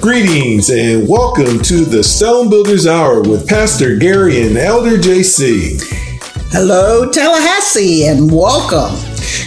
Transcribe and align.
Greetings 0.00 0.70
and 0.70 1.06
welcome 1.06 1.60
to 1.60 1.84
the 1.84 2.02
Stone 2.02 2.48
Builders 2.48 2.86
Hour 2.86 3.20
with 3.20 3.46
Pastor 3.46 3.96
Gary 3.96 4.46
and 4.46 4.56
Elder 4.56 4.96
JC. 4.96 5.78
Hello, 6.50 7.10
Tallahassee, 7.10 8.06
and 8.06 8.32
welcome. 8.32 8.96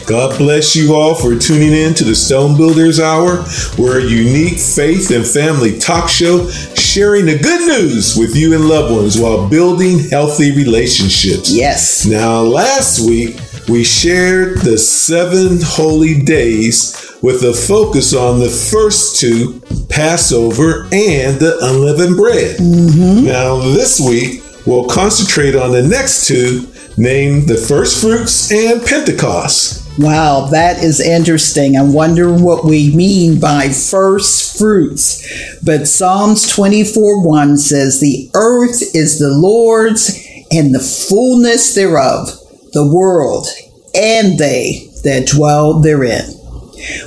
God 0.05 0.37
bless 0.37 0.75
you 0.75 0.93
all 0.93 1.15
for 1.15 1.35
tuning 1.35 1.71
in 1.71 1.95
to 1.95 2.03
the 2.03 2.13
Stone 2.13 2.55
Builders 2.55 2.99
Hour. 2.99 3.45
We're 3.79 4.01
a 4.01 4.03
unique 4.03 4.59
faith 4.59 5.09
and 5.09 5.25
family 5.25 5.79
talk 5.79 6.07
show 6.07 6.47
sharing 6.49 7.25
the 7.25 7.39
good 7.39 7.67
news 7.67 8.15
with 8.15 8.35
you 8.35 8.53
and 8.53 8.65
loved 8.65 8.93
ones 8.93 9.19
while 9.19 9.49
building 9.49 10.07
healthy 10.09 10.55
relationships. 10.55 11.51
Yes. 11.51 12.05
Now, 12.05 12.41
last 12.41 12.99
week 12.99 13.39
we 13.67 13.83
shared 13.83 14.59
the 14.59 14.77
seven 14.77 15.57
holy 15.63 16.21
days 16.21 17.12
with 17.23 17.41
a 17.43 17.53
focus 17.53 18.13
on 18.13 18.39
the 18.39 18.49
first 18.49 19.19
two, 19.19 19.61
Passover 19.89 20.83
and 20.91 21.39
the 21.39 21.57
unleavened 21.61 22.17
bread. 22.17 22.57
Mm-hmm. 22.57 23.25
Now, 23.25 23.59
this 23.59 23.99
week, 23.99 24.43
we'll 24.67 24.87
concentrate 24.89 25.55
on 25.55 25.71
the 25.71 25.81
next 25.81 26.27
two, 26.27 26.67
named 26.97 27.47
the 27.47 27.55
first 27.55 28.01
fruits 28.01 28.51
and 28.51 28.85
Pentecost. 28.85 29.79
Wow, 29.97 30.47
that 30.51 30.83
is 30.83 30.99
interesting. 30.99 31.77
I 31.77 31.83
wonder 31.83 32.33
what 32.33 32.65
we 32.65 32.93
mean 32.93 33.39
by 33.39 33.69
first 33.69 34.57
fruits. 34.57 35.23
But 35.63 35.87
Psalms 35.87 36.47
24 36.49 37.25
1 37.25 37.57
says, 37.57 38.01
The 38.01 38.29
earth 38.33 38.81
is 38.93 39.19
the 39.19 39.29
Lord's 39.29 40.09
and 40.51 40.75
the 40.75 40.79
fullness 40.79 41.73
thereof, 41.73 42.27
the 42.73 42.91
world 42.93 43.47
and 43.95 44.37
they 44.37 44.89
that 45.03 45.27
dwell 45.27 45.79
therein. 45.79 46.32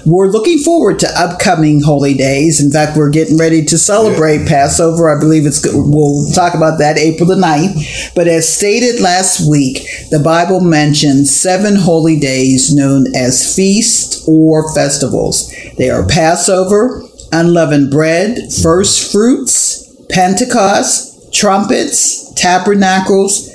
We're 0.04 0.28
looking 0.28 0.58
forward 0.58 0.98
to 1.00 1.08
upcoming 1.16 1.82
holy 1.82 2.14
days. 2.14 2.60
In 2.60 2.70
fact, 2.70 2.96
we're 2.96 3.10
getting 3.10 3.36
ready 3.38 3.64
to 3.64 3.78
celebrate 3.78 4.42
yeah. 4.42 4.48
Passover. 4.48 5.14
I 5.14 5.18
believe 5.18 5.46
it's 5.46 5.64
we'll 5.64 6.30
talk 6.32 6.54
about 6.54 6.78
that 6.78 6.98
April 6.98 7.28
the 7.28 7.34
9th. 7.34 8.14
But 8.14 8.28
as 8.28 8.52
stated 8.52 9.00
last 9.00 9.48
week, 9.48 9.86
the 10.10 10.20
Bible 10.20 10.60
mentions 10.60 11.34
seven 11.34 11.76
holy 11.76 12.18
days 12.18 12.74
known 12.74 13.06
as 13.14 13.54
feasts 13.54 14.26
or 14.28 14.72
festivals. 14.74 15.52
They 15.76 15.90
are 15.90 16.06
Passover, 16.06 17.02
unleavened 17.32 17.90
bread, 17.90 18.38
first 18.62 19.12
fruits, 19.12 19.84
Pentecost, 20.08 21.32
trumpets, 21.34 22.32
tabernacles, 22.34 23.50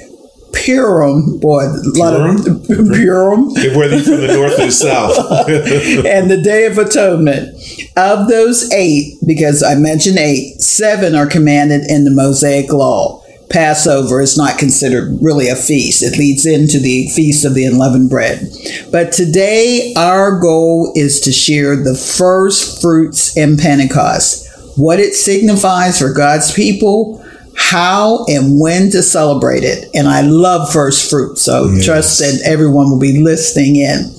Purim, 0.53 1.39
boy, 1.39 1.63
a 1.63 1.81
lot 1.97 2.17
Purim? 2.17 2.35
of 2.37 2.65
Purim. 2.65 3.45
Whether 3.75 3.95
you're 3.95 4.03
from 4.03 4.21
the 4.21 4.33
north 4.35 4.59
or 4.59 4.65
the 4.65 4.71
south. 4.71 5.17
and 6.05 6.29
the 6.29 6.41
Day 6.41 6.65
of 6.65 6.77
Atonement. 6.77 7.55
Of 7.97 8.27
those 8.27 8.71
eight, 8.71 9.17
because 9.25 9.63
I 9.63 9.75
mentioned 9.75 10.17
eight, 10.17 10.61
seven 10.61 11.15
are 11.15 11.27
commanded 11.27 11.89
in 11.89 12.03
the 12.03 12.11
Mosaic 12.11 12.71
Law. 12.71 13.21
Passover 13.51 14.21
is 14.21 14.37
not 14.37 14.57
considered 14.57 15.17
really 15.21 15.49
a 15.49 15.55
feast. 15.55 16.03
It 16.03 16.17
leads 16.17 16.45
into 16.45 16.79
the 16.79 17.07
Feast 17.09 17.43
of 17.43 17.53
the 17.53 17.65
Unleavened 17.65 18.09
Bread. 18.09 18.47
But 18.91 19.11
today, 19.11 19.93
our 19.97 20.39
goal 20.39 20.93
is 20.95 21.19
to 21.21 21.31
share 21.31 21.75
the 21.75 21.95
first 21.95 22.81
fruits 22.81 23.35
in 23.35 23.57
Pentecost, 23.57 24.47
what 24.77 24.99
it 24.99 25.13
signifies 25.15 25.99
for 25.99 26.13
God's 26.13 26.53
people, 26.53 27.25
how 27.55 28.25
and 28.27 28.59
when 28.59 28.89
to 28.91 29.03
celebrate 29.03 29.63
it. 29.63 29.89
And 29.93 30.07
I 30.07 30.21
love 30.21 30.71
first 30.71 31.09
fruit, 31.09 31.37
so 31.37 31.65
yes. 31.65 31.85
trust 31.85 32.19
that 32.19 32.41
everyone 32.45 32.89
will 32.89 32.99
be 32.99 33.21
listening 33.21 33.77
in. 33.77 34.11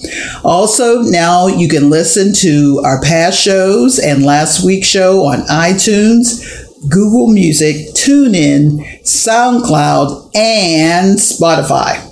Also, 0.45 1.03
now 1.03 1.47
you 1.47 1.69
can 1.69 1.91
listen 1.91 2.35
to 2.35 2.83
our 2.85 3.01
past 3.03 3.41
shows 3.41 3.99
and 3.99 4.25
last 4.25 4.65
week's 4.65 4.87
show 4.87 5.25
on 5.25 5.41
iTunes, 5.49 6.69
Google 6.89 7.29
Music, 7.29 7.77
TuneIn, 7.95 9.03
SoundCloud, 9.03 10.31
and 10.35 11.19
Spotify. 11.19 12.09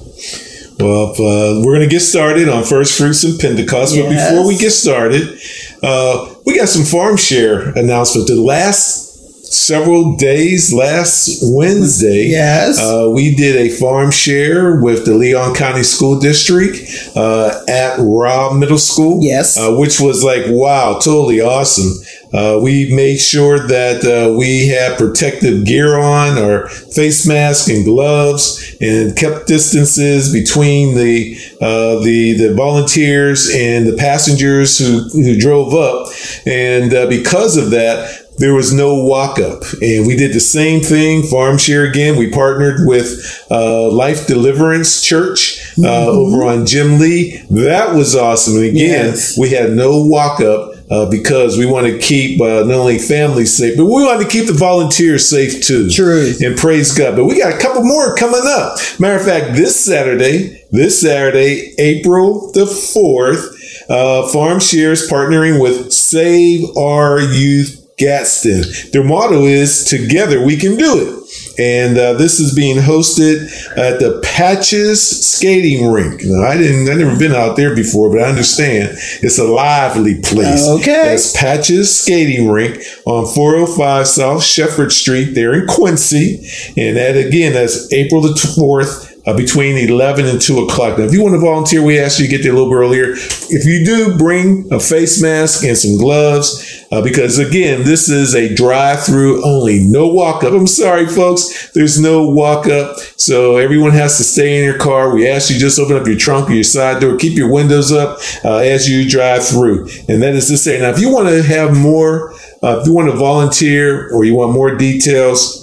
Well, 0.78 1.10
uh, 1.12 1.62
we're 1.62 1.75
going 1.75 1.88
to 1.88 1.94
get 1.94 2.00
started 2.00 2.48
on 2.48 2.64
First 2.64 2.97
Fruits 2.97 3.22
and 3.25 3.38
Pentecost. 3.38 3.94
Yes. 3.94 4.04
But 4.04 4.31
before 4.31 4.48
we 4.48 4.56
get 4.56 4.70
started, 4.70 5.38
uh, 5.82 6.34
we 6.47 6.56
got 6.56 6.69
some 6.69 6.84
farm 6.84 7.19
share 7.19 7.69
announcement. 7.76 8.28
The 8.28 8.37
last 8.37 9.09
several 9.50 10.15
days 10.15 10.72
last 10.72 11.41
Wednesday. 11.43 12.28
Yes. 12.28 12.78
Uh, 12.81 13.11
we 13.12 13.34
did 13.34 13.56
a 13.56 13.69
farm 13.69 14.12
share 14.12 14.81
with 14.81 15.05
the 15.05 15.15
Leon 15.15 15.55
County 15.55 15.83
School 15.83 16.21
District 16.21 16.78
uh, 17.16 17.61
at 17.69 17.99
Robb 17.99 18.56
Middle 18.59 18.78
School. 18.78 19.19
Yes. 19.22 19.59
Uh, 19.59 19.75
which 19.77 20.00
was 20.00 20.22
like, 20.22 20.44
wow, 20.47 20.94
totally 20.94 21.41
awesome. 21.41 21.93
Uh, 22.33 22.61
we 22.62 22.94
made 22.94 23.19
sure 23.19 23.66
that 23.66 24.05
uh, 24.05 24.33
we 24.38 24.69
had 24.69 24.97
protective 24.97 25.65
gear 25.65 25.99
on, 25.99 26.38
our 26.38 26.69
face 26.69 27.27
mask 27.27 27.69
and 27.69 27.84
gloves, 27.84 28.77
and 28.81 29.17
kept 29.17 29.49
distances 29.49 30.32
between 30.32 30.97
the 30.97 31.37
uh, 31.61 32.00
the 32.05 32.34
the 32.34 32.55
volunteers 32.55 33.50
and 33.53 33.84
the 33.84 33.97
passengers 33.97 34.78
who 34.78 35.09
who 35.09 35.37
drove 35.41 35.75
up. 35.75 36.06
And 36.47 36.91
because 37.09 37.56
of 37.56 37.71
that, 37.72 38.19
there 38.40 38.54
was 38.54 38.72
no 38.72 39.04
walk 39.04 39.38
up. 39.38 39.62
And 39.82 40.06
we 40.06 40.16
did 40.16 40.32
the 40.32 40.40
same 40.40 40.80
thing, 40.80 41.22
farm 41.22 41.58
share 41.58 41.84
again. 41.84 42.16
We 42.16 42.30
partnered 42.30 42.86
with 42.86 43.46
uh, 43.50 43.92
Life 43.92 44.26
Deliverance 44.26 45.02
Church 45.02 45.60
uh, 45.78 45.82
mm-hmm. 45.82 46.08
over 46.08 46.44
on 46.44 46.64
Jim 46.64 46.98
Lee. 46.98 47.36
That 47.50 47.94
was 47.94 48.16
awesome. 48.16 48.56
And 48.56 48.64
again, 48.64 49.06
yes. 49.06 49.38
we 49.38 49.50
had 49.50 49.72
no 49.72 50.04
walk 50.04 50.40
up. 50.40 50.74
Uh, 50.90 51.08
because 51.08 51.56
we 51.56 51.66
want 51.66 51.86
to 51.86 51.96
keep 52.00 52.40
uh, 52.40 52.64
not 52.64 52.72
only 52.72 52.98
families 52.98 53.56
safe, 53.56 53.76
but 53.76 53.84
we 53.84 54.02
want 54.02 54.20
to 54.20 54.26
keep 54.26 54.48
the 54.48 54.52
volunteers 54.52 55.30
safe 55.30 55.64
too. 55.64 55.88
True. 55.88 56.32
And 56.42 56.56
praise 56.56 56.98
God. 56.98 57.14
But 57.14 57.26
we 57.26 57.38
got 57.38 57.54
a 57.54 57.58
couple 57.58 57.84
more 57.84 58.16
coming 58.16 58.42
up. 58.44 58.76
Matter 58.98 59.14
of 59.14 59.24
fact, 59.24 59.54
this 59.54 59.78
Saturday, 59.78 60.66
this 60.72 61.00
Saturday, 61.00 61.76
April 61.78 62.50
the 62.50 62.64
4th, 62.64 63.86
uh, 63.88 64.26
Farm 64.32 64.58
Shares 64.58 65.08
partnering 65.08 65.62
with 65.62 65.92
Save 65.92 66.76
Our 66.76 67.20
Youth 67.20 67.79
Gadsden. 68.00 68.91
Their 68.93 69.05
motto 69.05 69.43
is 69.43 69.84
Together 69.84 70.43
We 70.43 70.56
Can 70.56 70.77
Do 70.77 70.99
It. 70.99 71.21
And 71.59 71.99
uh, 71.99 72.15
this 72.15 72.41
is 72.41 72.55
being 72.55 72.78
hosted 72.78 73.44
at 73.77 74.00
the 74.00 74.21
Patches 74.25 75.27
Skating 75.27 75.88
Rink. 75.88 76.22
Now, 76.25 76.43
I 76.43 76.56
didn't, 76.56 76.88
I 76.88 76.94
never 76.94 77.19
been 77.19 77.34
out 77.34 77.56
there 77.56 77.75
before, 77.75 78.11
but 78.11 78.22
I 78.22 78.28
understand 78.28 78.97
it's 79.22 79.38
a 79.38 79.44
lively 79.44 80.22
place. 80.22 80.66
Okay. 80.66 81.11
That's 81.11 81.37
Patches 81.37 82.00
Skating 82.00 82.49
Rink 82.49 82.78
on 83.05 83.27
405 83.27 84.09
South 84.09 84.43
Shepherd 84.43 84.91
Street 84.91 85.34
there 85.34 85.53
in 85.53 85.67
Quincy. 85.67 86.37
And 86.78 86.97
that 86.97 87.17
again, 87.17 87.53
that's 87.53 87.93
April 87.93 88.22
the 88.22 88.31
4th 88.31 89.09
uh, 89.30 89.36
between 89.36 89.76
11 89.76 90.26
and 90.26 90.41
2 90.41 90.58
o'clock. 90.64 90.98
Now, 90.98 91.04
if 91.04 91.12
you 91.12 91.22
want 91.22 91.34
to 91.34 91.41
volunteer, 91.41 91.82
we 91.82 92.00
ask 92.00 92.18
you 92.18 92.26
to 92.26 92.30
get 92.30 92.42
there 92.42 92.52
a 92.52 92.54
little 92.54 92.70
bit 92.70 92.76
earlier. 92.76 93.12
If 93.12 93.64
you 93.64 93.84
do, 93.84 94.18
bring 94.18 94.66
a 94.72 94.80
face 94.80 95.22
mask 95.22 95.64
and 95.64 95.76
some 95.78 95.98
gloves 95.98 96.84
uh, 96.91 97.00
because, 97.00 97.38
again, 97.38 97.84
this 97.84 98.08
is 98.08 98.34
a 98.34 98.52
drive 98.52 99.04
through 99.04 99.44
only. 99.46 99.86
No 99.86 100.08
walk 100.08 100.42
up. 100.42 100.52
I'm 100.52 100.66
sorry, 100.66 101.06
folks. 101.06 101.70
There's 101.72 102.00
no 102.00 102.28
walk 102.28 102.66
up. 102.66 102.98
So 103.16 103.56
everyone 103.56 103.92
has 103.92 104.16
to 104.16 104.24
stay 104.24 104.58
in 104.58 104.64
your 104.64 104.78
car. 104.78 105.14
We 105.14 105.28
ask 105.28 105.50
you 105.50 105.58
just 105.58 105.78
open 105.78 105.96
up 105.96 106.06
your 106.06 106.19
trunk 106.19 106.50
or 106.50 106.54
your 106.54 106.64
side 106.64 107.00
door. 107.00 107.16
Keep 107.16 107.38
your 107.38 107.52
windows 107.52 107.92
up 107.92 108.19
uh, 108.44 108.56
as 108.56 108.90
you 108.90 109.08
drive 109.08 109.46
through. 109.46 109.88
And 110.08 110.22
that 110.22 110.34
is 110.34 110.48
to 110.48 110.58
say, 110.58 110.80
now, 110.80 110.90
if 110.90 110.98
you 110.98 111.12
want 111.12 111.28
to 111.28 111.42
have 111.42 111.76
more, 111.76 112.32
uh, 112.62 112.80
if 112.80 112.86
you 112.86 112.92
want 112.92 113.10
to 113.10 113.16
volunteer 113.16 114.12
or 114.12 114.24
you 114.24 114.34
want 114.34 114.52
more 114.52 114.74
details, 114.74 115.59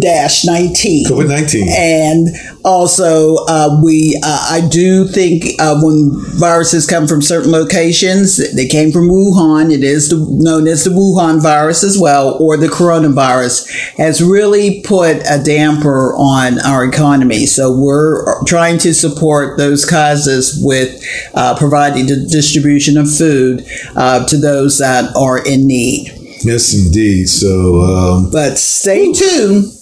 dash 0.00 0.44
19 0.44 1.06
COVID 1.06 1.28
19. 1.28 1.68
and 1.76 2.28
also 2.64 3.36
uh, 3.48 3.80
we 3.82 4.18
uh, 4.24 4.48
i 4.50 4.60
do 4.68 5.06
think 5.08 5.44
uh, 5.58 5.78
when 5.82 6.10
viruses 6.38 6.86
come 6.86 7.06
from 7.06 7.20
certain 7.20 7.50
locations 7.50 8.54
they 8.54 8.66
came 8.66 8.92
from 8.92 9.08
wuhan 9.08 9.72
it 9.72 9.82
is 9.82 10.10
the, 10.10 10.16
known 10.30 10.68
as 10.68 10.84
the 10.84 10.90
wuhan 10.90 11.42
virus 11.42 11.82
as 11.82 11.98
well 11.98 12.36
or 12.40 12.56
the 12.56 12.68
coronavirus 12.68 13.68
has 13.96 14.22
really 14.22 14.80
put 14.82 15.16
a 15.28 15.42
damper 15.42 16.14
on 16.16 16.58
our 16.60 16.84
economy. 16.84 17.46
So 17.46 17.76
we're 17.76 18.44
trying 18.44 18.78
to 18.78 18.94
support 18.94 19.58
those 19.58 19.84
causes 19.84 20.60
with 20.62 21.02
uh, 21.34 21.56
providing 21.58 22.06
the 22.06 22.26
distribution 22.30 22.96
of 22.96 23.12
food 23.12 23.66
uh, 23.96 24.26
to 24.26 24.36
those 24.36 24.78
that 24.78 25.14
are 25.16 25.44
in 25.44 25.66
need 25.66 26.13
Yes, 26.44 26.74
indeed. 26.74 27.28
So, 27.28 27.80
um, 27.80 28.30
but 28.30 28.58
stay 28.58 29.12
tuned. 29.12 29.72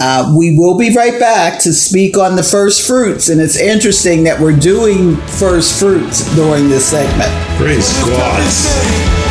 Uh, 0.00 0.34
we 0.36 0.58
will 0.58 0.76
be 0.76 0.94
right 0.94 1.18
back 1.20 1.60
to 1.60 1.72
speak 1.72 2.16
on 2.16 2.36
the 2.36 2.42
first 2.42 2.86
fruits, 2.86 3.28
and 3.28 3.40
it's 3.40 3.56
interesting 3.56 4.24
that 4.24 4.40
we're 4.40 4.56
doing 4.56 5.16
first 5.16 5.78
fruits 5.78 6.34
during 6.34 6.68
this 6.68 6.86
segment. 6.86 7.30
praise 7.58 7.92
God. 8.04 9.23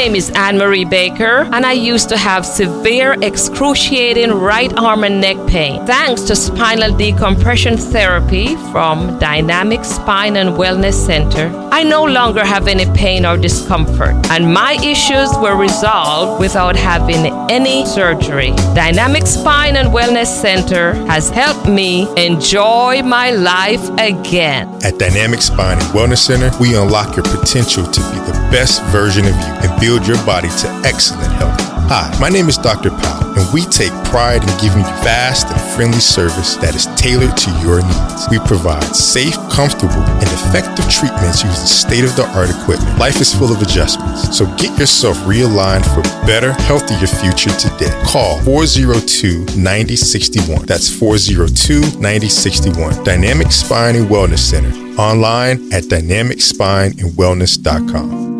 Name 0.00 0.16
is 0.16 0.30
Anne 0.30 0.56
Marie 0.56 0.86
Baker, 0.86 1.46
and 1.52 1.66
I 1.66 1.72
used 1.72 2.08
to 2.08 2.16
have 2.16 2.46
severe, 2.46 3.16
excruciating 3.20 4.30
right 4.30 4.72
arm 4.78 5.04
and 5.04 5.20
neck 5.20 5.36
pain. 5.46 5.84
Thanks 5.84 6.22
to 6.22 6.34
spinal 6.34 6.96
decompression 6.96 7.76
therapy 7.76 8.56
from 8.72 9.18
Dynamic 9.18 9.84
Spine 9.84 10.36
and 10.36 10.56
Wellness 10.56 10.94
Center, 10.94 11.52
I 11.70 11.82
no 11.82 12.02
longer 12.04 12.44
have 12.44 12.66
any 12.66 12.86
pain 12.94 13.26
or 13.26 13.36
discomfort, 13.36 14.14
and 14.30 14.52
my 14.52 14.72
issues 14.82 15.30
were 15.36 15.56
resolved 15.56 16.40
without 16.40 16.76
having 16.76 17.26
any 17.50 17.84
surgery. 17.84 18.52
Dynamic 18.74 19.26
Spine 19.26 19.76
and 19.76 19.90
Wellness 19.90 20.28
Center 20.28 20.94
has 21.12 21.28
helped 21.28 21.68
me 21.68 22.08
enjoy 22.16 23.02
my 23.02 23.32
life 23.32 23.86
again. 23.98 24.68
At 24.82 24.98
Dynamic 24.98 25.42
Spine 25.42 25.78
and 25.78 25.90
Wellness 25.92 26.24
Center, 26.24 26.50
we 26.58 26.74
unlock 26.74 27.16
your 27.16 27.24
potential 27.24 27.84
to 27.84 28.00
be 28.12 28.18
the 28.30 28.48
best 28.50 28.82
version 28.84 29.26
of 29.26 29.34
you 29.34 29.52
and 29.62 29.80
build 29.80 29.89
your 29.98 30.16
body 30.24 30.48
to 30.48 30.68
excellent 30.84 31.32
health. 31.32 31.58
Hi, 31.90 32.06
my 32.20 32.28
name 32.28 32.48
is 32.48 32.56
Dr. 32.56 32.90
Powell, 32.90 33.34
and 33.34 33.52
we 33.52 33.64
take 33.66 33.90
pride 34.06 34.44
in 34.46 34.50
giving 34.62 34.78
you 34.78 34.94
fast 35.02 35.48
and 35.50 35.60
friendly 35.74 35.98
service 35.98 36.54
that 36.62 36.76
is 36.76 36.86
tailored 36.94 37.36
to 37.36 37.50
your 37.66 37.82
needs. 37.82 38.28
We 38.30 38.38
provide 38.46 38.94
safe, 38.94 39.34
comfortable, 39.50 39.98
and 40.22 40.30
effective 40.30 40.86
treatments 40.86 41.42
using 41.42 41.66
state 41.66 42.04
of 42.04 42.14
the 42.14 42.30
art 42.30 42.48
equipment. 42.48 42.96
Life 42.96 43.20
is 43.20 43.34
full 43.34 43.50
of 43.50 43.60
adjustments, 43.60 44.38
so 44.38 44.46
get 44.54 44.78
yourself 44.78 45.16
realigned 45.26 45.82
for 45.90 46.06
a 46.06 46.10
better, 46.24 46.52
healthier 46.70 47.10
future 47.10 47.50
today. 47.58 47.90
Call 48.06 48.38
402 48.46 49.58
9061. 49.58 50.66
That's 50.66 50.88
402 50.88 51.98
9061. 51.98 53.02
Dynamic 53.02 53.50
Spine 53.50 53.96
and 53.96 54.06
Wellness 54.06 54.46
Center. 54.46 54.70
Online 54.94 55.58
at 55.74 55.90
dynamicspineandwellness.com. 55.90 58.39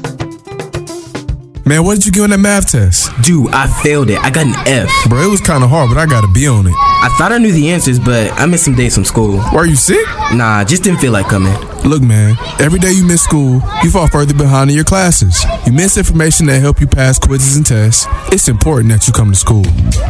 Man, 1.65 1.85
what 1.85 1.95
did 1.95 2.05
you 2.05 2.11
get 2.11 2.23
on 2.23 2.29
that 2.31 2.39
math 2.39 2.71
test? 2.71 3.09
Dude, 3.21 3.49
I 3.53 3.67
failed 3.81 4.09
it. 4.09 4.19
I 4.19 4.29
got 4.29 4.47
an 4.47 4.53
F. 4.67 4.89
Bro, 5.07 5.21
it 5.21 5.31
was 5.31 5.39
kind 5.39 5.63
of 5.63 5.69
hard, 5.69 5.87
but 5.89 5.97
I 5.97 6.05
got 6.05 6.25
a 6.25 6.27
B 6.27 6.45
on 6.45 6.67
it. 6.67 6.73
I 6.75 7.13
thought 7.17 7.31
I 7.31 7.37
knew 7.37 7.53
the 7.53 7.71
answers, 7.71 7.99
but 7.99 8.31
I 8.33 8.45
missed 8.45 8.65
some 8.65 8.75
days 8.75 8.95
from 8.95 9.05
school. 9.05 9.41
Were 9.53 9.65
you 9.65 9.77
sick? 9.77 10.05
Nah, 10.33 10.65
just 10.65 10.83
didn't 10.83 10.99
feel 10.99 11.13
like 11.13 11.27
coming. 11.27 11.53
Look, 11.85 12.01
man, 12.01 12.37
every 12.59 12.79
day 12.79 12.91
you 12.91 13.03
miss 13.05 13.21
school, 13.21 13.61
you 13.83 13.91
fall 13.91 14.07
further 14.07 14.33
behind 14.33 14.69
in 14.69 14.75
your 14.75 14.85
classes. 14.85 15.43
You 15.65 15.73
miss 15.73 15.97
information 15.97 16.45
that 16.45 16.61
help 16.61 16.79
you 16.79 16.87
pass 16.87 17.19
quizzes 17.19 17.57
and 17.57 17.65
tests. 17.65 18.05
It's 18.31 18.47
important 18.47 18.89
that 18.89 19.05
you 19.05 19.11
come 19.11 19.29
to 19.29 19.35
school. 19.35 19.63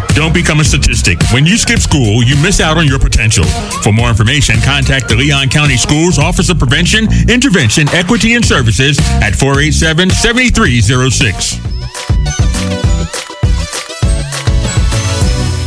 Don't 0.09 0.33
become 0.33 0.59
a 0.59 0.63
statistic. 0.63 1.17
When 1.31 1.47
you 1.47 1.57
skip 1.57 1.79
school, 1.79 2.23
you 2.23 2.35
miss 2.43 2.61
out 2.61 2.77
on 2.77 2.85
your 2.87 2.99
potential. 2.99 3.43
For 3.81 3.91
more 3.91 4.09
information, 4.09 4.61
contact 4.61 5.09
the 5.09 5.15
Leon 5.15 5.49
County 5.49 5.75
Schools 5.75 6.19
Office 6.19 6.49
of 6.49 6.59
Prevention, 6.59 7.07
Intervention, 7.27 7.89
Equity, 7.89 8.35
and 8.35 8.45
Services 8.45 8.99
at 9.21 9.33
487 9.33 10.11
7306. 10.11 11.73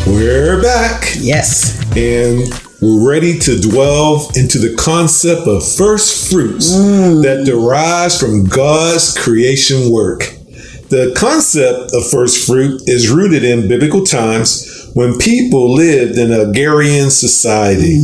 We're 0.07 0.63
back. 0.63 1.05
Yes. 1.19 1.83
and 1.97 2.66
we're 2.81 3.09
ready 3.09 3.39
to 3.39 3.59
delve 3.59 4.37
into 4.37 4.59
the 4.59 4.75
concept 4.77 5.47
of 5.47 5.67
first 5.67 6.31
fruits 6.31 6.73
that 6.73 7.45
derives 7.47 8.21
from 8.21 8.45
God's 8.45 9.17
creation 9.17 9.91
work. 9.91 10.21
The 10.89 11.15
concept 11.17 11.93
of 11.95 12.09
first 12.09 12.47
fruit 12.47 12.83
is 12.87 13.11
rooted 13.11 13.43
in 13.45 13.67
biblical 13.67 14.05
times 14.05 14.91
when 14.95 15.19
people 15.19 15.75
lived 15.75 16.17
in 16.17 16.33
a 16.33 16.43
agrarian 16.43 17.11
society. 17.11 18.01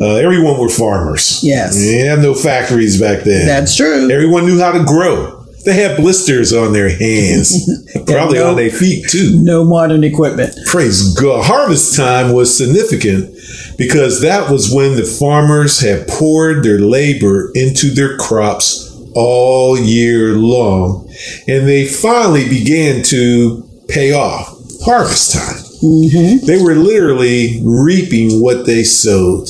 Uh, 0.00 0.14
everyone 0.16 0.58
were 0.60 0.68
farmers. 0.68 1.42
Yes. 1.42 1.76
They 1.76 1.98
had 1.98 2.20
no 2.20 2.34
factories 2.34 3.00
back 3.00 3.24
then. 3.24 3.46
That's 3.46 3.76
true. 3.76 4.10
Everyone 4.10 4.46
knew 4.46 4.60
how 4.60 4.72
to 4.72 4.84
grow. 4.84 5.39
They 5.64 5.74
had 5.74 5.96
blisters 5.98 6.52
on 6.52 6.72
their 6.72 6.88
hands, 6.88 7.68
probably 8.06 8.38
no- 8.38 8.50
on 8.50 8.56
their 8.56 8.70
feet 8.70 9.08
too. 9.08 9.42
No 9.42 9.64
modern 9.64 10.04
equipment. 10.04 10.56
Praise 10.66 11.14
God. 11.14 11.44
Harvest 11.44 11.96
time 11.96 12.32
was 12.32 12.56
significant 12.56 13.34
because 13.76 14.22
that 14.22 14.50
was 14.50 14.72
when 14.72 14.96
the 14.96 15.04
farmers 15.04 15.80
had 15.80 16.08
poured 16.08 16.62
their 16.64 16.78
labor 16.78 17.50
into 17.54 17.90
their 17.90 18.16
crops 18.16 18.86
all 19.14 19.78
year 19.78 20.34
long 20.34 21.08
and 21.48 21.66
they 21.66 21.84
finally 21.86 22.48
began 22.48 23.02
to 23.02 23.68
pay 23.88 24.12
off. 24.12 24.56
Harvest 24.84 25.34
time. 25.34 25.56
Mm-hmm. 25.82 26.46
They 26.46 26.62
were 26.62 26.74
literally 26.74 27.60
reaping 27.64 28.42
what 28.42 28.66
they 28.66 28.82
sowed. 28.82 29.48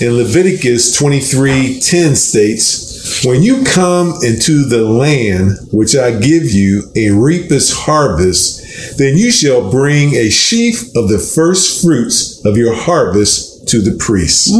In 0.00 0.16
Leviticus 0.16 0.96
23 0.96 1.80
10 1.80 2.16
states, 2.16 2.91
When 3.24 3.40
you 3.42 3.62
come 3.62 4.14
into 4.24 4.64
the 4.64 4.82
land 4.84 5.52
which 5.70 5.94
I 5.94 6.10
give 6.18 6.50
you, 6.50 6.90
a 6.96 7.10
reapers 7.10 7.72
harvest, 7.72 8.98
then 8.98 9.16
you 9.16 9.30
shall 9.30 9.70
bring 9.70 10.14
a 10.14 10.28
sheaf 10.28 10.88
of 10.96 11.08
the 11.08 11.20
first 11.20 11.82
fruits 11.82 12.44
of 12.44 12.56
your 12.56 12.74
harvest 12.74 13.51
to 13.66 13.80
the 13.80 13.96
priest. 13.98 14.50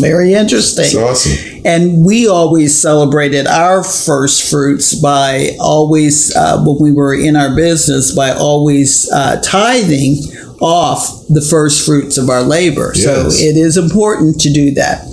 Very 0.00 0.34
interesting. 0.34 0.84
It's 0.84 0.94
awesome. 0.94 1.62
And 1.64 2.04
we 2.04 2.28
always 2.28 2.80
celebrated 2.80 3.46
our 3.46 3.82
first 3.82 4.50
fruits 4.50 4.94
by 4.94 5.56
always, 5.60 6.34
uh, 6.36 6.62
when 6.64 6.76
we 6.80 6.92
were 6.92 7.14
in 7.14 7.36
our 7.36 7.54
business, 7.54 8.14
by 8.14 8.30
always 8.30 9.10
uh, 9.12 9.40
tithing 9.42 10.18
off 10.60 11.26
the 11.28 11.40
first 11.40 11.86
fruits 11.86 12.18
of 12.18 12.28
our 12.28 12.42
labor. 12.42 12.92
So 12.94 13.26
it 13.28 13.56
is 13.56 13.76
important 13.76 14.40
to 14.40 14.52
do 14.52 14.72
that. 14.72 15.04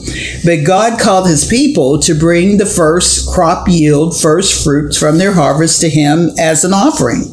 But 0.43 0.65
God 0.65 0.99
called 0.99 1.27
his 1.27 1.45
people 1.47 1.99
to 1.99 2.15
bring 2.17 2.57
the 2.57 2.65
first 2.65 3.29
crop 3.31 3.67
yield, 3.67 4.19
first 4.19 4.63
fruits 4.63 4.97
from 4.97 5.17
their 5.17 5.33
harvest 5.33 5.81
to 5.81 5.89
him 5.89 6.29
as 6.39 6.63
an 6.63 6.73
offering. 6.73 7.25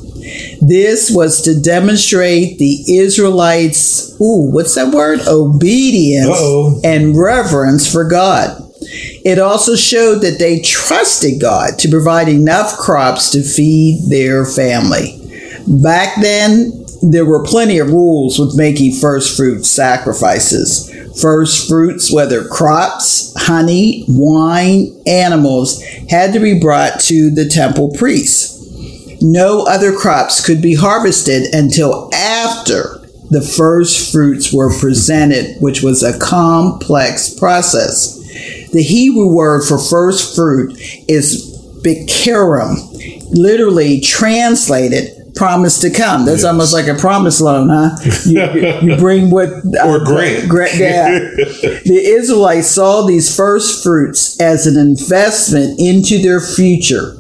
This 0.61 1.11
was 1.11 1.43
to 1.43 1.61
demonstrate 1.61 2.59
the 2.59 2.97
Israelites, 2.99 4.15
ooh, 4.21 4.51
what's 4.53 4.75
that 4.75 4.95
word? 4.95 5.21
Obedience 5.27 6.29
Uh-oh. 6.29 6.81
and 6.85 7.19
reverence 7.19 7.91
for 7.91 8.05
God. 8.05 8.59
It 9.25 9.39
also 9.39 9.77
showed 9.77 10.21
that 10.23 10.39
they 10.39 10.61
trusted 10.61 11.41
God 11.41 11.79
to 11.79 11.89
provide 11.89 12.29
enough 12.29 12.77
crops 12.77 13.31
to 13.31 13.43
feed 13.43 14.01
their 14.09 14.45
family. 14.45 15.19
Back 15.67 16.21
then, 16.21 16.85
there 17.03 17.25
were 17.25 17.45
plenty 17.45 17.79
of 17.79 17.91
rules 17.91 18.39
with 18.39 18.57
making 18.57 18.95
first 18.95 19.37
fruit 19.37 19.65
sacrifices. 19.65 20.89
First 21.21 21.69
fruits, 21.69 22.13
whether 22.13 22.47
crops, 22.47 23.35
honey, 23.37 24.05
wine, 24.09 25.01
animals, 25.07 25.83
had 26.09 26.33
to 26.33 26.41
be 26.41 26.59
brought 26.59 27.01
to 27.01 27.31
the 27.31 27.49
temple 27.49 27.93
priests. 27.93 28.62
No 29.23 29.65
other 29.67 29.93
crops 29.93 30.45
could 30.45 30.61
be 30.61 30.75
harvested 30.75 31.55
until 31.55 32.13
after 32.13 33.01
the 33.31 33.41
first 33.41 34.13
fruits 34.13 34.53
were 34.53 34.77
presented, 34.79 35.57
which 35.61 35.83
was 35.83 36.03
a 36.03 36.19
complex 36.19 37.33
process. 37.33 38.19
The 38.73 38.83
Hebrew 38.83 39.33
word 39.33 39.63
for 39.63 39.79
first 39.79 40.35
fruit 40.35 40.73
is 41.09 41.51
bikkurim, 41.83 43.31
literally 43.31 44.01
translated 44.01 45.23
promise 45.35 45.81
to 45.81 45.91
come. 45.91 46.25
That's 46.25 46.43
yes. 46.43 46.45
almost 46.45 46.73
like 46.73 46.89
a 46.89 46.95
promise 46.95 47.41
loan, 47.41 47.69
huh? 47.71 47.97
You, 48.27 48.91
you 48.91 48.97
bring 48.99 49.31
what 49.31 49.49
uh, 49.49 49.89
or 49.89 50.05
grant. 50.05 50.49
grant 50.49 50.75
yeah. 50.75 51.09
the 51.85 52.03
Israelites 52.05 52.69
saw 52.69 53.07
these 53.07 53.35
first 53.35 53.83
fruits 53.83 54.41
as 54.41 54.67
an 54.67 54.77
investment 54.77 55.81
into 55.81 56.21
their 56.21 56.41
future. 56.41 57.17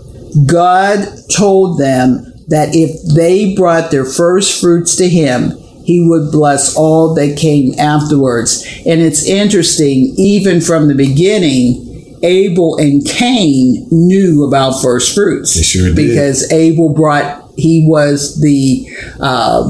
God 0.46 1.06
told 1.34 1.78
them 1.78 2.24
that 2.48 2.70
if 2.72 3.14
they 3.14 3.54
brought 3.54 3.90
their 3.90 4.04
first 4.04 4.60
fruits 4.60 4.96
to 4.96 5.08
Him, 5.08 5.52
he 5.84 6.06
would 6.06 6.30
bless 6.30 6.76
all 6.76 7.14
that 7.14 7.36
came 7.36 7.78
afterwards. 7.78 8.64
And 8.86 9.00
it's 9.00 9.26
interesting, 9.26 10.14
even 10.16 10.60
from 10.60 10.88
the 10.88 10.94
beginning, 10.94 12.18
Abel 12.22 12.76
and 12.78 13.04
Cain 13.04 13.88
knew 13.90 14.44
about 14.46 14.80
first 14.80 15.14
fruits. 15.14 15.54
They 15.54 15.62
sure 15.62 15.94
because 15.94 16.52
Abel 16.52 16.92
brought, 16.92 17.50
he 17.56 17.84
was 17.88 18.40
the, 18.40 18.86
uh, 19.20 19.68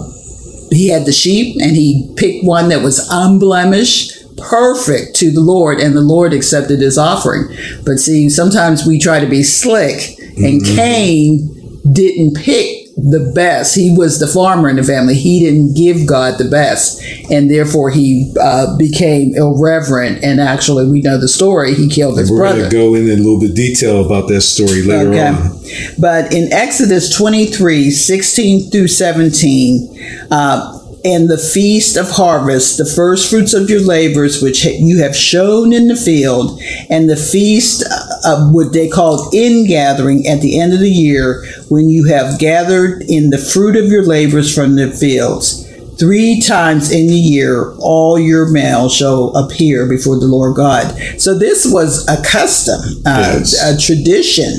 he 0.70 0.88
had 0.88 1.06
the 1.06 1.12
sheep 1.12 1.56
and 1.62 1.74
he 1.74 2.12
picked 2.16 2.44
one 2.44 2.68
that 2.68 2.82
was 2.82 3.08
unblemished 3.10 4.22
perfect 4.36 5.16
to 5.16 5.30
the 5.30 5.40
Lord, 5.40 5.78
and 5.78 5.94
the 5.94 6.00
Lord 6.00 6.32
accepted 6.32 6.80
his 6.80 6.98
offering. 6.98 7.48
But 7.84 7.98
see, 7.98 8.28
sometimes 8.28 8.86
we 8.86 8.98
try 8.98 9.20
to 9.20 9.26
be 9.26 9.42
slick, 9.42 10.18
and 10.36 10.60
mm-hmm. 10.62 10.76
Cain 10.76 11.62
didn't 11.92 12.36
pick 12.36 12.82
the 12.96 13.32
best. 13.34 13.74
He 13.74 13.94
was 13.96 14.20
the 14.20 14.26
farmer 14.26 14.68
in 14.68 14.76
the 14.76 14.82
family. 14.82 15.14
He 15.14 15.40
didn't 15.40 15.74
give 15.74 16.06
God 16.06 16.38
the 16.38 16.48
best, 16.48 17.02
and 17.30 17.50
therefore 17.50 17.90
he 17.90 18.32
uh, 18.40 18.76
became 18.76 19.34
irreverent. 19.34 20.22
And 20.22 20.40
actually, 20.40 20.88
we 20.90 21.00
know 21.00 21.18
the 21.18 21.28
story. 21.28 21.74
He 21.74 21.88
killed 21.88 22.18
his 22.18 22.30
We're 22.30 22.38
brother. 22.38 22.62
We're 22.64 22.70
going 22.70 22.92
to 22.92 22.98
go 23.00 23.12
in 23.12 23.18
a 23.18 23.22
little 23.22 23.40
bit 23.40 23.54
detail 23.54 24.04
about 24.04 24.28
that 24.28 24.42
story 24.42 24.82
later 24.82 25.10
okay. 25.10 25.28
on. 25.28 25.60
But 25.98 26.32
in 26.32 26.52
Exodus 26.52 27.14
23, 27.16 27.90
16 27.90 28.70
through 28.70 28.88
17, 28.88 30.28
uh, 30.30 30.78
and 31.04 31.28
the 31.28 31.38
feast 31.38 31.96
of 31.96 32.10
harvest, 32.10 32.78
the 32.78 32.86
first 32.86 33.28
fruits 33.28 33.54
of 33.54 33.68
your 33.68 33.80
labors, 33.80 34.40
which 34.40 34.64
you 34.64 35.02
have 35.02 35.16
shown 35.16 35.72
in 35.72 35.88
the 35.88 35.96
field, 35.96 36.60
and 36.90 37.10
the 37.10 37.16
feast 37.16 37.82
of 38.24 38.52
what 38.52 38.72
they 38.72 38.88
called 38.88 39.34
ingathering 39.34 40.26
at 40.26 40.40
the 40.40 40.58
end 40.58 40.72
of 40.72 40.80
the 40.80 40.90
year, 40.90 41.44
when 41.68 41.88
you 41.88 42.06
have 42.06 42.38
gathered 42.38 43.02
in 43.08 43.30
the 43.30 43.38
fruit 43.38 43.76
of 43.76 43.86
your 43.86 44.04
labors 44.04 44.54
from 44.54 44.76
the 44.76 44.90
fields. 44.90 45.68
Three 45.98 46.40
times 46.40 46.90
in 46.90 47.06
the 47.06 47.14
year, 47.14 47.74
all 47.78 48.18
your 48.18 48.50
males 48.50 48.94
shall 48.96 49.28
appear 49.36 49.86
before 49.86 50.18
the 50.18 50.26
Lord 50.26 50.56
God. 50.56 50.98
So 51.20 51.38
this 51.38 51.70
was 51.70 52.08
a 52.08 52.20
custom, 52.24 52.80
uh, 53.06 53.38
yes. 53.38 53.62
a 53.62 53.78
tradition. 53.78 54.52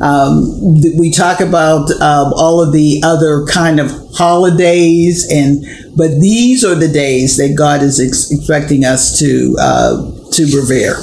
Um, 0.00 0.74
we 0.98 1.10
talk 1.10 1.40
about 1.40 1.90
um, 2.02 2.32
all 2.34 2.60
of 2.60 2.72
the 2.72 3.00
other 3.04 3.46
kind 3.46 3.78
of 3.78 3.92
holidays, 4.14 5.26
and 5.30 5.64
but 5.96 6.20
these 6.20 6.64
are 6.64 6.74
the 6.74 6.88
days 6.88 7.36
that 7.36 7.54
God 7.56 7.82
is 7.82 8.00
ex- 8.00 8.30
expecting 8.30 8.84
us 8.84 9.18
to 9.20 9.56
uh, 9.60 10.10
to 10.46 10.60
revere. 10.60 10.96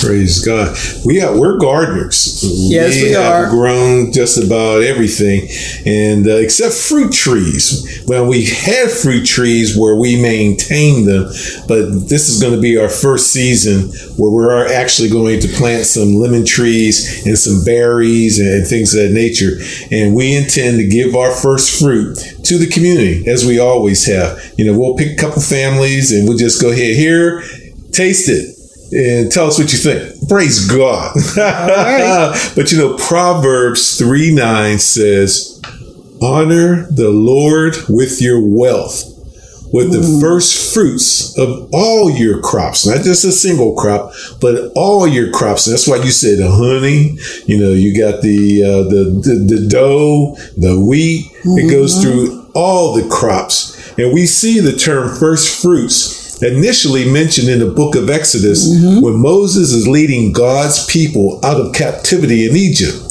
Praise 0.00 0.44
God. 0.44 0.76
We 1.04 1.20
are 1.20 1.36
we're 1.36 1.58
gardeners. 1.58 2.44
Yes, 2.70 2.96
we, 2.96 3.08
we 3.08 3.16
are. 3.16 3.50
grown 3.50 4.12
just 4.12 4.42
about 4.42 4.82
everything, 4.82 5.48
and 5.84 6.26
uh, 6.26 6.36
except 6.36 6.74
fruit 6.74 7.12
trees. 7.12 8.04
Well, 8.06 8.26
we 8.26 8.46
had 8.46 8.90
fruit 8.90 9.26
trees 9.26 9.76
where 9.76 9.96
we 9.96 10.20
maintained 10.20 11.08
them, 11.08 11.24
but 11.66 12.08
this 12.08 12.28
is 12.28 12.40
going 12.40 12.54
to 12.54 12.60
be 12.60 12.78
our 12.78 12.88
first 12.88 13.32
season 13.32 13.90
where 14.16 14.30
we're 14.30 14.72
actually 14.72 15.10
going 15.10 15.40
to 15.40 15.48
plant 15.48 15.84
some 15.84 16.14
lemon 16.14 16.44
trees 16.44 17.26
and 17.26 17.36
some 17.36 17.64
berries 17.64 18.38
and 18.38 18.66
things 18.66 18.94
of 18.94 19.02
that 19.02 19.12
nature. 19.12 19.58
And 19.90 20.14
we 20.14 20.36
intend 20.36 20.78
to 20.78 20.86
give 20.86 21.16
our 21.16 21.32
first 21.32 21.80
fruit 21.80 22.16
to 22.44 22.58
the 22.58 22.68
community 22.68 23.28
as 23.28 23.44
we 23.44 23.58
always 23.58 24.06
have. 24.06 24.54
You 24.56 24.66
know, 24.66 24.78
we'll 24.78 24.96
pick 24.96 25.12
a 25.12 25.20
couple 25.20 25.42
families 25.42 26.12
and 26.12 26.28
we'll 26.28 26.38
just 26.38 26.62
go 26.62 26.70
ahead 26.70 26.96
here, 26.96 27.42
taste 27.90 28.28
it 28.28 28.57
and 28.92 29.30
tell 29.30 29.46
us 29.46 29.58
what 29.58 29.72
you 29.72 29.78
think. 29.78 30.28
Praise 30.28 30.66
God. 30.66 31.14
but 32.56 32.72
you 32.72 32.78
know, 32.78 32.96
Proverbs 32.96 33.98
3 33.98 34.34
9 34.34 34.78
says, 34.78 35.60
Honor 36.20 36.86
the 36.90 37.10
Lord 37.10 37.76
with 37.88 38.20
your 38.20 38.40
wealth, 38.40 39.04
with 39.72 39.92
the 39.92 40.00
Ooh. 40.00 40.20
first 40.20 40.74
fruits 40.74 41.38
of 41.38 41.68
all 41.72 42.10
your 42.10 42.40
crops, 42.40 42.86
not 42.86 43.04
just 43.04 43.24
a 43.24 43.32
single 43.32 43.74
crop, 43.74 44.12
but 44.40 44.72
all 44.74 45.06
your 45.06 45.30
crops. 45.30 45.66
And 45.66 45.74
that's 45.74 45.86
why 45.86 45.96
you 45.96 46.10
said 46.10 46.38
the 46.38 46.50
honey, 46.50 47.18
you 47.46 47.60
know, 47.60 47.72
you 47.72 47.96
got 47.96 48.22
the, 48.22 48.64
uh, 48.64 48.82
the, 48.88 49.20
the, 49.22 49.56
the, 49.56 49.68
dough, 49.68 50.36
the 50.56 50.80
wheat, 50.80 51.26
mm-hmm. 51.44 51.58
it 51.58 51.70
goes 51.70 52.02
through 52.02 52.50
all 52.54 52.94
the 52.94 53.08
crops. 53.08 53.76
And 53.98 54.12
we 54.12 54.26
see 54.26 54.60
the 54.60 54.76
term 54.76 55.14
first 55.16 55.62
fruits 55.62 56.27
initially 56.42 57.10
mentioned 57.10 57.48
in 57.48 57.58
the 57.58 57.70
book 57.70 57.96
of 57.96 58.10
Exodus 58.10 58.68
mm-hmm. 58.68 59.04
when 59.04 59.20
Moses 59.20 59.72
is 59.72 59.88
leading 59.88 60.32
God's 60.32 60.86
people 60.86 61.44
out 61.44 61.60
of 61.60 61.74
captivity 61.74 62.48
in 62.48 62.56
Egypt. 62.56 63.04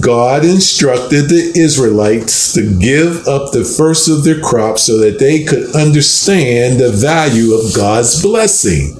God 0.00 0.44
instructed 0.44 1.28
the 1.28 1.52
Israelites 1.56 2.52
to 2.52 2.78
give 2.78 3.26
up 3.26 3.52
the 3.52 3.64
first 3.64 4.08
of 4.08 4.22
their 4.22 4.40
crops 4.40 4.82
so 4.82 4.98
that 4.98 5.18
they 5.18 5.44
could 5.44 5.74
understand 5.74 6.78
the 6.78 6.92
value 6.92 7.54
of 7.54 7.74
God's 7.74 8.20
blessing. 8.20 8.94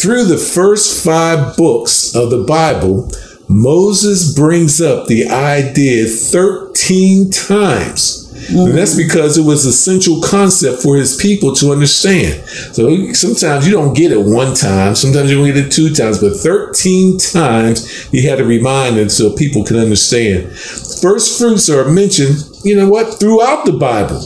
Through 0.00 0.24
the 0.24 0.38
first 0.38 1.04
five 1.04 1.56
books 1.56 2.16
of 2.16 2.30
the 2.30 2.42
Bible, 2.42 3.10
Moses 3.48 4.34
brings 4.34 4.80
up 4.80 5.06
the 5.06 5.28
idea 5.28 6.06
13 6.06 7.30
times 7.30 8.29
Mm-hmm. 8.50 8.70
And 8.70 8.78
that's 8.78 8.96
because 8.96 9.38
it 9.38 9.44
was 9.44 9.64
a 9.64 9.72
central 9.72 10.20
concept 10.20 10.82
for 10.82 10.96
his 10.96 11.16
people 11.16 11.54
to 11.56 11.70
understand. 11.70 12.44
So 12.74 13.12
sometimes 13.12 13.66
you 13.66 13.72
don't 13.72 13.94
get 13.94 14.10
it 14.10 14.20
one 14.20 14.54
time, 14.54 14.94
sometimes 14.94 15.30
you 15.30 15.36
don't 15.36 15.46
get 15.46 15.56
it 15.56 15.70
two 15.70 15.94
times, 15.94 16.20
but 16.20 16.36
13 16.36 17.18
times 17.18 18.08
he 18.10 18.26
had 18.26 18.38
to 18.38 18.44
remind 18.44 18.96
them 18.96 19.08
so 19.08 19.34
people 19.34 19.64
can 19.64 19.76
understand. 19.76 20.52
First 21.00 21.38
fruits 21.38 21.70
are 21.70 21.88
mentioned, 21.90 22.36
you 22.64 22.76
know 22.76 22.88
what, 22.88 23.20
throughout 23.20 23.66
the 23.66 23.72
Bible. 23.72 24.20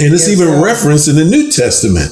And 0.00 0.12
it's 0.12 0.28
yes, 0.28 0.40
even 0.40 0.60
referenced 0.60 1.06
in 1.06 1.14
the 1.14 1.24
New 1.24 1.50
Testament. 1.52 2.10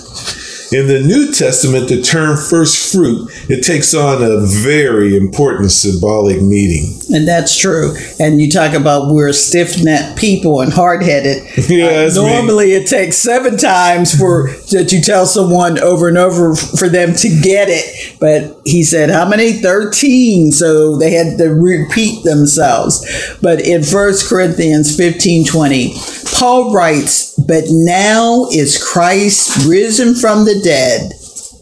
In 0.73 0.87
the 0.87 1.01
New 1.01 1.31
Testament, 1.33 1.89
the 1.89 2.01
term 2.01 2.37
first 2.37 2.93
fruit, 2.93 3.31
it 3.51 3.63
takes 3.63 3.93
on 3.93 4.23
a 4.23 4.47
very 4.47 5.15
important 5.15 5.71
symbolic 5.71 6.41
meaning. 6.41 6.99
And 7.13 7.29
that's 7.29 7.59
true. 7.59 7.95
And 8.19 8.41
you 8.41 8.51
talk 8.51 8.73
about 8.73 9.13
we're 9.13 9.35
stiff 9.35 9.85
necked 9.85 10.19
people 10.19 10.63
and 10.63 10.73
hard 10.73 11.03
headed. 11.03 11.43
Yeah, 11.73 12.09
uh, 12.11 12.15
normally 12.15 12.67
me. 12.67 12.73
it 12.75 12.89
takes 12.89 13.17
seven 13.17 13.57
times 13.57 14.19
for 14.19 14.51
that 14.73 14.91
you 14.93 15.01
tell 15.01 15.27
someone 15.27 15.79
over 15.79 16.09
and 16.09 16.19
over 16.19 16.55
for 16.55 16.89
them 16.89 17.15
to 17.15 17.41
get 17.41 17.69
it. 17.71 18.19
But 18.19 18.61
he 18.67 18.83
said, 18.83 19.11
how 19.11 19.27
many? 19.29 19.53
13. 19.53 20.53
So 20.53 20.97
they 20.97 21.13
had 21.13 21.39
to 21.39 21.49
repeat 21.49 22.25
themselves. 22.25 23.39
But 23.41 23.61
in 23.61 23.83
First 23.85 24.29
Corinthians 24.29 24.95
15 24.97 25.47
20, 25.47 25.95
Paul 26.33 26.75
writes, 26.75 27.39
But 27.39 27.65
now 27.69 28.47
is 28.53 28.83
Christ 28.83 29.69
risen 29.69 30.15
from 30.15 30.45
the 30.45 30.61
dead 30.63 31.13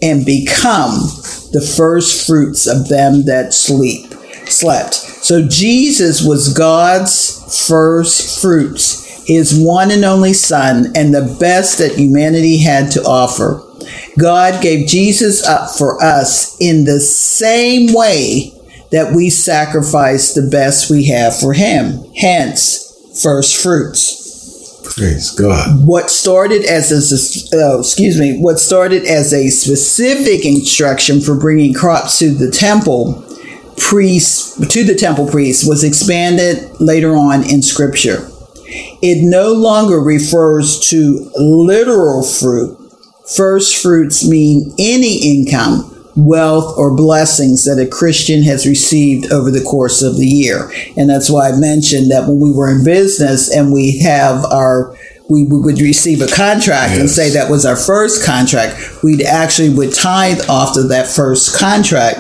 and 0.03 0.25
become 0.25 0.93
the 1.53 1.73
first 1.77 2.27
fruits 2.27 2.67
of 2.67 2.89
them 2.89 3.25
that 3.27 3.53
sleep 3.53 4.15
slept. 4.47 4.95
So 4.95 5.47
Jesus 5.47 6.23
was 6.25 6.55
God's 6.55 7.67
first 7.69 8.41
fruits, 8.41 9.27
his 9.27 9.59
one 9.59 9.91
and 9.91 10.05
only 10.05 10.33
son, 10.33 10.93
and 10.97 11.15
the 11.15 11.37
best 11.39 11.79
that 11.79 11.97
humanity 11.97 12.59
had 12.59 12.91
to 12.93 13.03
offer. 13.03 13.63
God 14.19 14.63
gave 14.63 14.89
Jesus 14.89 15.47
up 15.47 15.71
for 15.77 16.03
us 16.03 16.57
in 16.61 16.85
the 16.85 17.01
same 17.01 17.93
way 17.93 18.53
that 18.91 19.15
we 19.15 19.31
sacrifice 19.31 20.35
the 20.35 20.49
best 20.51 20.91
we 20.91 21.05
have 21.07 21.39
for 21.39 21.53
him. 21.53 22.05
Hence, 22.17 23.21
first 23.23 23.63
fruits. 23.63 24.20
Praise 24.97 25.31
God. 25.31 25.87
What 25.87 26.11
started 26.11 26.65
as 26.65 26.91
a, 26.91 27.57
uh, 27.57 27.79
excuse 27.79 28.19
me, 28.19 28.39
what 28.41 28.59
started 28.59 29.05
as 29.05 29.33
a 29.33 29.49
specific 29.49 30.45
instruction 30.45 31.21
for 31.21 31.37
bringing 31.37 31.73
crops 31.73 32.19
to 32.19 32.31
the 32.31 32.51
temple 32.51 33.25
priests 33.77 34.57
to 34.69 34.85
the 34.85 34.95
temple 34.95 35.27
priests 35.27 35.67
was 35.67 35.85
expanded 35.85 36.71
later 36.81 37.17
on 37.17 37.49
in 37.49 37.63
scripture. 37.63 38.29
It 39.03 39.25
no 39.25 39.53
longer 39.53 40.01
refers 40.01 40.79
to 40.91 41.31
literal 41.37 42.23
fruit. 42.23 42.77
First 43.35 43.81
fruits 43.81 44.29
mean 44.29 44.75
any 44.79 45.39
income, 45.39 46.00
wealth, 46.17 46.77
or 46.77 46.95
blessings 46.95 47.65
that 47.65 47.79
a 47.79 47.89
Christian 47.89 48.43
has 48.43 48.67
received 48.67 49.33
over 49.33 49.51
the 49.51 49.63
course 49.63 50.03
of 50.03 50.17
the 50.17 50.27
year. 50.27 50.71
And 50.97 51.09
that's 51.09 51.31
why 51.31 51.51
I 51.51 51.53
mentioned 51.57 52.11
that 52.11 52.27
when 52.27 52.41
we 52.41 52.53
were 52.53 52.71
in 52.71 52.85
business 52.85 53.55
and 53.55 53.73
we 53.73 53.99
have 54.01 54.45
our 54.47 54.97
we 55.31 55.45
would 55.45 55.79
receive 55.79 56.21
a 56.21 56.27
contract 56.27 56.99
and 56.99 57.09
say 57.09 57.31
that 57.31 57.49
was 57.49 57.65
our 57.65 57.77
first 57.77 58.27
contract, 58.27 59.01
we'd 59.05 59.23
actually 59.23 59.73
would 59.73 59.95
tithe 59.95 60.41
off 60.49 60.77
of 60.77 60.89
that 60.89 61.07
first 61.07 61.57
contract 61.57 62.19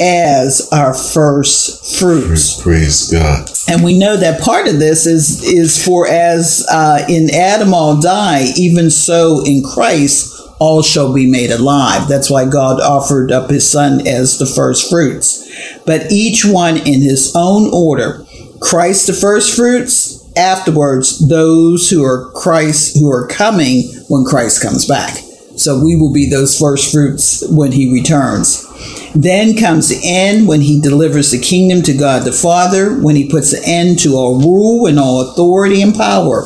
as 0.00 0.68
our 0.72 0.94
first 0.94 1.98
fruits. 1.98 2.60
Praise 2.62 3.10
God. 3.10 3.50
And 3.68 3.84
we 3.84 3.98
know 3.98 4.16
that 4.16 4.40
part 4.40 4.68
of 4.68 4.78
this 4.78 5.06
is 5.06 5.42
is 5.44 5.82
for 5.84 6.08
as 6.08 6.66
uh, 6.70 7.04
in 7.08 7.28
Adam 7.34 7.74
all 7.74 8.00
die, 8.00 8.46
even 8.56 8.90
so 8.90 9.42
in 9.44 9.62
Christ 9.62 10.35
all 10.58 10.82
shall 10.82 11.12
be 11.12 11.30
made 11.30 11.50
alive. 11.50 12.08
That's 12.08 12.30
why 12.30 12.48
God 12.48 12.80
offered 12.80 13.30
up 13.30 13.50
His 13.50 13.68
Son 13.70 14.06
as 14.06 14.38
the 14.38 14.46
first 14.46 14.90
fruits. 14.90 15.46
But 15.84 16.10
each 16.10 16.44
one 16.44 16.76
in 16.76 17.02
his 17.02 17.32
own 17.34 17.70
order. 17.72 18.24
Christ 18.60 19.06
the 19.06 19.12
first 19.12 19.54
fruits. 19.54 20.22
Afterwards, 20.36 21.26
those 21.28 21.88
who 21.88 22.04
are 22.04 22.30
Christ 22.32 22.98
who 22.98 23.10
are 23.10 23.26
coming 23.26 23.84
when 24.08 24.24
Christ 24.24 24.62
comes 24.62 24.86
back. 24.86 25.16
So 25.56 25.82
we 25.82 25.96
will 25.96 26.12
be 26.12 26.28
those 26.28 26.58
first 26.58 26.92
fruits 26.92 27.42
when 27.48 27.72
He 27.72 27.90
returns. 27.90 28.66
Then 29.14 29.56
comes 29.56 29.88
the 29.88 30.00
end 30.04 30.46
when 30.46 30.60
he 30.60 30.78
delivers 30.78 31.30
the 31.30 31.40
kingdom 31.40 31.82
to 31.84 31.96
God 31.96 32.24
the 32.24 32.32
Father, 32.32 33.00
when 33.00 33.16
he 33.16 33.30
puts 33.30 33.54
an 33.54 33.62
end 33.64 33.98
to 34.00 34.14
all 34.14 34.38
rule 34.38 34.86
and 34.86 34.98
all 34.98 35.22
authority 35.22 35.80
and 35.80 35.94
power. 35.94 36.42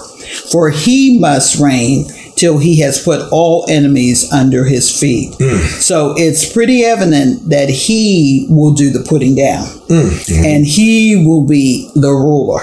For 0.52 0.70
he 0.70 1.18
must 1.18 1.58
reign 1.58 2.06
till 2.40 2.58
he 2.58 2.80
has 2.80 3.02
put 3.02 3.20
all 3.30 3.66
enemies 3.68 4.32
under 4.32 4.64
his 4.64 4.98
feet. 4.98 5.34
Hmm. 5.38 5.58
So 5.80 6.14
it's 6.16 6.50
pretty 6.50 6.82
evident 6.84 7.50
that 7.50 7.68
he 7.68 8.46
will 8.48 8.72
do 8.72 8.90
the 8.90 9.04
putting 9.06 9.34
down 9.34 9.66
hmm. 9.88 10.08
Hmm. 10.08 10.44
and 10.44 10.66
he 10.66 11.22
will 11.26 11.46
be 11.46 11.90
the 11.94 12.10
ruler. 12.10 12.62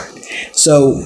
So 0.53 0.99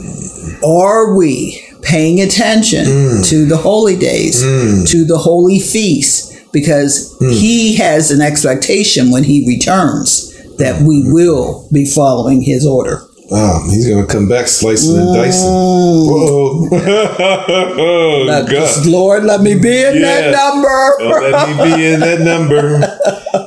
are 0.65 1.15
we 1.15 1.61
paying 1.81 2.21
attention 2.21 2.85
to 3.23 3.45
the 3.45 3.57
holy 3.57 3.97
days, 3.97 4.41
to 4.41 5.05
the 5.05 5.17
holy 5.17 5.59
feasts? 5.59 6.29
Because 6.51 7.15
he 7.19 7.75
has 7.77 8.11
an 8.11 8.19
expectation 8.19 9.09
when 9.09 9.23
he 9.23 9.47
returns 9.47 10.31
that 10.57 10.81
we 10.81 11.03
will 11.09 11.67
be 11.71 11.85
following 11.85 12.41
his 12.41 12.65
order. 12.65 13.01
Wow, 13.31 13.63
he's 13.69 13.87
gonna 13.87 14.05
come 14.05 14.27
back 14.27 14.49
slicing 14.49 14.97
and 14.97 15.15
dicing. 15.15 15.47
Whoa. 15.47 16.67
oh, 16.69 18.23
Let-. 18.27 18.85
Lord, 18.85 19.23
let 19.23 19.39
me 19.39 19.53
be 19.53 19.83
in 19.83 20.01
that 20.01 20.33
number. 20.33 20.67
Oh, 20.99 21.29
let 21.31 21.47
me 21.47 21.75
be 21.75 21.85
in 21.93 22.01
that 22.01 22.19
number. 22.19 22.97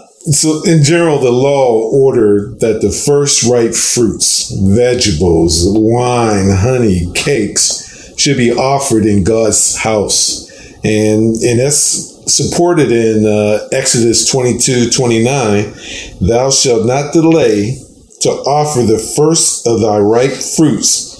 So, 0.24 0.62
in 0.64 0.82
general, 0.82 1.18
the 1.18 1.30
law 1.30 1.90
ordered 1.90 2.60
that 2.60 2.80
the 2.80 2.90
first 2.90 3.44
ripe 3.44 3.74
fruits, 3.74 4.50
vegetables, 4.58 5.66
wine, 5.66 6.48
honey, 6.48 7.12
cakes 7.14 8.14
should 8.16 8.38
be 8.38 8.50
offered 8.50 9.04
in 9.04 9.22
God's 9.22 9.76
house. 9.76 10.50
And, 10.82 11.36
and 11.42 11.60
that's 11.60 12.14
supported 12.32 12.90
in 12.90 13.26
uh, 13.26 13.68
Exodus 13.70 14.26
22 14.30 14.88
29. 14.88 15.74
Thou 16.22 16.50
shalt 16.50 16.86
not 16.86 17.12
delay 17.12 17.83
to 18.24 18.30
offer 18.30 18.82
the 18.82 18.98
first 18.98 19.66
of 19.66 19.80
thy 19.80 19.98
ripe 19.98 20.32
fruits 20.32 21.14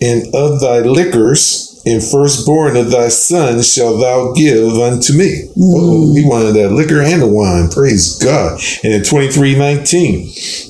and 0.00 0.34
of 0.34 0.60
thy 0.60 0.80
liquors 0.80 1.68
and 1.84 2.02
firstborn 2.02 2.76
of 2.76 2.90
thy 2.90 3.08
sons 3.08 3.72
shall 3.72 3.98
thou 3.98 4.32
give 4.32 4.74
unto 4.74 5.16
me. 5.16 5.48
Oh, 5.58 6.14
he 6.14 6.24
wanted 6.24 6.52
that 6.52 6.72
liquor 6.72 7.00
and 7.00 7.22
the 7.22 7.26
wine. 7.26 7.70
Praise 7.70 8.18
God. 8.18 8.60
And 8.84 8.92
in 8.92 9.02
2319, 9.04 10.26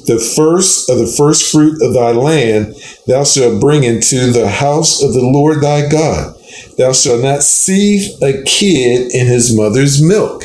the 0.07 0.33
first 0.37 0.89
of 0.89 0.99
the 0.99 1.07
first 1.07 1.51
fruit 1.51 1.83
of 1.83 1.93
thy 1.93 2.13
land 2.13 2.75
thou 3.07 3.25
shalt 3.25 3.61
bring 3.61 3.85
into 3.85 4.31
the 4.31 4.49
house 4.49 5.03
of 5.03 5.13
the 5.13 5.25
Lord 5.25 5.61
thy 5.61 5.89
God. 5.89 6.37
Thou 6.77 6.93
shalt 6.93 7.23
not 7.23 7.43
see 7.43 8.17
a 8.23 8.43
kid 8.45 9.13
in 9.13 9.27
his 9.27 9.57
mother's 9.57 10.03
milk. 10.03 10.45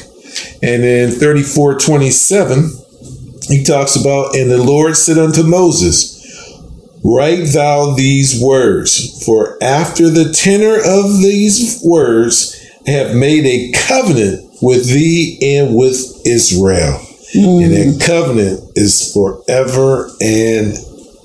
And 0.63 0.83
in 0.83 1.11
3427, 1.11 2.82
he 3.47 3.63
talks 3.63 3.95
about, 3.95 4.35
and 4.35 4.49
the 4.49 4.61
Lord 4.63 4.95
said 4.95 5.17
unto 5.17 5.43
Moses, 5.43 6.13
Write 7.03 7.47
thou 7.53 7.93
these 7.95 8.41
words, 8.41 9.25
for 9.25 9.57
after 9.61 10.09
the 10.09 10.31
tenor 10.31 10.75
of 10.77 11.19
these 11.21 11.81
words 11.83 12.59
I 12.87 12.91
have 12.91 13.15
made 13.15 13.45
a 13.45 13.71
covenant 13.87 14.49
with 14.61 14.87
thee 14.87 15.37
and 15.57 15.75
with 15.75 16.21
Israel. 16.25 16.97
Hmm. 17.33 17.63
And 17.63 17.73
that 17.73 18.03
covenant 18.05 18.71
is 18.75 19.11
forever 19.13 20.09
and 20.21 20.77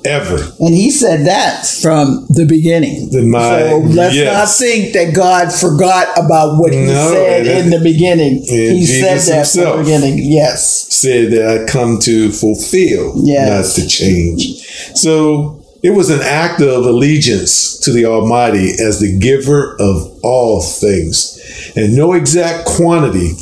ever. 0.05 0.39
And 0.61 0.75
he 0.75 0.91
said 0.91 1.27
that 1.27 1.67
from 1.67 2.27
the 2.31 2.47
beginning. 2.47 3.11
The 3.11 3.23
my- 3.23 3.61
so 3.61 3.79
let's 3.79 4.15
yes. 4.15 4.33
not 4.33 4.49
think 4.67 4.93
that 4.95 5.15
God 5.15 5.53
forgot 5.53 6.09
about 6.19 6.59
what 6.59 6.73
he 6.73 6.81
No, 6.87 7.13
said 7.13 7.47
in 7.47 7.71
the 7.71 7.81
beginning. 7.81 8.43
he 8.43 8.87
Jesus 8.87 9.27
said 9.27 9.37
that 9.37 9.47
from 9.49 9.79
the 9.79 9.83
beginning. 9.85 10.19
Yes. 10.23 10.88
Said 11.01 11.31
that 11.33 11.47
I 11.47 11.71
come 11.71 11.99
to 12.01 12.33
fulfill, 12.33 13.13
Yes. 13.25 13.79
not 13.79 13.83
to 13.83 13.89
change. 13.89 14.67
So 14.97 15.63
it 15.83 15.91
was 15.91 16.11
an 16.11 16.21
act 16.23 16.61
of 16.61 16.85
allegiance 16.87 17.79
to 17.81 17.93
the 17.93 18.05
Almighty 18.07 18.71
as 18.81 18.99
the 18.99 19.17
giver 19.19 19.77
of 19.79 20.19
all 20.25 20.61
things. 20.61 21.39
And 21.77 21.95
no 21.95 22.15
exact 22.15 22.67
quantity, 22.67 23.35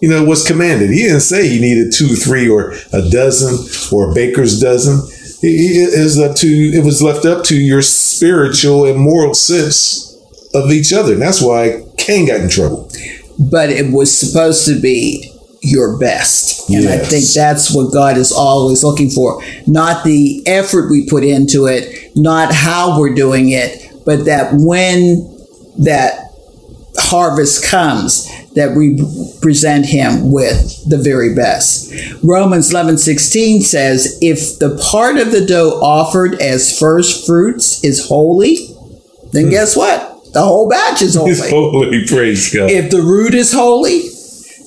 you 0.00 0.10
know, 0.10 0.22
was 0.22 0.46
commanded. 0.46 0.90
He 0.90 1.04
didn't 1.04 1.20
say 1.20 1.48
he 1.48 1.60
needed 1.60 1.92
two, 1.94 2.08
three, 2.14 2.46
or 2.46 2.74
a 2.92 3.08
dozen, 3.08 3.56
or 3.90 4.10
a 4.10 4.14
baker's 4.14 4.60
dozen. 4.60 5.00
It 5.40 5.94
is 5.94 6.18
up 6.18 6.36
to 6.36 6.46
it 6.48 6.84
was 6.84 7.00
left 7.00 7.24
up 7.24 7.44
to 7.44 7.56
your 7.56 7.80
spiritual 7.80 8.84
and 8.84 8.98
moral 8.98 9.32
sense 9.32 10.14
of 10.52 10.70
each 10.70 10.92
other. 10.92 11.14
And 11.14 11.22
that's 11.22 11.40
why 11.40 11.84
Cain 11.96 12.26
got 12.26 12.40
in 12.40 12.50
trouble. 12.50 12.90
But 13.38 13.70
it 13.70 13.92
was 13.92 14.12
supposed 14.16 14.66
to 14.66 14.78
be 14.78 15.32
your 15.68 15.98
best. 15.98 16.70
And 16.70 16.88
I 16.88 16.98
think 16.98 17.24
that's 17.34 17.74
what 17.74 17.92
God 17.92 18.16
is 18.16 18.32
always 18.32 18.84
looking 18.84 19.10
for. 19.10 19.42
Not 19.66 20.04
the 20.04 20.42
effort 20.46 20.90
we 20.90 21.06
put 21.08 21.24
into 21.24 21.66
it, 21.66 22.12
not 22.16 22.52
how 22.52 22.98
we're 22.98 23.14
doing 23.14 23.50
it, 23.50 23.90
but 24.04 24.24
that 24.24 24.52
when 24.54 25.34
that 25.78 26.28
harvest 26.98 27.64
comes 27.64 28.28
that 28.54 28.74
we 28.74 29.00
present 29.40 29.86
him 29.86 30.32
with 30.32 30.88
the 30.88 30.98
very 30.98 31.34
best. 31.34 31.92
Romans 32.24 32.70
11:16 32.70 33.62
says, 33.62 34.18
"If 34.20 34.58
the 34.58 34.70
part 34.70 35.16
of 35.16 35.30
the 35.30 35.40
dough 35.40 35.78
offered 35.80 36.40
as 36.40 36.76
first 36.76 37.24
fruits 37.24 37.84
is 37.84 38.06
holy, 38.06 38.74
then 39.32 39.44
hmm. 39.44 39.50
guess 39.50 39.76
what? 39.76 40.32
The 40.32 40.42
whole 40.42 40.68
batch 40.68 41.02
is 41.02 41.14
holy. 41.20 41.30
His 41.30 41.48
holy 41.50 42.06
praise 42.06 42.52
God. 42.52 42.70
If 42.70 42.90
the 42.90 43.00
root 43.00 43.34
is 43.34 43.52
holy, 43.52 44.02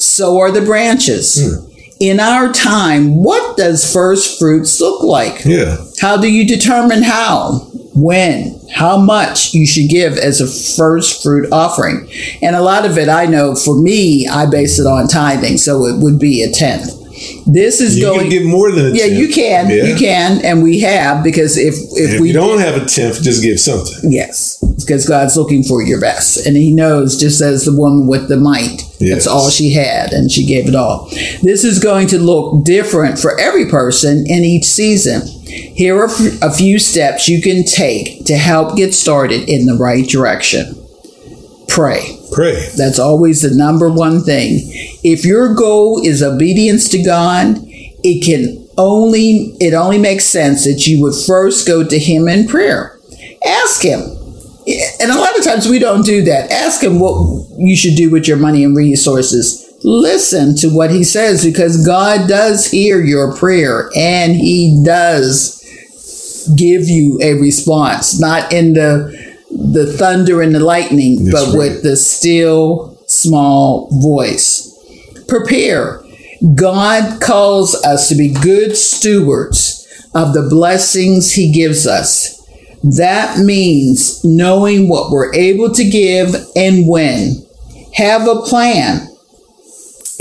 so 0.01 0.39
are 0.39 0.51
the 0.51 0.61
branches. 0.61 1.39
Hmm. 1.39 1.67
In 1.99 2.19
our 2.19 2.51
time, 2.51 3.23
what 3.23 3.57
does 3.57 3.91
first 3.93 4.39
fruits 4.39 4.81
look 4.81 5.03
like? 5.03 5.45
yeah. 5.45 5.77
How 5.99 6.17
do 6.17 6.31
you 6.31 6.47
determine 6.47 7.03
how, 7.03 7.59
when, 7.93 8.59
how 8.73 8.97
much 8.97 9.53
you 9.53 9.67
should 9.67 9.87
give 9.89 10.17
as 10.17 10.41
a 10.41 10.47
first 10.47 11.21
fruit 11.21 11.47
offering? 11.51 12.09
And 12.41 12.55
a 12.55 12.61
lot 12.61 12.85
of 12.85 12.97
it, 12.97 13.07
I 13.07 13.27
know 13.27 13.53
for 13.53 13.79
me, 13.79 14.27
I 14.27 14.47
base 14.49 14.79
it 14.79 14.87
on 14.87 15.07
tithing, 15.07 15.57
so 15.57 15.85
it 15.85 16.01
would 16.01 16.17
be 16.17 16.41
a 16.41 16.49
tenth. 16.51 16.89
This 17.45 17.79
is 17.81 17.99
You 17.99 18.05
going. 18.05 18.19
can 18.21 18.29
get 18.29 18.45
more 18.45 18.71
than 18.71 18.87
a 18.87 18.89
yeah, 18.95 19.05
tenth. 19.05 19.19
you 19.19 19.27
can, 19.27 19.69
Yeah. 19.69 19.83
you 19.83 19.95
can, 19.95 20.43
and 20.43 20.63
we 20.63 20.79
have 20.79 21.23
because 21.23 21.55
if 21.55 21.75
if, 21.91 22.15
If 22.15 22.19
we 22.21 22.29
you 22.29 22.33
don't 22.33 22.57
have 22.59 22.81
a 22.81 22.85
tenth, 22.85 23.21
just 23.21 23.43
give 23.43 23.59
something. 23.59 24.11
Yes, 24.11 24.57
because 24.83 25.07
God's 25.07 25.37
looking 25.37 25.63
for 25.63 25.81
your 25.81 25.99
best. 25.99 26.45
And 26.45 26.55
He 26.57 26.73
knows, 26.73 27.19
just 27.19 27.41
as 27.41 27.65
the 27.65 27.75
woman 27.75 28.07
with 28.07 28.27
the 28.27 28.37
mite, 28.37 28.83
Yes. 28.99 29.11
that's 29.13 29.27
all 29.27 29.49
she 29.49 29.73
had, 29.73 30.11
and 30.13 30.31
she 30.31 30.45
gave 30.45 30.67
it 30.67 30.75
all. 30.75 31.09
This 31.41 31.63
is 31.63 31.79
going 31.79 32.07
to 32.07 32.19
look 32.19 32.63
different 32.65 33.19
for 33.19 33.39
every 33.39 33.69
person 33.69 34.25
in 34.27 34.43
each 34.43 34.65
season. 34.65 35.21
Here 35.45 35.97
are 35.97 36.09
a 36.41 36.51
few 36.51 36.79
steps 36.79 37.27
you 37.27 37.41
can 37.41 37.63
take 37.65 38.25
to 38.25 38.37
help 38.37 38.77
get 38.77 38.93
started 38.93 39.49
in 39.49 39.65
the 39.65 39.75
right 39.75 40.07
direction. 40.07 40.75
Pray. 41.67 42.17
Pray. 42.33 42.67
That's 42.77 42.99
always 42.99 43.41
the 43.41 43.55
number 43.55 43.89
one 43.89 44.21
thing. 44.23 44.59
If 45.03 45.25
your 45.25 45.53
goal 45.55 46.01
is 46.05 46.21
obedience 46.21 46.89
to 46.89 47.01
God, 47.01 47.57
it 48.03 48.23
can 48.25 48.67
only 48.77 49.55
it 49.59 49.73
only 49.73 49.97
makes 49.97 50.25
sense 50.25 50.65
that 50.65 50.87
you 50.87 51.01
would 51.01 51.13
first 51.15 51.67
go 51.67 51.83
to 51.85 51.99
him 51.99 52.27
in 52.27 52.47
prayer. 52.47 52.97
Ask 53.45 53.83
him. 53.83 54.01
And 54.67 55.11
a 55.11 55.17
lot 55.17 55.37
of 55.37 55.43
times 55.43 55.67
we 55.67 55.79
don't 55.79 56.05
do 56.05 56.21
that. 56.23 56.51
Ask 56.51 56.83
him 56.83 56.99
what 56.99 57.47
you 57.57 57.75
should 57.75 57.95
do 57.95 58.09
with 58.11 58.27
your 58.27 58.37
money 58.37 58.63
and 58.63 58.75
resources. 58.75 59.67
Listen 59.83 60.55
to 60.57 60.69
what 60.69 60.91
he 60.91 61.03
says 61.03 61.43
because 61.43 61.85
God 61.85 62.29
does 62.29 62.69
hear 62.69 63.01
your 63.01 63.35
prayer 63.35 63.89
and 63.95 64.35
he 64.35 64.83
does 64.85 65.57
give 66.55 66.87
you 66.87 67.19
a 67.21 67.33
response, 67.33 68.19
not 68.19 68.53
in 68.53 68.73
the 68.73 69.19
the 69.51 69.91
thunder 69.97 70.41
and 70.41 70.55
the 70.55 70.59
lightning, 70.59 71.25
That's 71.25 71.31
but 71.45 71.47
right. 71.49 71.57
with 71.57 71.83
the 71.83 71.95
still 71.97 72.97
small 73.07 73.89
voice. 74.01 74.67
Prepare. 75.27 76.03
God 76.55 77.21
calls 77.21 77.75
us 77.83 78.09
to 78.09 78.15
be 78.15 78.33
good 78.33 78.75
stewards 78.77 79.87
of 80.15 80.33
the 80.33 80.47
blessings 80.49 81.33
He 81.33 81.51
gives 81.51 81.85
us. 81.85 82.40
That 82.83 83.37
means 83.39 84.23
knowing 84.23 84.89
what 84.89 85.11
we're 85.11 85.33
able 85.33 85.71
to 85.71 85.89
give 85.89 86.35
and 86.55 86.87
when. 86.87 87.45
Have 87.93 88.27
a 88.27 88.41
plan 88.41 89.07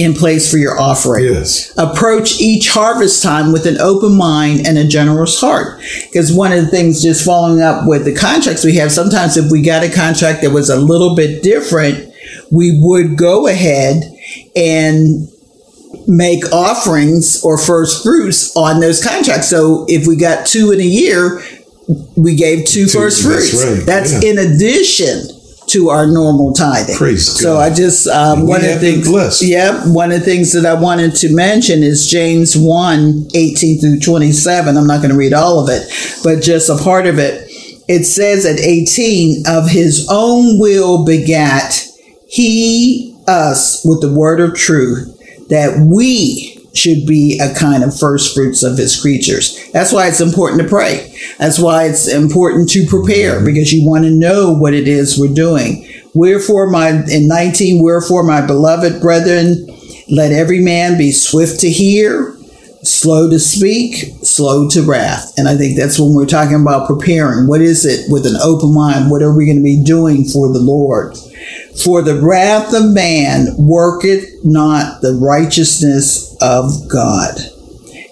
in 0.00 0.14
place 0.14 0.50
for 0.50 0.56
your 0.56 0.80
offering. 0.80 1.24
Yes. 1.24 1.76
Approach 1.76 2.40
each 2.40 2.70
harvest 2.70 3.22
time 3.22 3.52
with 3.52 3.66
an 3.66 3.78
open 3.78 4.16
mind 4.16 4.66
and 4.66 4.78
a 4.78 4.86
generous 4.86 5.38
heart. 5.38 5.80
Because 6.04 6.32
one 6.32 6.52
of 6.52 6.64
the 6.64 6.70
things, 6.70 7.02
just 7.02 7.24
following 7.24 7.60
up 7.60 7.86
with 7.86 8.06
the 8.06 8.14
contracts 8.14 8.64
we 8.64 8.76
have, 8.76 8.90
sometimes 8.90 9.36
if 9.36 9.50
we 9.50 9.62
got 9.62 9.84
a 9.84 9.90
contract 9.90 10.40
that 10.40 10.52
was 10.52 10.70
a 10.70 10.76
little 10.76 11.14
bit 11.14 11.42
different, 11.42 12.12
we 12.50 12.80
would 12.82 13.16
go 13.18 13.46
ahead 13.46 14.02
and 14.56 15.28
make 16.06 16.50
offerings 16.52 17.44
or 17.44 17.58
first 17.58 18.02
fruits 18.02 18.56
on 18.56 18.80
those 18.80 19.04
contracts. 19.04 19.50
So 19.50 19.84
if 19.88 20.06
we 20.06 20.16
got 20.16 20.46
two 20.46 20.72
in 20.72 20.80
a 20.80 20.84
year, 20.84 21.42
we 22.16 22.34
gave 22.34 22.64
two, 22.66 22.86
Two, 22.86 22.98
first 22.98 23.22
that's 23.24 23.50
fruits. 23.50 23.78
right, 23.78 23.86
That's 23.86 24.22
yeah. 24.22 24.30
in 24.30 24.38
addition 24.38 25.22
to 25.68 25.88
our 25.90 26.06
normal 26.06 26.52
tithing. 26.52 26.96
Praise 26.96 27.26
so 27.38 27.54
God. 27.54 27.72
I 27.72 27.74
just 27.74 28.08
um, 28.08 28.46
one 28.46 28.60
of 28.64 28.66
the 28.66 28.78
things. 28.78 29.06
blessed. 29.08 29.42
Yep, 29.42 29.74
one 29.86 30.10
of 30.10 30.18
the 30.18 30.24
things 30.24 30.52
that 30.52 30.66
I 30.66 30.74
wanted 30.74 31.14
to 31.16 31.32
mention 31.34 31.82
is 31.84 32.08
James 32.08 32.56
1, 32.56 33.28
18 33.34 33.80
through 33.80 34.00
27. 34.00 34.76
I'm 34.76 34.86
not 34.86 34.98
going 34.98 35.10
to 35.12 35.16
read 35.16 35.32
all 35.32 35.60
of 35.62 35.68
it, 35.70 35.82
but 36.24 36.42
just 36.42 36.68
a 36.70 36.76
part 36.82 37.06
of 37.06 37.18
it. 37.20 37.46
It 37.88 38.04
says 38.04 38.46
at 38.46 38.58
18, 38.60 39.44
of 39.48 39.68
his 39.70 40.08
own 40.10 40.58
will 40.58 41.04
begat 41.04 41.86
he 42.28 43.16
us 43.28 43.84
with 43.84 44.00
the 44.00 44.12
word 44.12 44.40
of 44.40 44.54
truth, 44.54 45.06
that 45.50 45.84
we 45.86 46.49
should 46.72 47.06
be 47.06 47.40
a 47.40 47.54
kind 47.54 47.82
of 47.82 47.98
first 47.98 48.34
fruits 48.34 48.62
of 48.62 48.78
his 48.78 49.00
creatures. 49.00 49.70
That's 49.72 49.92
why 49.92 50.08
it's 50.08 50.20
important 50.20 50.62
to 50.62 50.68
pray. 50.68 51.16
That's 51.38 51.58
why 51.58 51.84
it's 51.84 52.08
important 52.08 52.70
to 52.70 52.86
prepare 52.86 53.44
because 53.44 53.72
you 53.72 53.88
want 53.88 54.04
to 54.04 54.10
know 54.10 54.52
what 54.52 54.74
it 54.74 54.86
is 54.86 55.18
we're 55.18 55.34
doing. 55.34 55.86
Wherefore, 56.14 56.70
my 56.70 56.90
in 57.10 57.28
19, 57.28 57.82
wherefore, 57.82 58.24
my 58.24 58.44
beloved 58.44 59.00
brethren, 59.00 59.66
let 60.08 60.32
every 60.32 60.60
man 60.60 60.98
be 60.98 61.12
swift 61.12 61.60
to 61.60 61.70
hear, 61.70 62.36
slow 62.82 63.30
to 63.30 63.38
speak, 63.38 64.12
slow 64.22 64.68
to 64.70 64.82
wrath. 64.82 65.32
And 65.36 65.48
I 65.48 65.56
think 65.56 65.76
that's 65.76 65.98
when 65.98 66.14
we're 66.14 66.26
talking 66.26 66.60
about 66.60 66.88
preparing. 66.88 67.46
What 67.46 67.60
is 67.60 67.84
it 67.84 68.10
with 68.10 68.26
an 68.26 68.36
open 68.42 68.74
mind? 68.74 69.10
What 69.10 69.22
are 69.22 69.34
we 69.34 69.46
going 69.46 69.58
to 69.58 69.62
be 69.62 69.82
doing 69.84 70.24
for 70.24 70.52
the 70.52 70.58
Lord? 70.58 71.16
For 71.84 72.02
the 72.02 72.20
wrath 72.20 72.74
of 72.74 72.92
man 72.92 73.54
worketh 73.56 74.44
not 74.44 75.00
the 75.02 75.14
righteousness 75.14 76.29
of 76.40 76.88
God. 76.88 77.38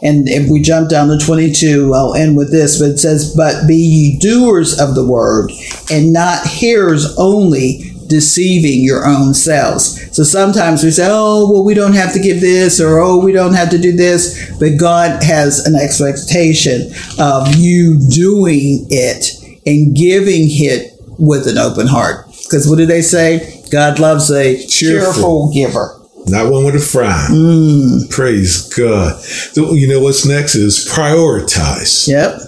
And 0.01 0.29
if 0.29 0.49
we 0.49 0.63
jump 0.63 0.89
down 0.89 1.09
to 1.09 1.19
22, 1.19 1.93
I'll 1.93 2.15
end 2.15 2.37
with 2.37 2.53
this, 2.53 2.79
but 2.79 2.91
it 2.91 2.99
says, 2.99 3.35
But 3.35 3.67
be 3.67 3.75
ye 3.77 4.19
doers 4.19 4.79
of 4.79 4.95
the 4.95 5.05
word, 5.07 5.51
and 5.91 6.13
not 6.13 6.47
hearers 6.47 7.17
only, 7.19 7.93
deceiving 8.07 8.81
your 8.83 9.05
own 9.05 9.35
selves. 9.35 10.15
So 10.17 10.23
sometimes 10.23 10.83
we 10.85 10.91
say, 10.93 11.07
Oh, 11.11 11.51
well, 11.51 11.65
we 11.65 11.75
don't 11.75 11.95
have 11.95 12.13
to 12.15 12.21
give 12.21 12.41
this, 12.41 12.81
or 12.81 13.01
Oh, 13.01 13.19
we 13.19 13.33
don't 13.33 13.55
have 13.55 13.71
to 13.71 13.79
do 13.79 13.93
this. 13.93 14.51
But 14.59 14.79
God 14.79 15.23
has 15.25 15.67
an 15.67 15.75
expectation 15.75 16.93
of 17.19 17.57
you 17.57 17.99
doing 18.09 18.87
it 18.91 19.35
and 19.67 19.95
giving 19.97 20.45
it 20.49 20.93
with 21.19 21.47
an 21.49 21.59
open 21.59 21.87
heart. 21.89 22.27
Because 22.45 22.69
what 22.69 22.79
do 22.79 22.87
they 22.87 23.03
say? 23.03 23.63
God 23.71 23.99
loves 23.99 24.31
a 24.31 24.57
Cheerful. 24.67 25.13
cheerful 25.13 25.53
giver. 25.53 25.98
Not 26.31 26.51
one 26.51 26.65
with 26.65 26.75
a 26.75 26.81
frown. 26.81 27.31
Mm. 27.31 28.11
Praise 28.11 28.73
God. 28.75 29.21
So, 29.21 29.75
you 29.75 29.89
know 29.89 30.01
what's 30.01 30.27
next 30.27 30.55
is 30.55 30.89
prioritize. 30.89 32.09
Yep. 32.09 32.41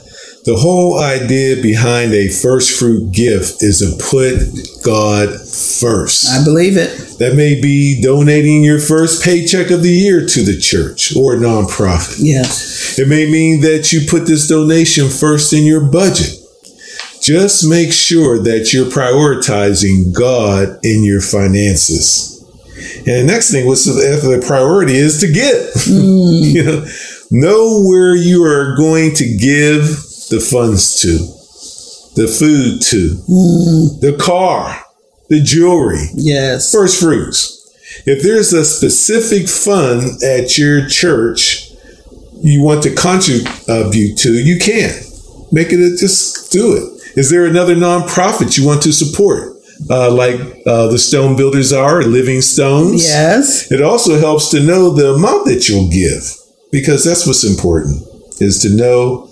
The 0.44 0.56
whole 0.56 0.98
idea 0.98 1.60
behind 1.60 2.14
a 2.14 2.28
first 2.28 2.78
fruit 2.78 3.12
gift 3.12 3.62
is 3.62 3.80
to 3.80 4.02
put 4.02 4.38
God 4.82 5.28
first. 5.38 6.30
I 6.30 6.42
believe 6.42 6.78
it. 6.78 7.18
That 7.18 7.36
may 7.36 7.60
be 7.60 8.00
donating 8.00 8.64
your 8.64 8.78
first 8.78 9.22
paycheck 9.22 9.70
of 9.70 9.82
the 9.82 9.90
year 9.90 10.26
to 10.26 10.42
the 10.42 10.58
church 10.58 11.14
or 11.14 11.34
nonprofit. 11.34 12.20
Yes. 12.20 12.98
It 12.98 13.06
may 13.06 13.30
mean 13.30 13.60
that 13.60 13.92
you 13.92 14.00
put 14.08 14.26
this 14.26 14.48
donation 14.48 15.10
first 15.10 15.52
in 15.52 15.64
your 15.64 15.82
budget. 15.82 16.34
Just 17.20 17.68
make 17.68 17.92
sure 17.92 18.42
that 18.42 18.72
you're 18.72 18.86
prioritizing 18.86 20.14
God 20.14 20.78
in 20.82 21.04
your 21.04 21.20
finances. 21.20 22.29
And 22.98 23.04
the 23.06 23.24
next 23.24 23.50
thing 23.50 23.66
was 23.66 23.86
if 23.86 24.22
the 24.22 24.44
priority 24.46 24.96
is 24.96 25.20
to 25.20 25.30
give. 25.30 25.86
you 25.86 26.64
know, 26.64 26.86
know 27.30 27.82
where 27.82 28.14
you 28.14 28.44
are 28.44 28.76
going 28.76 29.14
to 29.14 29.36
give 29.36 29.84
the 30.30 30.40
funds 30.40 31.00
to, 31.02 31.18
the 32.20 32.28
food 32.28 32.82
to, 32.82 33.16
mm. 33.28 34.00
the 34.00 34.16
car, 34.20 34.84
the 35.28 35.40
jewelry, 35.40 36.06
Yes. 36.14 36.72
first 36.72 37.00
fruits. 37.00 37.56
If 38.06 38.22
there's 38.22 38.52
a 38.52 38.64
specific 38.64 39.48
fund 39.48 40.22
at 40.22 40.56
your 40.56 40.86
church 40.88 41.70
you 42.42 42.62
want 42.62 42.82
to 42.84 42.94
contribute 42.94 44.16
to, 44.18 44.32
you 44.32 44.58
can. 44.58 44.94
Make 45.52 45.72
it 45.72 45.80
a, 45.80 45.96
just 45.96 46.50
do 46.52 46.74
it. 46.74 47.18
Is 47.18 47.30
there 47.30 47.44
another 47.44 47.74
nonprofit 47.74 48.56
you 48.56 48.64
want 48.64 48.82
to 48.82 48.92
support? 48.92 49.56
Uh, 49.88 50.12
like 50.12 50.38
uh, 50.66 50.88
the 50.88 50.98
Stone 50.98 51.36
Builders 51.36 51.72
are, 51.72 52.02
Living 52.02 52.42
Stones. 52.42 53.04
Yes. 53.04 53.72
It 53.72 53.80
also 53.80 54.18
helps 54.18 54.50
to 54.50 54.60
know 54.60 54.90
the 54.90 55.14
amount 55.14 55.46
that 55.46 55.68
you'll 55.68 55.88
give 55.88 56.36
because 56.70 57.04
that's 57.04 57.26
what's 57.26 57.44
important 57.44 58.02
is 58.40 58.60
to 58.60 58.76
know 58.76 59.30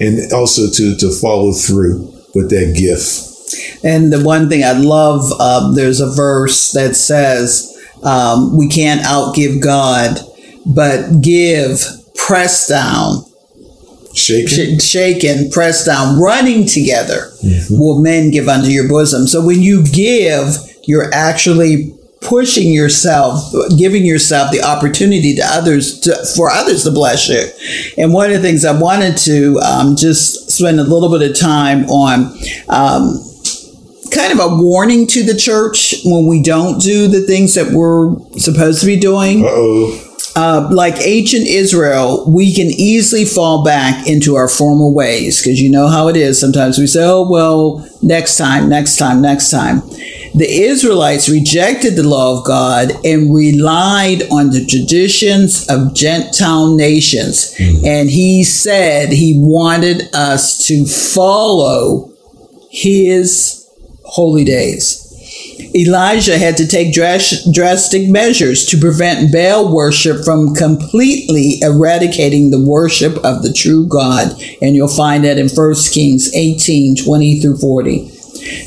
and 0.00 0.32
also 0.32 0.70
to, 0.70 0.96
to 0.96 1.10
follow 1.10 1.52
through 1.52 2.14
with 2.34 2.50
that 2.50 2.74
gift. 2.76 3.84
And 3.84 4.12
the 4.12 4.22
one 4.22 4.48
thing 4.48 4.62
I 4.62 4.72
love, 4.72 5.32
uh, 5.38 5.72
there's 5.72 6.00
a 6.00 6.14
verse 6.14 6.72
that 6.72 6.94
says, 6.94 7.74
um, 8.02 8.56
we 8.56 8.68
can't 8.68 9.00
outgive 9.02 9.62
God, 9.62 10.18
but 10.66 11.20
give, 11.20 11.82
pressed 12.14 12.68
down, 12.68 13.24
Shaking. 14.18 14.78
sh- 14.78 14.82
shaken, 14.82 15.50
pressed 15.50 15.86
down, 15.86 16.20
running 16.20 16.66
together, 16.66 17.30
will 17.70 18.02
men 18.02 18.30
give 18.30 18.48
unto 18.48 18.68
your 18.68 18.88
bosom. 18.88 19.26
So 19.26 19.44
when 19.44 19.62
you 19.62 19.84
give, 19.86 20.56
you're 20.84 21.12
actually 21.14 21.94
pushing 22.20 22.72
yourself, 22.72 23.54
giving 23.78 24.04
yourself 24.04 24.50
the 24.50 24.60
opportunity 24.62 25.36
to 25.36 25.42
others, 25.44 26.00
to, 26.00 26.16
for 26.36 26.50
others 26.50 26.82
to 26.84 26.90
bless 26.90 27.28
you. 27.28 27.42
And 27.96 28.12
one 28.12 28.30
of 28.30 28.36
the 28.36 28.42
things 28.42 28.64
I 28.64 28.78
wanted 28.78 29.16
to 29.18 29.58
um, 29.60 29.96
just 29.96 30.50
spend 30.50 30.80
a 30.80 30.84
little 30.84 31.16
bit 31.16 31.30
of 31.30 31.38
time 31.38 31.84
on. 31.88 32.36
Um, 32.68 33.24
kind 34.10 34.32
of 34.32 34.40
a 34.40 34.56
warning 34.56 35.06
to 35.06 35.22
the 35.22 35.36
church 35.36 35.96
when 36.04 36.26
we 36.26 36.42
don't 36.42 36.80
do 36.80 37.08
the 37.08 37.20
things 37.20 37.54
that 37.54 37.70
we're 37.72 38.16
supposed 38.38 38.80
to 38.80 38.86
be 38.86 38.96
doing. 38.98 39.44
Uh 39.44 39.48
oh. 39.50 40.07
Uh, 40.40 40.68
like 40.70 40.94
ancient 41.00 41.48
Israel, 41.48 42.24
we 42.30 42.54
can 42.54 42.68
easily 42.68 43.24
fall 43.24 43.64
back 43.64 44.06
into 44.06 44.36
our 44.36 44.46
former 44.46 44.86
ways 44.86 45.42
because 45.42 45.60
you 45.60 45.68
know 45.68 45.88
how 45.88 46.06
it 46.06 46.16
is. 46.16 46.38
Sometimes 46.38 46.78
we 46.78 46.86
say, 46.86 47.02
oh, 47.02 47.28
well, 47.28 47.84
next 48.02 48.36
time, 48.36 48.68
next 48.68 48.98
time, 48.98 49.20
next 49.20 49.50
time. 49.50 49.80
The 50.36 50.46
Israelites 50.48 51.28
rejected 51.28 51.96
the 51.96 52.06
law 52.06 52.38
of 52.38 52.46
God 52.46 52.92
and 53.04 53.34
relied 53.34 54.22
on 54.30 54.50
the 54.50 54.64
traditions 54.64 55.68
of 55.68 55.92
Gentile 55.92 56.76
nations. 56.76 57.56
And 57.84 58.08
he 58.08 58.44
said 58.44 59.08
he 59.08 59.34
wanted 59.38 60.08
us 60.14 60.64
to 60.68 60.86
follow 60.86 62.12
his 62.70 63.66
holy 64.04 64.44
days. 64.44 65.07
Elijah 65.74 66.38
had 66.38 66.56
to 66.56 66.66
take 66.66 66.94
dras- 66.94 67.48
drastic 67.52 68.08
measures 68.08 68.64
to 68.66 68.78
prevent 68.78 69.32
Baal 69.32 69.72
worship 69.72 70.24
from 70.24 70.54
completely 70.54 71.60
eradicating 71.62 72.50
the 72.50 72.64
worship 72.64 73.16
of 73.24 73.42
the 73.42 73.52
true 73.52 73.86
God. 73.86 74.40
And 74.62 74.74
you'll 74.74 74.88
find 74.88 75.24
that 75.24 75.38
in 75.38 75.48
1 75.48 75.74
Kings 75.92 76.34
18 76.34 76.96
20 76.96 77.40
through 77.40 77.58
40. 77.58 78.08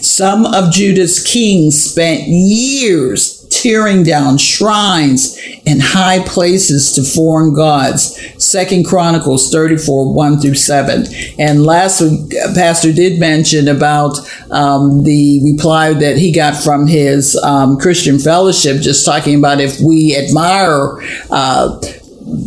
Some 0.02 0.46
of 0.46 0.72
Judah's 0.72 1.24
kings 1.24 1.82
spent 1.82 2.28
years 2.28 3.41
tearing 3.62 4.04
down 4.04 4.38
shrines 4.38 5.40
and 5.66 5.82
high 5.82 6.20
places 6.24 6.92
to 6.94 7.04
foreign 7.04 7.54
gods. 7.54 8.20
Second 8.44 8.86
Chronicles 8.86 9.52
34, 9.52 10.14
1 10.14 10.40
through 10.40 10.56
7. 10.56 11.06
And 11.38 11.64
last 11.64 12.02
week, 12.02 12.34
uh, 12.36 12.54
Pastor 12.56 12.92
did 12.92 13.20
mention 13.20 13.68
about 13.68 14.18
um, 14.50 15.04
the 15.04 15.42
reply 15.44 15.94
that 15.94 16.18
he 16.18 16.32
got 16.32 16.56
from 16.56 16.88
his 16.88 17.36
um, 17.38 17.78
Christian 17.78 18.18
fellowship, 18.18 18.82
just 18.82 19.06
talking 19.06 19.38
about 19.38 19.62
if 19.62 19.80
we 19.80 20.18
admire 20.18 21.00
uh, 21.30 21.80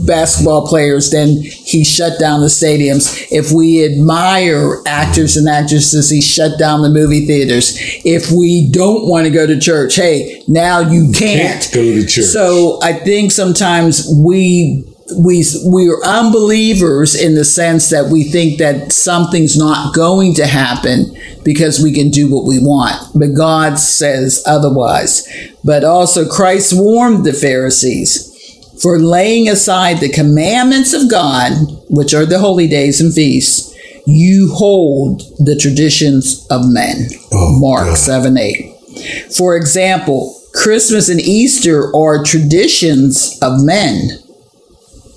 basketball 0.07 0.67
players, 0.67 1.11
then 1.11 1.29
he 1.29 1.85
shut 1.85 2.19
down 2.19 2.41
the 2.41 2.47
stadiums. 2.47 3.27
If 3.31 3.53
we 3.53 3.85
admire 3.85 4.81
actors 4.87 5.37
and 5.37 5.49
actresses, 5.49 6.11
he 6.11 6.21
shut 6.21 6.59
down 6.59 6.83
the 6.83 6.91
movie 6.91 7.27
theaters. 7.27 7.77
If 8.05 8.31
we 8.31 8.71
don't 8.71 9.09
want 9.09 9.27
to 9.27 9.31
go 9.31 9.47
to 9.47 9.59
church, 9.59 9.97
hey, 9.97 10.43
now 10.49 10.81
you 10.81 11.13
can't, 11.13 11.63
Can't 11.63 11.75
go 11.75 11.83
to 11.83 12.07
church. 12.07 12.25
So 12.25 12.79
I 12.83 12.93
think 12.93 13.33
sometimes 13.33 14.07
we 14.15 14.85
we 15.19 15.45
we 15.67 15.89
are 15.89 16.03
unbelievers 16.05 17.15
in 17.15 17.35
the 17.35 17.45
sense 17.45 17.91
that 17.91 18.11
we 18.11 18.25
think 18.25 18.59
that 18.59 18.91
something's 18.91 19.57
not 19.57 19.95
going 19.95 20.35
to 20.35 20.47
happen 20.47 21.15
because 21.45 21.79
we 21.79 21.93
can 21.93 22.09
do 22.09 22.31
what 22.33 22.47
we 22.47 22.59
want 22.59 22.97
but 23.15 23.35
god 23.37 23.79
says 23.79 24.43
otherwise 24.47 25.29
but 25.63 25.85
also 25.85 26.27
christ 26.27 26.73
warned 26.75 27.23
the 27.25 27.35
pharisees 27.35 28.34
for 28.81 28.99
laying 28.99 29.49
aside 29.49 29.99
the 29.99 30.09
commandments 30.09 30.93
of 30.93 31.11
god 31.11 31.53
which 31.89 32.15
are 32.15 32.27
the 32.27 32.39
holy 32.39 32.67
days 32.69 33.01
and 33.01 33.15
feasts 33.15 33.73
you 34.07 34.53
hold 34.55 35.23
the 35.39 35.57
traditions 35.57 36.47
of 36.51 36.61
men 36.65 37.09
Oh, 37.33 37.59
mark 37.61 37.87
God. 37.87 37.99
7 37.99 38.37
8 38.37 39.35
for 39.37 39.57
example 39.57 40.41
christmas 40.53 41.09
and 41.09 41.21
easter 41.21 41.95
are 41.97 42.23
traditions 42.23 43.39
of 43.43 43.65
men 43.65 44.19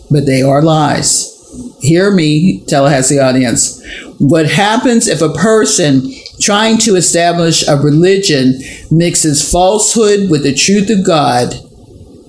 but 0.10 0.26
they 0.26 0.42
are 0.42 0.62
lies. 0.62 1.34
Hear 1.82 2.12
me, 2.12 2.64
Tallahassee 2.66 3.20
audience. 3.20 3.84
What 4.20 4.50
happens 4.50 5.08
if 5.08 5.22
a 5.22 5.34
person 5.34 6.12
trying 6.40 6.78
to 6.80 6.96
establish 6.96 7.68
a 7.68 7.78
religion 7.78 8.60
mixes 8.90 9.50
falsehood 9.50 10.30
with 10.30 10.44
the 10.44 10.54
truth 10.54 10.90
of 10.90 11.06
God? 11.06 11.54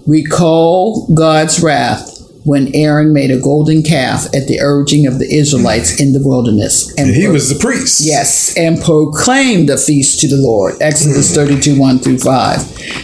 Recall 0.08 1.06
God's 1.12 1.62
wrath 1.62 2.17
when 2.44 2.74
Aaron 2.74 3.12
made 3.12 3.30
a 3.30 3.40
golden 3.40 3.82
calf 3.82 4.26
at 4.34 4.46
the 4.46 4.60
urging 4.60 5.06
of 5.06 5.18
the 5.18 5.32
Israelites 5.32 6.00
in 6.00 6.12
the 6.12 6.20
wilderness. 6.22 6.94
And 6.98 7.14
he 7.14 7.26
was 7.28 7.48
the 7.48 7.58
priest. 7.58 8.00
Yes, 8.04 8.56
and 8.56 8.80
proclaimed 8.80 9.68
the 9.68 9.76
feast 9.76 10.20
to 10.20 10.28
the 10.28 10.36
Lord. 10.36 10.74
Exodus 10.80 11.34
32, 11.34 11.78
1 11.78 11.98
through 11.98 12.18
5. 12.18 12.60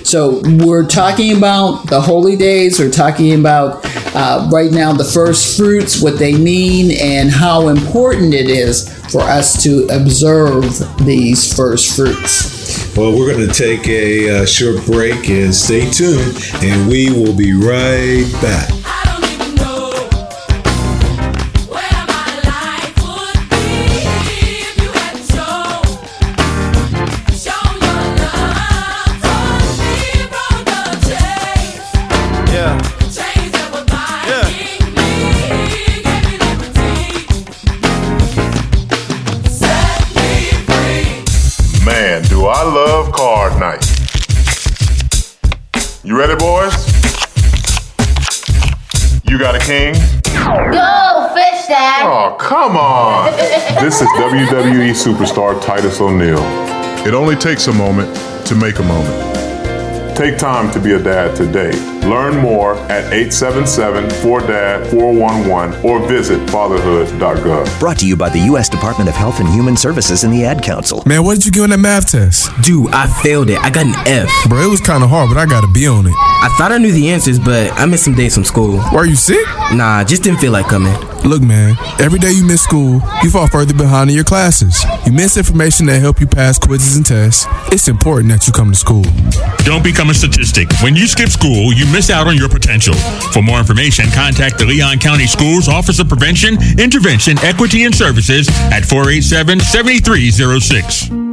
So 0.06 0.40
we're 0.44 0.86
talking 0.86 1.36
about 1.36 1.86
the 1.88 2.00
holy 2.00 2.36
days. 2.36 2.78
We're 2.78 2.90
talking 2.90 3.38
about 3.38 3.80
uh, 4.14 4.48
right 4.52 4.70
now 4.70 4.92
the 4.92 5.04
first 5.04 5.56
fruits, 5.56 6.00
what 6.00 6.18
they 6.18 6.36
mean, 6.36 6.96
and 7.00 7.30
how 7.30 7.68
important 7.68 8.34
it 8.34 8.48
is 8.48 8.88
for 9.10 9.20
us 9.22 9.62
to 9.62 9.86
observe 9.90 10.64
these 11.04 11.54
first 11.54 11.96
fruits. 11.96 12.96
Well, 12.96 13.16
we're 13.16 13.32
going 13.32 13.48
to 13.48 13.54
take 13.54 13.88
a 13.88 14.42
uh, 14.42 14.46
short 14.46 14.84
break 14.86 15.28
and 15.28 15.54
stay 15.54 15.90
tuned, 15.90 16.36
and 16.62 16.88
we 16.88 17.10
will 17.10 17.34
be 17.34 17.52
right 17.52 18.30
back. 18.40 18.83
Ready, 46.26 46.38
boys? 46.38 46.72
You 49.28 49.38
got 49.38 49.54
a 49.54 49.58
king? 49.58 49.92
Go 49.92 51.30
fish, 51.34 51.66
Dad. 51.66 52.02
Oh, 52.04 52.37
come 52.38 52.76
on. 52.76 53.32
this 53.82 54.00
is 54.00 54.08
WWE 54.08 54.92
superstar 54.92 55.60
Titus 55.62 56.00
O'Neil. 56.00 56.38
It 57.06 57.12
only 57.12 57.37
takes 57.37 57.66
a 57.66 57.72
moment 57.72 58.14
to 58.46 58.54
make 58.54 58.78
a 58.78 58.82
moment. 58.82 59.33
Take 60.14 60.38
time 60.38 60.70
to 60.70 60.79
be 60.79 60.92
a 60.92 61.03
dad 61.03 61.35
today. 61.35 61.72
Learn 62.09 62.40
more 62.40 62.77
at 62.90 63.12
877-4DAD-411 63.12 65.83
or 65.83 66.07
visit 66.07 66.48
fatherhood.gov. 66.50 67.81
Brought 67.81 67.98
to 67.98 68.07
you 68.07 68.14
by 68.16 68.29
the 68.29 68.38
U.S. 68.40 68.68
Department 68.68 69.09
of 69.09 69.16
Health 69.16 69.40
and 69.40 69.48
Human 69.48 69.77
Services 69.77 70.22
and 70.22 70.33
the 70.33 70.44
Ad 70.44 70.62
Council. 70.62 71.03
Man, 71.05 71.24
what 71.24 71.35
did 71.35 71.46
you 71.46 71.53
get 71.53 71.62
on 71.62 71.70
that 71.70 71.79
math 71.79 72.12
test? 72.12 72.48
Dude, 72.62 72.92
I 72.92 73.09
failed 73.22 73.50
it. 73.50 73.59
I 73.59 73.70
got 73.70 73.87
an 73.87 73.94
F. 74.07 74.31
Bro, 74.48 74.61
it 74.62 74.68
was 74.70 74.81
kind 74.81 75.03
of 75.03 75.11
hard, 75.11 75.31
but 75.31 75.37
I 75.37 75.46
got 75.46 75.64
a 75.64 75.66
B 75.66 75.88
on 75.88 76.07
it. 76.07 76.14
I 76.14 76.48
thought 76.57 76.70
I 76.70 76.79
knew 76.79 76.92
the 76.92 77.11
answers, 77.11 77.40
but 77.40 77.72
I 77.72 77.85
missed 77.87 78.05
some 78.05 78.14
days 78.14 78.35
from 78.35 78.44
school. 78.44 78.81
Were 78.92 79.07
you 79.07 79.16
sick? 79.16 79.44
Nah, 79.72 80.05
just 80.05 80.22
didn't 80.22 80.38
feel 80.38 80.53
like 80.53 80.66
coming. 80.66 80.94
Look, 81.24 81.40
man, 81.40 81.74
every 81.98 82.18
day 82.18 82.32
you 82.32 82.44
miss 82.44 82.62
school, 82.62 83.00
you 83.22 83.30
fall 83.30 83.48
further 83.48 83.72
behind 83.72 84.10
in 84.10 84.16
your 84.16 84.26
classes. 84.26 84.84
You 85.06 85.12
miss 85.12 85.38
information 85.38 85.87
that 85.87 86.00
help 86.00 86.20
you 86.20 86.26
pass 86.26 86.58
quizzes 86.58 86.96
and 86.96 87.06
tests. 87.06 87.46
It's 87.72 87.88
important 87.88 88.28
that 88.28 88.46
you 88.46 88.52
come 88.52 88.70
to 88.70 88.76
school. 88.76 89.04
Don't 89.64 89.82
become 89.82 90.10
a 90.10 90.14
statistic. 90.14 90.68
When 90.82 90.94
you 90.94 91.06
skip 91.06 91.30
school, 91.30 91.72
you 91.72 91.87
miss 91.90 92.10
out 92.10 92.26
on 92.26 92.37
your 92.37 92.50
potential. 92.50 92.94
For 93.32 93.40
more 93.40 93.58
information, 93.58 94.10
contact 94.10 94.58
the 94.58 94.66
Leon 94.66 94.98
County 94.98 95.26
Schools 95.26 95.66
Office 95.66 95.98
of 95.98 96.08
Prevention, 96.08 96.58
Intervention, 96.78 97.38
Equity, 97.38 97.84
and 97.84 97.94
Services 97.94 98.46
at 98.70 98.84
487 98.84 99.60
7306. 99.60 101.23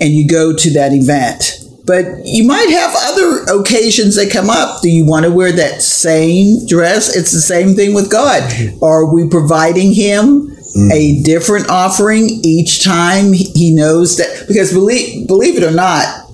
and 0.00 0.12
you 0.12 0.26
go 0.26 0.54
to 0.54 0.70
that 0.74 0.92
event. 0.92 1.58
But 1.84 2.24
you 2.24 2.46
might 2.46 2.70
have 2.70 2.94
other 2.96 3.60
occasions 3.60 4.14
that 4.16 4.30
come 4.30 4.48
up. 4.48 4.82
Do 4.82 4.90
you 4.90 5.04
want 5.04 5.24
to 5.24 5.32
wear 5.32 5.52
that 5.52 5.82
same 5.82 6.64
dress? 6.66 7.14
It's 7.14 7.32
the 7.32 7.40
same 7.40 7.74
thing 7.74 7.92
with 7.92 8.10
God. 8.10 8.42
Mm-hmm. 8.42 8.84
Are 8.84 9.12
we 9.12 9.28
providing 9.28 9.92
Him 9.92 10.51
Mm. 10.76 10.90
a 10.90 11.22
different 11.22 11.68
offering 11.68 12.28
each 12.44 12.82
time 12.82 13.32
He 13.32 13.74
knows 13.74 14.16
that? 14.16 14.46
Because 14.48 14.72
believe 14.72 15.28
believe 15.28 15.56
it 15.56 15.64
or 15.64 15.70
not, 15.70 16.26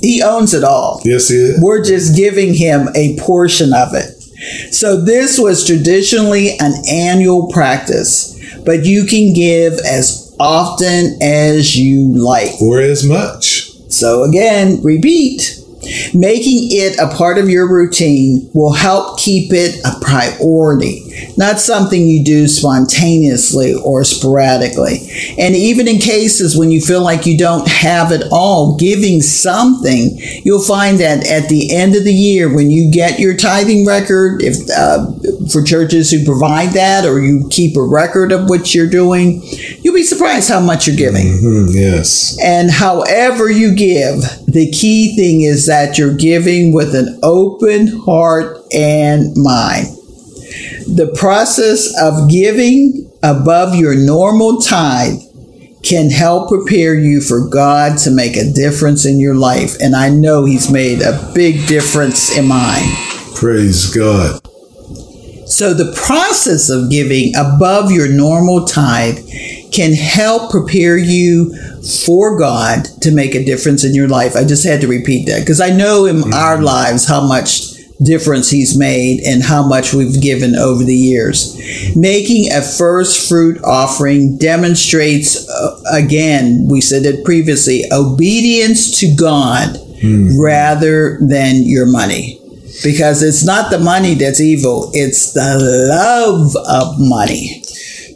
He 0.00 0.22
owns 0.22 0.54
it 0.54 0.64
all. 0.64 1.02
Yes, 1.04 1.30
it 1.30 1.36
is. 1.36 1.60
We're 1.60 1.84
just 1.84 2.16
giving 2.16 2.54
Him 2.54 2.88
a 2.94 3.18
portion 3.18 3.72
of 3.74 3.94
it. 3.94 4.14
So 4.72 5.00
this 5.00 5.38
was 5.38 5.66
traditionally 5.66 6.58
an 6.60 6.72
annual 6.88 7.48
practice, 7.48 8.38
but 8.64 8.84
you 8.84 9.04
can 9.04 9.32
give 9.32 9.74
as 9.74 10.34
often 10.38 11.18
as 11.20 11.76
you 11.76 12.12
like. 12.16 12.60
Or 12.62 12.80
as 12.80 13.04
much. 13.04 13.70
So 13.90 14.22
again, 14.24 14.80
repeat. 14.82 15.57
Making 16.14 16.68
it 16.72 16.98
a 16.98 17.08
part 17.16 17.38
of 17.38 17.48
your 17.48 17.68
routine 17.70 18.50
will 18.54 18.72
help 18.72 19.18
keep 19.18 19.52
it 19.52 19.76
a 19.84 19.98
priority. 20.04 21.04
not 21.36 21.58
something 21.58 22.06
you 22.06 22.24
do 22.24 22.46
spontaneously 22.46 23.74
or 23.74 24.04
sporadically. 24.04 24.98
And 25.38 25.54
even 25.56 25.88
in 25.88 25.98
cases 25.98 26.56
when 26.56 26.70
you 26.70 26.80
feel 26.80 27.02
like 27.02 27.26
you 27.26 27.36
don't 27.36 27.66
have 27.68 28.12
it 28.12 28.22
all, 28.30 28.76
giving 28.76 29.20
something, 29.20 30.16
you'll 30.44 30.62
find 30.62 30.98
that 31.00 31.26
at 31.28 31.48
the 31.48 31.74
end 31.74 31.96
of 31.96 32.04
the 32.04 32.12
year, 32.14 32.54
when 32.54 32.70
you 32.70 32.90
get 32.90 33.18
your 33.18 33.36
tithing 33.36 33.86
record, 33.86 34.42
if 34.42 34.56
uh, 34.76 35.06
for 35.50 35.62
churches 35.62 36.10
who 36.10 36.24
provide 36.24 36.70
that, 36.70 37.04
or 37.04 37.20
you 37.20 37.48
keep 37.50 37.76
a 37.76 37.82
record 37.82 38.32
of 38.32 38.48
what 38.48 38.74
you're 38.74 38.88
doing, 38.88 39.42
you'll 39.80 39.94
be 39.94 40.02
surprised 40.02 40.48
how 40.48 40.60
much 40.60 40.86
you're 40.86 40.96
giving. 40.96 41.26
Mhm, 41.26 41.74
yes. 41.74 42.36
And 42.42 42.70
however 42.70 43.50
you 43.50 43.74
give, 43.74 44.20
the 44.46 44.70
key 44.70 45.16
thing 45.16 45.42
is 45.42 45.66
that 45.66 45.77
you're 45.96 46.16
giving 46.16 46.72
with 46.72 46.94
an 46.94 47.18
open 47.22 47.86
heart 47.86 48.58
and 48.74 49.36
mind. 49.36 49.86
The 50.86 51.14
process 51.16 51.94
of 52.00 52.30
giving 52.30 53.10
above 53.22 53.74
your 53.74 53.94
normal 53.94 54.60
tithe 54.60 55.20
can 55.82 56.10
help 56.10 56.48
prepare 56.48 56.94
you 56.94 57.20
for 57.20 57.48
God 57.48 57.98
to 57.98 58.10
make 58.10 58.36
a 58.36 58.50
difference 58.52 59.06
in 59.06 59.20
your 59.20 59.34
life. 59.34 59.76
And 59.80 59.94
I 59.94 60.08
know 60.08 60.44
He's 60.44 60.70
made 60.70 61.00
a 61.02 61.30
big 61.34 61.66
difference 61.66 62.36
in 62.36 62.48
mine. 62.48 62.84
Praise 63.34 63.94
God. 63.94 64.40
So 65.46 65.72
the 65.72 65.92
process 65.96 66.68
of 66.68 66.90
giving 66.90 67.34
above 67.36 67.90
your 67.90 68.08
normal 68.08 68.66
tithe 68.66 69.18
can 69.72 69.94
help 69.94 70.50
prepare 70.50 70.96
you 70.96 71.54
for 72.06 72.38
God 72.38 72.84
to 73.02 73.10
make 73.10 73.34
a 73.34 73.44
difference 73.44 73.84
in 73.84 73.94
your 73.94 74.08
life. 74.08 74.36
I 74.36 74.44
just 74.44 74.66
had 74.66 74.80
to 74.82 74.88
repeat 74.88 75.26
that 75.26 75.40
because 75.40 75.60
I 75.60 75.70
know 75.70 76.06
in 76.06 76.32
our 76.32 76.60
lives 76.60 77.06
how 77.06 77.26
much 77.26 77.76
difference 78.02 78.50
he's 78.50 78.78
made 78.78 79.20
and 79.26 79.42
how 79.42 79.66
much 79.66 79.92
we've 79.92 80.20
given 80.20 80.54
over 80.54 80.84
the 80.84 80.94
years. 80.94 81.56
Making 81.96 82.52
a 82.52 82.62
first 82.62 83.28
fruit 83.28 83.60
offering 83.64 84.38
demonstrates 84.38 85.48
uh, 85.48 85.80
again, 85.92 86.66
we 86.68 86.80
said 86.80 87.04
it 87.04 87.24
previously, 87.24 87.84
obedience 87.90 89.00
to 89.00 89.14
God 89.16 89.76
rather 90.38 91.18
than 91.20 91.62
your 91.64 91.86
money 91.86 92.40
because 92.84 93.22
it's 93.22 93.44
not 93.44 93.70
the 93.70 93.78
money 93.78 94.14
that's 94.14 94.40
evil 94.40 94.90
it's 94.94 95.32
the 95.32 95.58
love 95.90 96.54
of 96.68 96.94
money 96.98 97.60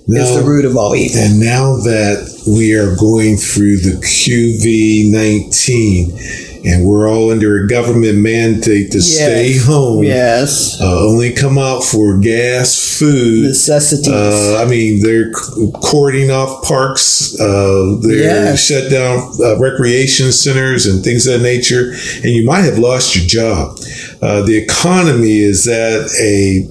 is 0.08 0.34
the 0.36 0.42
root 0.44 0.64
of 0.64 0.76
all 0.76 0.94
evil 0.94 1.20
And 1.20 1.40
now 1.40 1.76
that 1.76 2.42
we 2.46 2.74
are 2.74 2.94
going 2.96 3.36
through 3.36 3.78
the 3.78 4.00
COVID 4.02 5.10
19 5.10 6.18
and 6.64 6.84
we're 6.84 7.08
all 7.10 7.30
under 7.32 7.64
a 7.64 7.66
government 7.68 8.18
mandate 8.18 8.92
to 8.92 9.02
stay 9.02 9.58
home, 9.58 10.04
yes 10.04 10.80
uh, 10.80 11.06
only 11.08 11.32
come 11.32 11.58
out 11.58 11.82
for 11.82 12.18
gas, 12.18 12.98
food, 12.98 13.42
necessities 13.42 14.08
Uh, 14.08 14.62
I 14.64 14.68
mean, 14.68 15.02
they're 15.02 15.30
cording 15.32 16.30
off 16.30 16.62
parks. 16.64 17.34
Uh, 17.40 17.96
they're 18.02 18.18
Yes. 18.18 18.60
shut 18.64 18.90
down 18.90 19.32
uh, 19.40 19.58
recreation 19.58 20.30
centers 20.30 20.86
and 20.86 21.02
things 21.02 21.26
of 21.26 21.40
that 21.40 21.42
nature. 21.42 21.94
And 22.22 22.32
you 22.32 22.44
might 22.46 22.62
have 22.62 22.78
lost 22.78 23.16
your 23.16 23.24
job. 23.26 23.78
Uh, 24.20 24.42
the 24.42 24.56
economy 24.56 25.38
is 25.40 25.66
at 25.66 26.08
a 26.20 26.68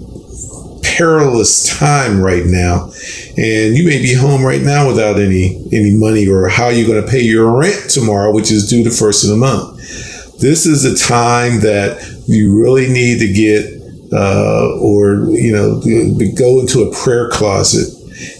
perilous 1.06 1.78
time 1.80 2.22
right 2.22 2.46
now, 2.46 2.92
and 3.38 3.76
you 3.76 3.84
may 3.86 4.00
be 4.02 4.14
home 4.14 4.44
right 4.46 4.62
now 4.62 4.88
without 4.88 5.20
any 5.20 5.58
any 5.74 5.96
money 5.96 6.28
or 6.28 6.48
how 6.48 6.70
you're 6.70 6.88
going 6.88 7.04
to 7.04 7.10
pay 7.12 7.22
your 7.22 7.58
rent 7.58 7.90
tomorrow, 7.90 8.32
which 8.32 8.52
is 8.52 8.70
due 8.70 8.84
the 8.84 8.92
first 8.92 9.24
of 9.24 9.32
the 9.32 9.36
month. 9.38 9.80
This 10.40 10.66
is 10.68 10.86
a 10.86 10.96
time 10.96 11.62
that 11.62 12.02
you 12.28 12.60
really 12.62 12.88
need 12.88 13.20
to 13.20 13.32
get 13.34 13.66
uh, 14.14 14.78
or 14.80 15.26
you 15.32 15.52
know 15.52 15.80
go 16.38 16.60
into 16.60 16.84
a 16.84 16.94
prayer 16.94 17.30
closet 17.30 17.88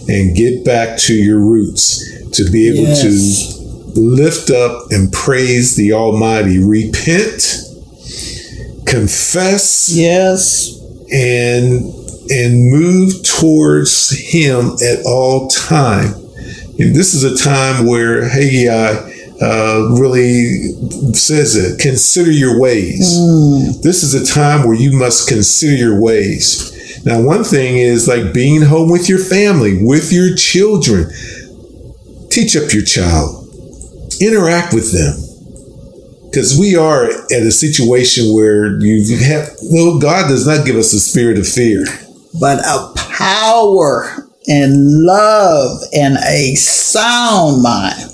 and 0.08 0.36
get 0.36 0.64
back 0.64 0.98
to 0.98 1.14
your 1.14 1.40
roots 1.40 2.30
to 2.30 2.48
be 2.50 2.68
able 2.68 2.84
Yes. 2.88 3.56
to 3.56 4.00
lift 4.00 4.50
up 4.50 4.90
and 4.90 5.12
praise 5.12 5.74
the 5.76 5.92
almighty 5.92 6.58
repent 6.64 7.58
confess 8.86 9.90
yes 9.92 10.78
and 11.12 12.01
and 12.32 12.70
move 12.70 13.22
towards 13.22 14.10
him 14.32 14.72
at 14.82 15.04
all 15.04 15.48
time. 15.48 16.14
And 16.78 16.94
this 16.96 17.12
is 17.12 17.24
a 17.24 17.36
time 17.36 17.86
where 17.86 18.26
Haggai 18.26 19.10
uh, 19.42 19.88
really 19.98 20.72
says 21.12 21.56
it 21.56 21.78
consider 21.78 22.30
your 22.30 22.58
ways. 22.58 23.00
This 23.82 24.02
is 24.02 24.14
a 24.14 24.24
time 24.24 24.66
where 24.66 24.76
you 24.76 24.98
must 24.98 25.28
consider 25.28 25.76
your 25.76 26.00
ways. 26.00 27.04
Now 27.04 27.20
one 27.20 27.44
thing 27.44 27.76
is 27.76 28.08
like 28.08 28.32
being 28.32 28.62
home 28.62 28.90
with 28.90 29.08
your 29.08 29.18
family 29.18 29.84
with 29.84 30.12
your 30.12 30.34
children. 30.34 31.10
Teach 32.30 32.56
up 32.56 32.72
your 32.72 32.84
child. 32.84 33.46
Interact 34.20 34.72
with 34.72 34.92
them. 34.92 35.18
Because 36.30 36.58
we 36.58 36.76
are 36.76 37.04
at 37.10 37.42
a 37.42 37.50
situation 37.50 38.34
where 38.34 38.80
you 38.80 39.18
have 39.18 39.50
well 39.70 39.98
god 39.98 40.28
does 40.28 40.46
not 40.46 40.64
give 40.64 40.76
us 40.76 40.94
a 40.94 41.00
spirit 41.00 41.36
of 41.36 41.46
fear 41.46 41.84
but 42.38 42.58
a 42.60 42.92
power 42.96 44.28
and 44.48 45.04
love 45.04 45.80
and 45.94 46.16
a 46.28 46.54
sound 46.54 47.62
mind. 47.62 48.08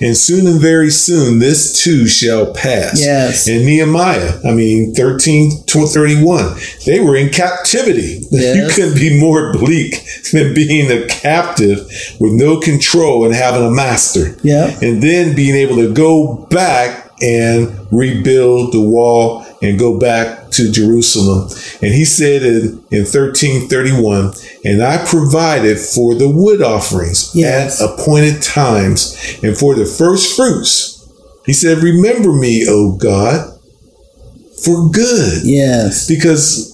And 0.00 0.16
soon 0.16 0.46
and 0.46 0.60
very 0.60 0.90
soon 0.90 1.38
this 1.38 1.82
too 1.82 2.06
shall 2.06 2.52
pass. 2.54 3.00
Yes. 3.00 3.46
and 3.48 3.64
nehemiah 3.64 4.38
i 4.44 4.52
mean 4.52 4.94
13 4.94 5.64
to 5.66 5.86
31 5.86 6.56
they 6.86 7.00
were 7.00 7.16
in 7.16 7.30
captivity. 7.30 8.20
Yes. 8.30 8.56
you 8.56 8.74
couldn't 8.74 8.98
be 8.98 9.20
more 9.20 9.52
bleak 9.52 9.94
than 10.32 10.54
being 10.54 10.90
a 10.90 11.06
captive 11.06 11.78
with 12.18 12.32
no 12.32 12.58
control 12.60 13.24
and 13.24 13.34
having 13.34 13.62
a 13.66 13.70
master. 13.70 14.36
Yeah 14.42 14.66
and 14.82 15.02
then 15.02 15.34
being 15.36 15.54
able 15.54 15.76
to 15.76 15.92
go 15.92 16.46
back 16.50 17.10
and 17.22 17.86
rebuild 17.92 18.72
the 18.72 18.80
wall 18.80 19.44
and 19.62 19.78
go 19.78 19.98
back 19.98 20.50
to 20.50 20.70
Jerusalem. 20.70 21.48
And 21.80 21.94
he 21.94 22.04
said 22.04 22.42
in, 22.42 22.62
in 22.90 23.04
1331, 23.06 24.32
and 24.64 24.82
I 24.82 25.04
provided 25.06 25.78
for 25.78 26.14
the 26.14 26.28
wood 26.28 26.60
offerings 26.60 27.30
Yes. 27.34 27.80
at 27.80 27.88
appointed 27.90 28.42
times 28.42 29.16
and 29.42 29.56
for 29.56 29.74
the 29.74 29.86
first 29.86 30.36
fruits. 30.36 31.08
He 31.46 31.52
said, 31.52 31.78
Remember 31.78 32.32
me, 32.32 32.66
O 32.68 32.96
God, 32.96 33.58
for 34.64 34.90
good. 34.90 35.40
yes 35.44 36.06
Because 36.08 36.70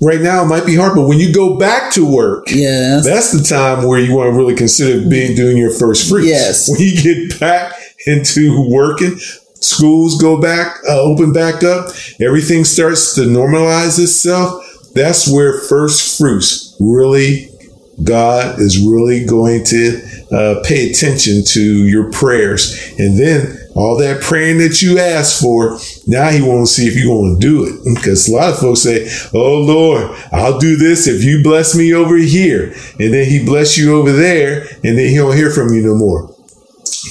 right 0.00 0.20
now 0.20 0.44
it 0.44 0.46
might 0.46 0.66
be 0.66 0.76
hard, 0.76 0.94
but 0.94 1.06
when 1.08 1.18
you 1.18 1.32
go 1.32 1.56
back 1.58 1.92
to 1.94 2.04
work, 2.04 2.44
yes 2.48 3.04
that's 3.04 3.32
the 3.32 3.42
time 3.42 3.86
where 3.86 3.98
you 3.98 4.14
want 4.14 4.32
to 4.32 4.36
really 4.36 4.54
consider 4.54 5.08
being 5.08 5.34
doing 5.34 5.56
your 5.56 5.72
first 5.72 6.08
fruits. 6.08 6.26
Yes. 6.28 6.68
When 6.70 6.80
you 6.80 7.00
get 7.02 7.40
back 7.40 7.74
into 8.06 8.68
working, 8.70 9.16
schools 9.62 10.20
go 10.20 10.40
back, 10.40 10.76
uh, 10.88 11.00
open 11.00 11.32
back 11.32 11.62
up, 11.62 11.88
everything 12.20 12.64
starts 12.64 13.14
to 13.14 13.22
normalize 13.22 13.98
itself. 13.98 14.64
That's 14.94 15.30
where 15.30 15.60
first 15.60 16.18
fruits 16.18 16.76
really, 16.80 17.48
God 18.02 18.60
is 18.60 18.78
really 18.78 19.24
going 19.24 19.64
to 19.64 20.00
uh, 20.32 20.62
pay 20.64 20.90
attention 20.90 21.44
to 21.44 21.86
your 21.86 22.10
prayers. 22.10 22.94
And 22.98 23.18
then 23.18 23.58
all 23.74 23.96
that 23.98 24.22
praying 24.22 24.58
that 24.58 24.82
you 24.82 24.98
asked 24.98 25.40
for, 25.40 25.78
now 26.06 26.30
he 26.30 26.42
wants 26.42 26.74
to 26.74 26.82
see 26.82 26.88
if 26.88 26.96
you're 26.96 27.14
going 27.14 27.38
to 27.38 27.40
do 27.40 27.64
it. 27.64 27.72
Because 28.02 28.28
a 28.28 28.32
lot 28.32 28.52
of 28.52 28.58
folks 28.58 28.80
say, 28.80 29.08
Oh 29.32 29.60
Lord, 29.60 30.16
I'll 30.32 30.58
do 30.58 30.76
this 30.76 31.06
if 31.06 31.22
you 31.22 31.42
bless 31.42 31.76
me 31.76 31.94
over 31.94 32.16
here. 32.16 32.74
And 32.98 33.12
then 33.12 33.28
he 33.28 33.44
bless 33.44 33.78
you 33.78 33.94
over 33.94 34.10
there, 34.10 34.62
and 34.82 34.98
then 34.98 35.08
he 35.08 35.16
don't 35.16 35.36
hear 35.36 35.50
from 35.50 35.72
you 35.72 35.82
no 35.82 35.94
more. 35.94 36.34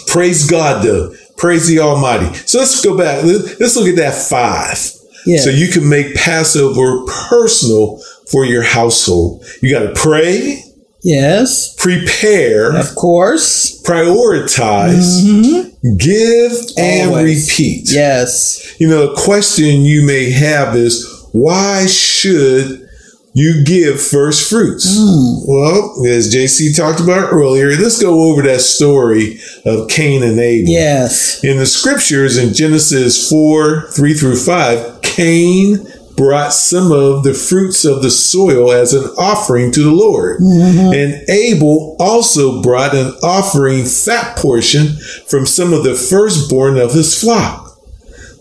Praise 0.07 0.49
God 0.49 0.83
though. 0.83 1.13
Praise 1.41 1.67
the 1.67 1.79
Almighty. 1.79 2.31
So 2.45 2.59
let's 2.59 2.79
go 2.85 2.95
back. 2.95 3.23
Let- 3.25 3.59
Let's 3.59 3.75
look 3.75 3.87
at 3.87 3.95
that 3.95 4.13
five. 4.13 4.77
Yeah. 5.25 5.39
So 5.39 5.49
you 5.49 5.67
can 5.69 5.89
make 5.89 6.13
Passover 6.15 7.03
personal 7.29 7.99
for 8.29 8.45
your 8.45 8.61
household. 8.61 9.43
You 9.61 9.71
got 9.71 9.87
to 9.87 9.93
pray, 9.93 10.63
yes 11.03 11.75
prepare, 11.77 12.75
of 12.77 12.93
course 12.95 13.81
prioritize, 13.83 15.23
mm-hmm. 15.23 15.97
give, 15.97 16.51
and 16.77 17.09
Always. 17.09 17.49
repeat. 17.49 17.91
yes 17.91 18.75
You 18.79 18.87
know, 18.87 19.11
a 19.11 19.15
question 19.17 19.83
you 19.83 20.05
may 20.05 20.29
have 20.29 20.75
is 20.75 21.07
why 21.31 21.87
should 21.87 22.87
you 23.33 23.63
give 23.63 24.01
first 24.01 24.49
fruits? 24.49 24.85
Hmm. 24.89 25.49
Well, 25.49 26.05
as 26.05 26.33
JC 26.33 26.75
talked 26.75 26.99
about 26.99 27.31
earlier, 27.31 27.69
let's 27.69 28.01
go 28.01 28.29
over 28.29 28.41
that 28.43 28.61
story 28.61 29.39
of 29.65 29.89
Cain 29.89 30.23
and 30.23 30.39
Abel. 30.39 30.69
yes 30.69 31.43
In 31.43 31.57
the 31.57 31.65
scriptures 31.65 32.37
in 32.37 32.53
Genesis 32.53 33.29
4 33.29 33.87
3 33.91 34.13
through 34.13 34.37
5, 34.37 35.01
Cain 35.01 35.85
brought 36.15 36.53
some 36.53 36.91
of 36.91 37.23
the 37.23 37.33
fruits 37.33 37.85
of 37.85 38.03
the 38.03 38.11
soil 38.11 38.71
as 38.71 38.93
an 38.93 39.03
offering 39.17 39.71
to 39.71 39.81
the 39.81 39.91
Lord. 39.91 40.39
Mm-hmm. 40.39 40.93
And 40.93 41.29
Abel 41.29 41.95
also 41.99 42.61
brought 42.61 42.93
an 42.93 43.13
offering 43.23 43.85
fat 43.85 44.37
portion 44.37 44.97
from 45.27 45.45
some 45.45 45.73
of 45.73 45.83
the 45.83 45.95
firstborn 45.95 46.77
of 46.77 46.93
his 46.93 47.19
flock. 47.19 47.70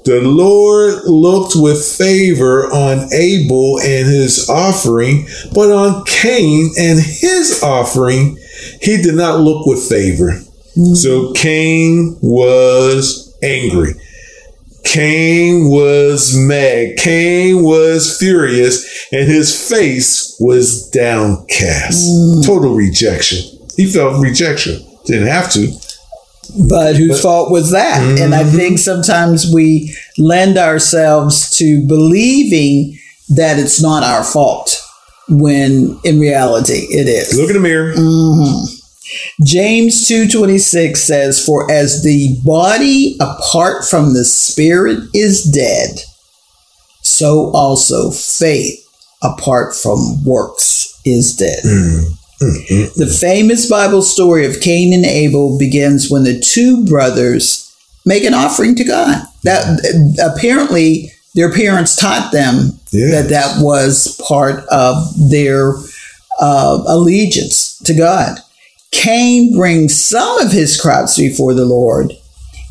The 0.04 0.20
Lord 0.22 1.04
looked 1.04 1.54
with 1.56 1.84
favor 1.84 2.66
on 2.72 3.12
Abel 3.12 3.78
and 3.80 4.06
his 4.06 4.48
offering, 4.48 5.26
but 5.54 5.70
on 5.70 6.04
Cain 6.04 6.70
and 6.78 6.98
his 6.98 7.62
offering, 7.62 8.38
he 8.80 8.96
did 9.02 9.14
not 9.14 9.40
look 9.40 9.66
with 9.66 9.88
favor. 9.88 10.30
Mm-hmm. 10.76 10.94
So 10.94 11.32
Cain 11.32 12.18
was 12.22 13.36
angry. 13.42 13.94
Cain 14.84 15.68
was 15.68 16.34
mad. 16.36 16.96
Cain 16.96 17.62
was 17.62 18.18
furious, 18.18 19.06
and 19.12 19.28
his 19.28 19.68
face 19.68 20.36
was 20.40 20.88
downcast. 20.90 22.08
Mm. 22.08 22.46
Total 22.46 22.74
rejection. 22.74 23.38
He 23.76 23.86
felt 23.86 24.22
rejection. 24.22 24.82
Didn't 25.04 25.28
have 25.28 25.52
to. 25.52 25.72
But 26.68 26.96
whose 26.96 27.20
fault 27.20 27.50
was 27.50 27.70
that? 27.70 28.00
And 28.20 28.34
I 28.34 28.42
Mm-hmm. 28.42 28.56
think 28.56 28.78
sometimes 28.78 29.52
we 29.52 29.94
lend 30.18 30.56
ourselves 30.58 31.56
to 31.58 31.84
believing 31.86 32.98
that 33.36 33.58
it's 33.58 33.80
not 33.82 34.02
our 34.02 34.24
fault 34.24 34.76
when 35.28 35.98
in 36.04 36.18
reality 36.18 36.86
it 36.90 37.06
is. 37.08 37.38
Look 37.38 37.50
in 37.50 37.54
the 37.56 37.60
mirror. 37.60 37.92
James 39.44 40.06
2:26 40.08 40.96
says 40.96 41.44
for 41.44 41.70
as 41.70 42.02
the 42.02 42.36
body 42.44 43.16
apart 43.20 43.84
from 43.84 44.14
the 44.14 44.24
spirit 44.24 44.98
is 45.14 45.42
dead 45.42 46.00
so 47.02 47.50
also 47.52 48.10
faith 48.10 48.78
apart 49.22 49.74
from 49.74 50.24
works 50.24 51.00
is 51.04 51.34
dead. 51.36 51.60
The 52.40 53.18
famous 53.20 53.68
Bible 53.68 54.02
story 54.02 54.46
of 54.46 54.60
Cain 54.60 54.92
and 54.94 55.04
Abel 55.04 55.58
begins 55.58 56.10
when 56.10 56.24
the 56.24 56.40
two 56.40 56.84
brothers 56.86 57.66
make 58.06 58.24
an 58.24 58.34
offering 58.34 58.74
to 58.76 58.84
God. 58.84 59.26
That 59.44 59.80
apparently 60.22 61.12
their 61.34 61.52
parents 61.52 61.96
taught 61.96 62.32
them 62.32 62.80
Yes. 62.92 63.12
that 63.12 63.28
that 63.28 63.62
was 63.62 64.20
part 64.26 64.64
of 64.68 64.96
their 65.30 65.74
uh, 66.40 66.82
allegiance 66.88 67.78
to 67.84 67.94
God. 67.94 68.38
Cain 68.90 69.56
brings 69.56 69.94
some 70.02 70.40
of 70.40 70.50
his 70.50 70.80
crops 70.80 71.16
before 71.16 71.54
the 71.54 71.64
Lord, 71.64 72.12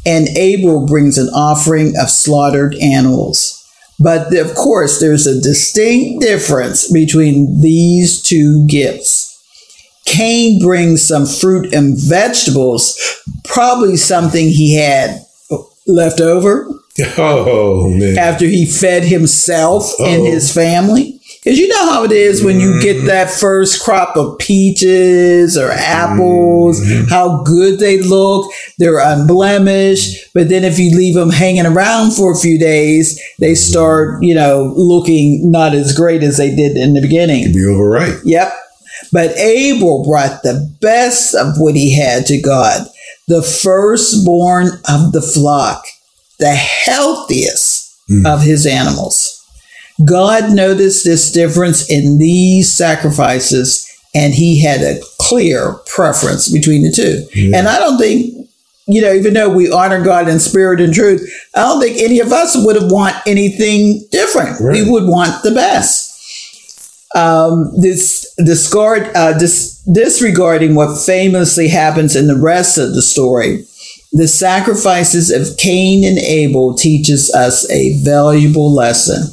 and 0.06 0.28
Abel 0.30 0.86
brings 0.86 1.18
an 1.18 1.30
offering 1.30 1.94
of 1.98 2.10
slaughtered 2.10 2.76
animals. 2.76 3.56
But 3.98 4.36
of 4.36 4.56
course, 4.56 5.00
there's 5.00 5.26
a 5.28 5.40
distinct 5.40 6.22
difference 6.22 6.92
between 6.92 7.62
these 7.62 8.22
two 8.22 8.66
gifts. 8.68 9.29
Cain 10.10 10.60
brings 10.60 11.02
some 11.02 11.26
fruit 11.26 11.74
and 11.74 11.96
vegetables, 11.98 12.98
probably 13.44 13.96
something 13.96 14.50
he 14.50 14.76
had 14.76 15.24
left 15.88 16.20
over 16.20 16.68
Oh 17.18 17.90
man. 17.90 18.18
after 18.18 18.46
he 18.46 18.66
fed 18.66 19.04
himself 19.04 19.92
and 20.00 20.24
Uh-oh. 20.24 20.32
his 20.32 20.54
family. 20.54 21.16
Because 21.44 21.58
you 21.58 21.70
know 21.70 21.90
how 21.90 22.04
it 22.04 22.12
is 22.12 22.44
when 22.44 22.60
you 22.60 22.82
get 22.82 22.98
mm-hmm. 22.98 23.08
that 23.08 23.30
first 23.30 23.82
crop 23.82 24.18
of 24.18 24.38
peaches 24.40 25.58
or 25.58 25.72
apples, 25.72 26.82
mm-hmm. 26.82 27.08
how 27.08 27.44
good 27.44 27.80
they 27.80 28.02
look. 28.02 28.52
They're 28.78 29.00
unblemished. 29.00 30.34
But 30.34 30.50
then 30.50 30.66
if 30.66 30.78
you 30.78 30.96
leave 30.98 31.16
them 31.16 31.30
hanging 31.30 31.66
around 31.66 32.12
for 32.12 32.34
a 32.34 32.38
few 32.38 32.60
days, 32.60 33.22
they 33.40 33.56
start, 33.56 34.22
you 34.22 34.36
know, 34.36 34.74
looking 34.76 35.50
not 35.50 35.74
as 35.74 35.96
great 35.96 36.24
as 36.24 36.36
they 36.36 36.54
did 36.54 36.76
in 36.76 36.94
the 36.94 37.02
beginning. 37.02 37.54
Be 37.54 37.66
overripe. 37.66 38.20
Yep. 38.26 38.52
But 39.12 39.36
Abel 39.38 40.04
brought 40.06 40.44
the 40.44 40.74
best 40.82 41.36
of 41.36 41.58
what 41.58 41.76
he 41.76 41.94
had 41.94 42.26
to 42.28 42.42
God, 42.42 42.88
the 43.28 43.42
firstborn 43.42 44.68
of 44.90 45.12
the 45.12 45.22
flock, 45.22 45.86
the 46.40 46.54
healthiest 46.54 47.98
hmm. 48.08 48.26
of 48.26 48.42
his 48.42 48.66
animals. 48.66 49.36
God 50.06 50.54
noticed 50.54 51.04
this 51.04 51.32
difference 51.32 51.90
in 51.90 52.18
these 52.18 52.72
sacrifices, 52.72 53.86
and 54.16 54.34
he 54.34 54.62
had 54.62 54.82
a 54.82 55.00
clear 55.20 55.76
preference 55.86 56.52
between 56.52 56.84
the 56.84 56.92
two. 56.92 57.28
And 57.54 57.68
I 57.68 57.80
don't 57.80 57.98
think, 57.98 58.48
you 58.88 59.02
know, 59.02 59.12
even 59.12 59.34
though 59.34 59.50
we 59.50 59.72
honor 59.72 60.02
God 60.02 60.30
in 60.30 60.40
spirit 60.40 60.80
and 60.80 60.94
truth, 60.94 61.30
I 61.54 61.64
don't 61.64 61.82
think 61.82 61.98
any 61.98 62.20
of 62.20 62.32
us 62.32 62.56
would 62.58 62.82
have 62.82 62.90
want 62.90 63.16
anything 63.28 64.06
different. 64.10 64.60
Right. 64.62 64.76
We 64.76 64.90
would 64.90 65.04
want 65.04 65.44
the 65.44 65.52
best 65.52 65.99
um, 67.16 67.72
this 67.80 68.34
discard 68.36 69.16
uh, 69.16 69.38
dis- 69.38 69.82
disregarding 69.92 70.76
what 70.76 70.98
famously 70.98 71.68
happens 71.68 72.16
in 72.16 72.28
the 72.28 72.38
rest 72.38 72.78
of 72.78 72.94
the 72.94 73.02
story. 73.02 73.66
The 74.12 74.28
sacrifices 74.28 75.32
of 75.32 75.58
cain 75.58 76.04
and 76.04 76.18
abel 76.18 76.76
teaches 76.76 77.34
us 77.34 77.70
a 77.72 77.98
valuable 78.02 78.74
lesson. 78.74 79.32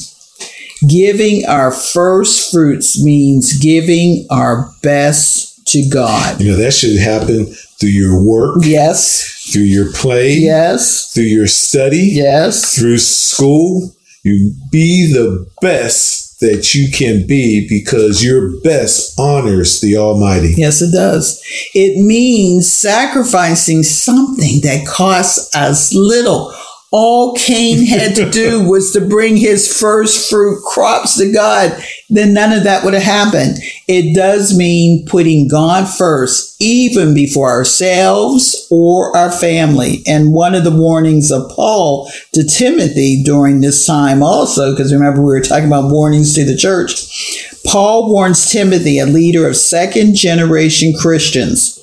Giving 0.86 1.46
our 1.46 1.72
first 1.72 2.52
fruits 2.52 3.02
means 3.02 3.58
giving 3.58 4.26
our 4.30 4.70
best 4.82 5.66
to 5.68 5.88
god. 5.88 6.40
You 6.40 6.52
know, 6.52 6.58
that 6.58 6.74
should 6.74 6.98
happen 6.98 7.46
through 7.46 7.90
your 7.90 8.22
work, 8.22 8.58
yes. 8.62 9.50
through 9.52 9.62
your 9.62 9.92
play, 9.92 10.34
yes. 10.34 11.12
through 11.12 11.24
your 11.24 11.46
study, 11.46 12.10
yes. 12.12 12.78
through 12.78 12.98
school. 12.98 13.92
You 14.22 14.54
be 14.70 15.12
the 15.12 15.50
best 15.62 16.25
that 16.40 16.74
you 16.74 16.90
can 16.90 17.26
be 17.26 17.66
because 17.68 18.22
your 18.22 18.60
best 18.60 19.18
honors 19.18 19.80
the 19.80 19.96
Almighty. 19.96 20.54
Yes, 20.56 20.82
it 20.82 20.92
does. 20.92 21.42
It 21.74 21.96
means 22.04 22.70
sacrificing 22.70 23.82
something 23.82 24.60
that 24.60 24.86
costs 24.86 25.54
us 25.54 25.94
little. 25.94 26.52
All 26.92 27.34
Cain 27.34 27.84
had 27.84 28.14
to 28.14 28.30
do 28.30 28.62
was 28.68 28.92
to 28.92 29.00
bring 29.00 29.36
his 29.36 29.76
first 29.76 30.30
fruit 30.30 30.62
crops 30.64 31.18
to 31.18 31.32
God. 31.32 31.82
Then 32.08 32.32
none 32.32 32.52
of 32.52 32.64
that 32.64 32.84
would 32.84 32.94
have 32.94 33.02
happened. 33.02 33.58
It 33.88 34.14
does 34.14 34.56
mean 34.56 35.04
putting 35.06 35.48
God 35.48 35.86
first, 35.88 36.56
even 36.60 37.12
before 37.12 37.50
ourselves 37.50 38.68
or 38.70 39.16
our 39.16 39.32
family. 39.32 40.02
And 40.06 40.32
one 40.32 40.54
of 40.54 40.62
the 40.62 40.70
warnings 40.70 41.32
of 41.32 41.50
Paul 41.50 42.10
to 42.32 42.44
Timothy 42.44 43.22
during 43.24 43.60
this 43.60 43.84
time 43.84 44.22
also, 44.22 44.70
because 44.70 44.92
remember 44.92 45.20
we 45.20 45.26
were 45.26 45.40
talking 45.40 45.66
about 45.66 45.90
warnings 45.90 46.34
to 46.34 46.44
the 46.44 46.56
church. 46.56 47.52
Paul 47.66 48.12
warns 48.12 48.50
Timothy, 48.50 49.00
a 49.00 49.06
leader 49.06 49.48
of 49.48 49.56
second 49.56 50.14
generation 50.14 50.94
Christians, 51.00 51.82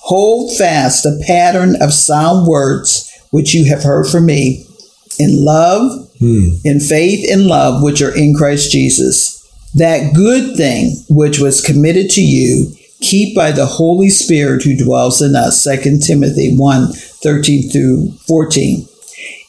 hold 0.00 0.56
fast 0.56 1.02
the 1.02 1.22
pattern 1.26 1.76
of 1.82 1.92
sound 1.92 2.46
words 2.46 3.03
which 3.34 3.52
you 3.52 3.64
have 3.64 3.82
heard 3.82 4.06
from 4.06 4.26
me 4.26 4.64
in 5.18 5.44
love, 5.44 6.08
hmm. 6.20 6.50
in 6.64 6.78
faith 6.78 7.28
and 7.28 7.48
love, 7.48 7.82
which 7.82 8.00
are 8.00 8.16
in 8.16 8.32
Christ 8.32 8.70
Jesus. 8.70 9.42
That 9.74 10.14
good 10.14 10.56
thing 10.56 10.94
which 11.08 11.40
was 11.40 11.60
committed 11.60 12.10
to 12.10 12.22
you, 12.22 12.72
keep 13.00 13.34
by 13.34 13.50
the 13.50 13.66
Holy 13.66 14.08
Spirit 14.08 14.62
who 14.62 14.76
dwells 14.76 15.20
in 15.20 15.34
us. 15.34 15.64
2 15.64 15.98
Timothy 15.98 16.56
1 16.56 16.92
13 16.92 17.70
through 17.70 18.12
14. 18.28 18.86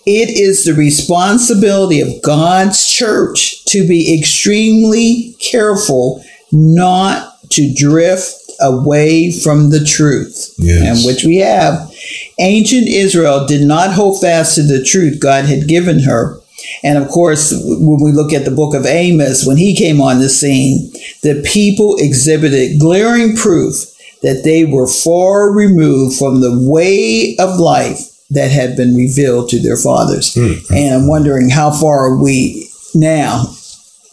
It 0.07 0.29
is 0.29 0.65
the 0.65 0.73
responsibility 0.73 2.01
of 2.01 2.23
God's 2.23 2.91
church 2.91 3.65
to 3.65 3.87
be 3.87 4.17
extremely 4.19 5.35
careful 5.39 6.23
not 6.51 7.49
to 7.51 7.71
drift 7.71 8.45
away 8.61 9.31
from 9.31 9.69
the 9.69 9.83
truth, 9.83 10.55
Yes. 10.57 10.81
and 10.97 11.05
which 11.05 11.23
we 11.23 11.37
have. 11.37 11.91
Ancient 12.39 12.87
Israel 12.87 13.45
did 13.45 13.65
not 13.65 13.93
hold 13.93 14.21
fast 14.21 14.55
to 14.55 14.63
the 14.63 14.83
truth 14.83 15.19
God 15.19 15.45
had 15.45 15.67
given 15.67 16.01
her. 16.01 16.39
And 16.83 16.97
of 16.97 17.09
course, 17.09 17.53
when 17.53 18.01
we 18.01 18.11
look 18.11 18.33
at 18.33 18.45
the 18.45 18.51
book 18.51 18.73
of 18.73 18.85
Amos, 18.85 19.45
when 19.45 19.57
he 19.57 19.75
came 19.75 20.01
on 20.01 20.19
the 20.19 20.29
scene, 20.29 20.91
the 21.21 21.41
people 21.45 21.95
exhibited 21.99 22.79
glaring 22.79 23.35
proof 23.35 23.91
that 24.21 24.43
they 24.43 24.65
were 24.65 24.87
far 24.87 25.51
removed 25.51 26.17
from 26.17 26.41
the 26.41 26.57
way 26.59 27.35
of 27.37 27.59
life 27.59 28.11
that 28.31 28.51
had 28.51 28.75
been 28.75 28.95
revealed 28.95 29.49
to 29.49 29.59
their 29.59 29.77
fathers. 29.77 30.33
Hmm. 30.33 30.73
And 30.73 30.95
I'm 30.95 31.07
wondering 31.07 31.49
how 31.49 31.71
far 31.71 32.05
are 32.05 32.17
we 32.21 32.69
now 32.95 33.54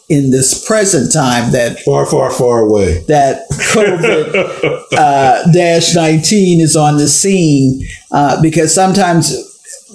in 0.08 0.30
this 0.30 0.66
present 0.66 1.12
time 1.12 1.52
that 1.52 1.78
Far, 1.80 2.06
far, 2.06 2.30
far 2.30 2.60
away. 2.60 3.04
that 3.08 3.48
COVID 3.50 4.84
uh, 4.92 5.52
dash 5.52 5.94
19 5.94 6.60
is 6.60 6.76
on 6.76 6.96
the 6.96 7.08
scene 7.08 7.86
uh, 8.10 8.40
because 8.42 8.74
sometimes, 8.74 9.32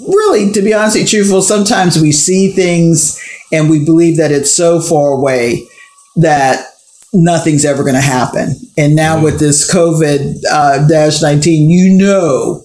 really, 0.07 0.51
to 0.51 0.61
be 0.61 0.73
honestly 0.73 1.05
truthful, 1.05 1.41
sometimes 1.41 1.99
we 2.01 2.11
see 2.11 2.51
things 2.51 3.21
and 3.51 3.69
we 3.69 3.83
believe 3.83 4.17
that 4.17 4.31
it's 4.31 4.51
so 4.51 4.81
far 4.81 5.11
away 5.11 5.67
that 6.15 6.65
nothing's 7.13 7.65
ever 7.65 7.83
going 7.83 7.95
to 7.95 8.01
happen. 8.01 8.55
And 8.77 8.95
now 8.95 9.21
with 9.21 9.39
this 9.39 9.71
COVID 9.71 10.43
uh, 10.49 10.87
dash 10.87 11.21
19, 11.21 11.69
you 11.69 11.93
know 11.97 12.63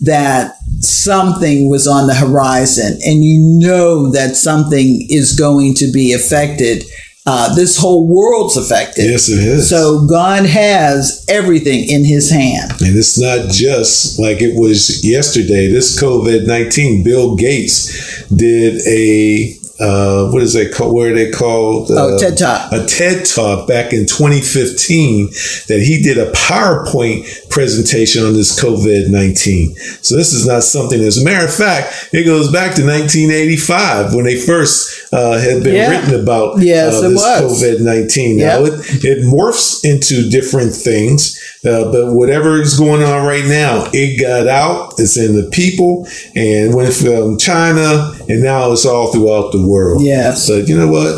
that 0.00 0.54
something 0.80 1.68
was 1.68 1.86
on 1.86 2.06
the 2.06 2.14
horizon 2.14 2.98
and 3.04 3.24
you 3.24 3.40
know 3.58 4.10
that 4.10 4.36
something 4.36 5.06
is 5.08 5.38
going 5.38 5.74
to 5.74 5.90
be 5.92 6.12
affected 6.12 6.84
Uh, 7.24 7.54
this 7.54 7.78
whole 7.78 8.08
world's 8.08 8.56
affected. 8.56 9.04
Yes, 9.08 9.28
it 9.28 9.38
is. 9.38 9.70
So 9.70 10.06
God 10.10 10.44
has 10.44 11.24
everything 11.28 11.88
in 11.88 12.04
His 12.04 12.28
hand. 12.30 12.72
And 12.80 12.96
it's 12.98 13.16
not 13.16 13.48
just 13.48 14.18
like 14.18 14.42
it 14.42 14.58
was 14.58 15.04
yesterday. 15.04 15.68
This 15.70 16.00
COVID 16.02 16.48
19, 16.48 17.04
Bill 17.04 17.36
Gates 17.36 18.26
did 18.28 18.80
a, 18.88 19.54
uh, 19.82 20.30
what 20.30 20.42
is 20.42 20.52
that 20.54 20.72
called? 20.72 20.94
What 20.94 21.08
are 21.08 21.14
they 21.14 21.30
called? 21.30 21.90
Oh, 21.90 22.14
Uh, 22.14 22.18
TED 22.18 22.38
Talk. 22.38 22.72
A 22.72 22.86
TED 22.86 23.24
Talk 23.26 23.66
back 23.66 23.92
in 23.92 24.06
2015 24.06 25.26
that 25.68 25.82
he 25.84 26.02
did 26.02 26.18
a 26.18 26.30
PowerPoint 26.32 27.48
presentation 27.50 28.24
on 28.24 28.32
this 28.34 28.58
COVID 28.60 29.08
19. 29.10 29.74
So 30.02 30.16
this 30.16 30.32
is 30.32 30.46
not 30.46 30.62
something, 30.62 31.00
as 31.00 31.18
a 31.20 31.24
matter 31.24 31.44
of 31.44 31.52
fact, 31.54 32.08
it 32.12 32.24
goes 32.24 32.50
back 32.52 32.74
to 32.76 32.82
1985 32.86 34.14
when 34.14 34.24
they 34.24 34.36
first 34.36 35.12
uh, 35.12 35.38
had 35.38 35.62
been 35.62 35.74
Yeah. 35.74 35.90
written 35.90 36.20
about 36.20 36.60
Yes, 36.62 36.94
uh, 36.94 37.08
this. 37.08 37.22
COVID 37.22 37.80
19. 37.80 38.38
Now, 38.38 38.64
Yep. 38.64 38.72
it, 38.74 39.04
it 39.04 39.24
morphs 39.24 39.84
into 39.84 40.28
different 40.30 40.74
things, 40.74 41.38
uh, 41.64 41.90
but 41.92 42.12
whatever 42.14 42.60
is 42.60 42.78
going 42.78 43.02
on 43.02 43.26
right 43.26 43.44
now, 43.46 43.88
it 43.92 44.20
got 44.20 44.48
out, 44.48 44.94
it's 44.98 45.16
in 45.16 45.36
the 45.36 45.48
people, 45.50 46.06
and 46.34 46.74
went 46.74 46.92
from 46.92 47.38
China, 47.38 48.12
and 48.28 48.42
now 48.42 48.72
it's 48.72 48.84
all 48.86 49.12
throughout 49.12 49.52
the 49.52 49.64
world. 49.66 50.02
Yes. 50.02 50.46
So, 50.46 50.56
you 50.56 50.76
know 50.76 50.88
what? 50.88 51.14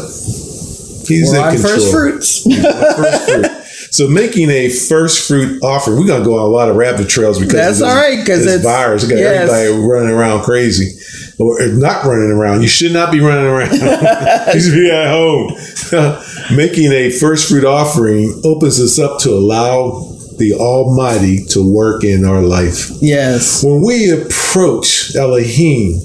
He's 1.07 1.33
We're 1.33 1.49
in 1.51 1.55
control. 1.57 1.73
first 1.75 1.91
fruits. 1.93 2.43
First 2.97 3.31
fruit. 3.31 3.47
So 3.91 4.09
making 4.09 4.51
a 4.51 4.71
first 4.71 5.29
fruit 5.29 5.63
offering, 5.63 5.99
we're 6.01 6.07
gonna 6.09 6.25
go 6.25 6.35
on 6.37 6.41
a 6.41 6.47
lot 6.47 6.69
of 6.69 6.75
rabbit 6.75 7.09
trails 7.09 7.39
because 7.39 7.79
That's 7.79 7.83
all 7.83 7.95
right, 7.95 8.17
'cause 8.27 8.45
this 8.45 8.57
it's- 8.57 8.63
virus. 8.65 9.05
We 9.05 9.11
got 9.11 9.19
yes. 9.19 9.49
everybody 9.49 9.87
running 9.87 10.11
around 10.13 10.43
crazy, 10.43 10.99
or 11.39 11.61
not 11.69 12.05
running 12.05 12.33
around. 12.33 12.63
You 12.63 12.67
should 12.69 12.91
not 12.93 13.13
be 13.13 13.21
running 13.21 13.45
around. 13.45 13.71
you 14.55 14.61
should 14.61 14.75
be 14.75 14.91
at 14.91 15.11
home. 15.11 15.55
making 16.57 16.91
a 16.91 17.11
first 17.11 17.49
fruit 17.49 17.65
offering 17.65 18.41
opens 18.45 18.81
us 18.81 18.99
up 18.99 19.21
to 19.21 19.31
allow 19.31 20.14
the 20.39 20.55
Almighty 20.55 21.45
to 21.51 21.63
work 21.67 22.05
in 22.05 22.25
our 22.25 22.43
life. 22.43 22.91
yes. 23.01 23.63
When 23.63 23.83
we 23.83 24.11
approach 24.11 25.15
Elohim 25.17 26.01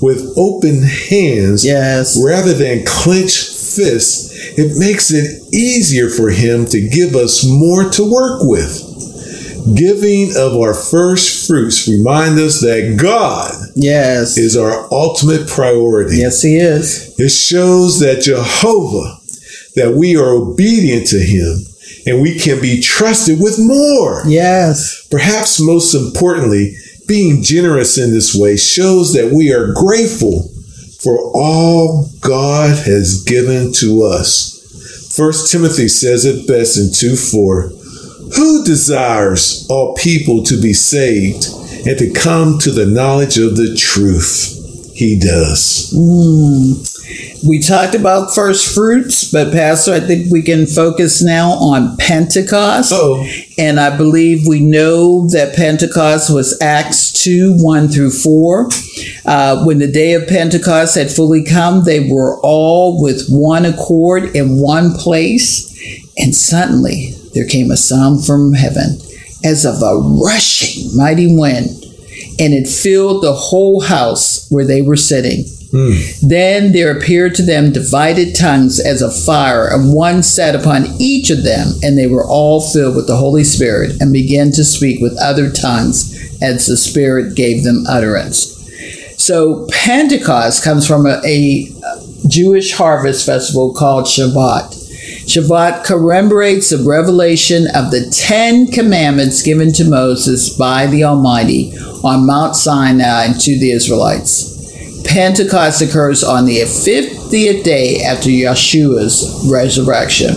with 0.00 0.32
open 0.36 0.82
hands, 0.82 1.64
Yes. 1.64 2.16
rather 2.22 2.52
than 2.54 2.84
clenched 2.84 3.46
fists, 3.46 4.30
it 4.56 4.76
makes 4.76 5.10
it 5.12 5.40
easier 5.52 6.08
for 6.10 6.30
him 6.30 6.66
to 6.66 6.80
give 6.80 7.16
us 7.16 7.44
more 7.44 7.88
to 7.90 8.04
work 8.10 8.42
with. 8.44 8.82
Giving 9.74 10.36
of 10.36 10.56
our 10.56 10.74
first 10.74 11.46
fruits 11.46 11.88
remind 11.88 12.38
us 12.38 12.60
that 12.60 12.96
God 12.98 13.54
Yes. 13.74 14.36
is 14.36 14.56
our 14.56 14.86
ultimate 14.92 15.46
priority. 15.48 16.18
Yes, 16.18 16.42
He 16.42 16.56
is. 16.56 17.14
It 17.18 17.30
shows 17.30 17.98
that 18.00 18.20
Jehovah, 18.22 19.18
that 19.76 19.96
we 19.96 20.16
are 20.16 20.30
obedient 20.34 21.06
to 21.08 21.18
him 21.18 21.64
and 22.06 22.20
we 22.20 22.38
can 22.38 22.60
be 22.60 22.80
trusted 22.80 23.40
with 23.40 23.58
more. 23.58 24.22
Yes. 24.26 25.06
Perhaps 25.10 25.60
most 25.60 25.94
importantly, 25.94 26.76
being 27.06 27.42
generous 27.42 27.98
in 27.98 28.10
this 28.10 28.34
way 28.34 28.56
shows 28.56 29.12
that 29.12 29.32
we 29.32 29.52
are 29.52 29.72
grateful 29.72 30.50
for 31.00 31.18
all 31.34 32.08
God 32.20 32.78
has 32.86 33.22
given 33.24 33.72
to 33.74 34.02
us. 34.04 35.12
First 35.14 35.52
Timothy 35.52 35.88
says 35.88 36.24
it 36.24 36.48
best 36.48 36.78
in 36.78 36.90
2 36.92 37.16
4. 37.16 37.70
Who 38.36 38.64
desires 38.64 39.66
all 39.68 39.94
people 39.94 40.42
to 40.44 40.60
be 40.60 40.72
saved 40.72 41.46
and 41.86 41.98
to 41.98 42.10
come 42.10 42.58
to 42.60 42.70
the 42.70 42.86
knowledge 42.86 43.38
of 43.38 43.56
the 43.56 43.76
truth? 43.76 44.53
He 44.94 45.18
does. 45.18 45.92
We 47.46 47.58
talked 47.58 47.94
about 47.94 48.34
first 48.34 48.74
fruits, 48.74 49.30
but 49.30 49.52
Pastor, 49.52 49.92
I 49.92 50.00
think 50.00 50.30
we 50.30 50.40
can 50.40 50.66
focus 50.66 51.22
now 51.22 51.50
on 51.50 51.96
Pentecost. 51.96 52.92
Oh, 52.94 53.26
And 53.58 53.80
I 53.80 53.96
believe 53.96 54.46
we 54.46 54.60
know 54.60 55.28
that 55.28 55.56
Pentecost 55.56 56.32
was 56.32 56.58
Acts 56.60 57.12
2 57.24 57.56
1 57.58 57.88
through 57.88 58.12
4. 58.12 58.68
Uh, 59.26 59.64
when 59.64 59.78
the 59.78 59.90
day 59.90 60.14
of 60.14 60.28
Pentecost 60.28 60.94
had 60.94 61.10
fully 61.10 61.44
come, 61.44 61.84
they 61.84 62.08
were 62.08 62.40
all 62.42 63.02
with 63.02 63.26
one 63.28 63.64
accord 63.64 64.36
in 64.36 64.60
one 64.60 64.92
place. 64.94 65.70
And 66.16 66.34
suddenly 66.34 67.14
there 67.34 67.46
came 67.46 67.70
a 67.70 67.76
sound 67.76 68.24
from 68.24 68.52
heaven 68.52 68.98
as 69.44 69.64
of 69.64 69.82
a 69.82 69.96
rushing 70.24 70.96
mighty 70.96 71.36
wind, 71.36 71.83
and 72.38 72.52
it 72.52 72.68
filled 72.68 73.22
the 73.22 73.34
whole 73.34 73.80
house 73.82 74.48
where 74.50 74.64
they 74.64 74.82
were 74.82 74.96
sitting. 74.96 75.44
Hmm. 75.70 76.28
Then 76.28 76.72
there 76.72 76.96
appeared 76.96 77.34
to 77.34 77.42
them 77.42 77.72
divided 77.72 78.36
tongues 78.36 78.78
as 78.78 79.02
of 79.02 79.16
fire, 79.16 79.66
and 79.66 79.92
one 79.92 80.22
sat 80.22 80.54
upon 80.54 80.86
each 81.00 81.30
of 81.30 81.42
them, 81.42 81.68
and 81.82 81.98
they 81.98 82.06
were 82.06 82.24
all 82.24 82.60
filled 82.60 82.94
with 82.94 83.08
the 83.08 83.16
Holy 83.16 83.42
Spirit, 83.42 84.00
and 84.00 84.12
began 84.12 84.52
to 84.52 84.64
speak 84.64 85.00
with 85.00 85.18
other 85.20 85.50
tongues 85.50 86.14
as 86.40 86.66
the 86.66 86.76
Spirit 86.76 87.34
gave 87.34 87.64
them 87.64 87.84
utterance. 87.88 88.52
So 89.20 89.66
Pentecost 89.72 90.62
comes 90.62 90.86
from 90.86 91.06
a, 91.06 91.20
a 91.24 91.68
Jewish 92.28 92.72
harvest 92.72 93.26
festival 93.26 93.72
called 93.74 94.04
Shavuot. 94.04 94.83
Shavuot 95.26 95.84
commemorates 95.84 96.70
the 96.70 96.84
revelation 96.84 97.66
of 97.74 97.90
the 97.90 98.10
Ten 98.10 98.66
Commandments 98.66 99.42
given 99.42 99.72
to 99.74 99.84
Moses 99.84 100.56
by 100.56 100.86
the 100.86 101.04
Almighty 101.04 101.76
on 102.02 102.26
Mount 102.26 102.56
Sinai 102.56 103.32
to 103.32 103.58
the 103.58 103.70
Israelites. 103.72 104.54
Pentecost 105.04 105.82
occurs 105.82 106.24
on 106.24 106.46
the 106.46 106.60
50th 106.60 107.62
day 107.64 108.00
after 108.02 108.30
Yeshua's 108.30 109.46
resurrection. 109.50 110.34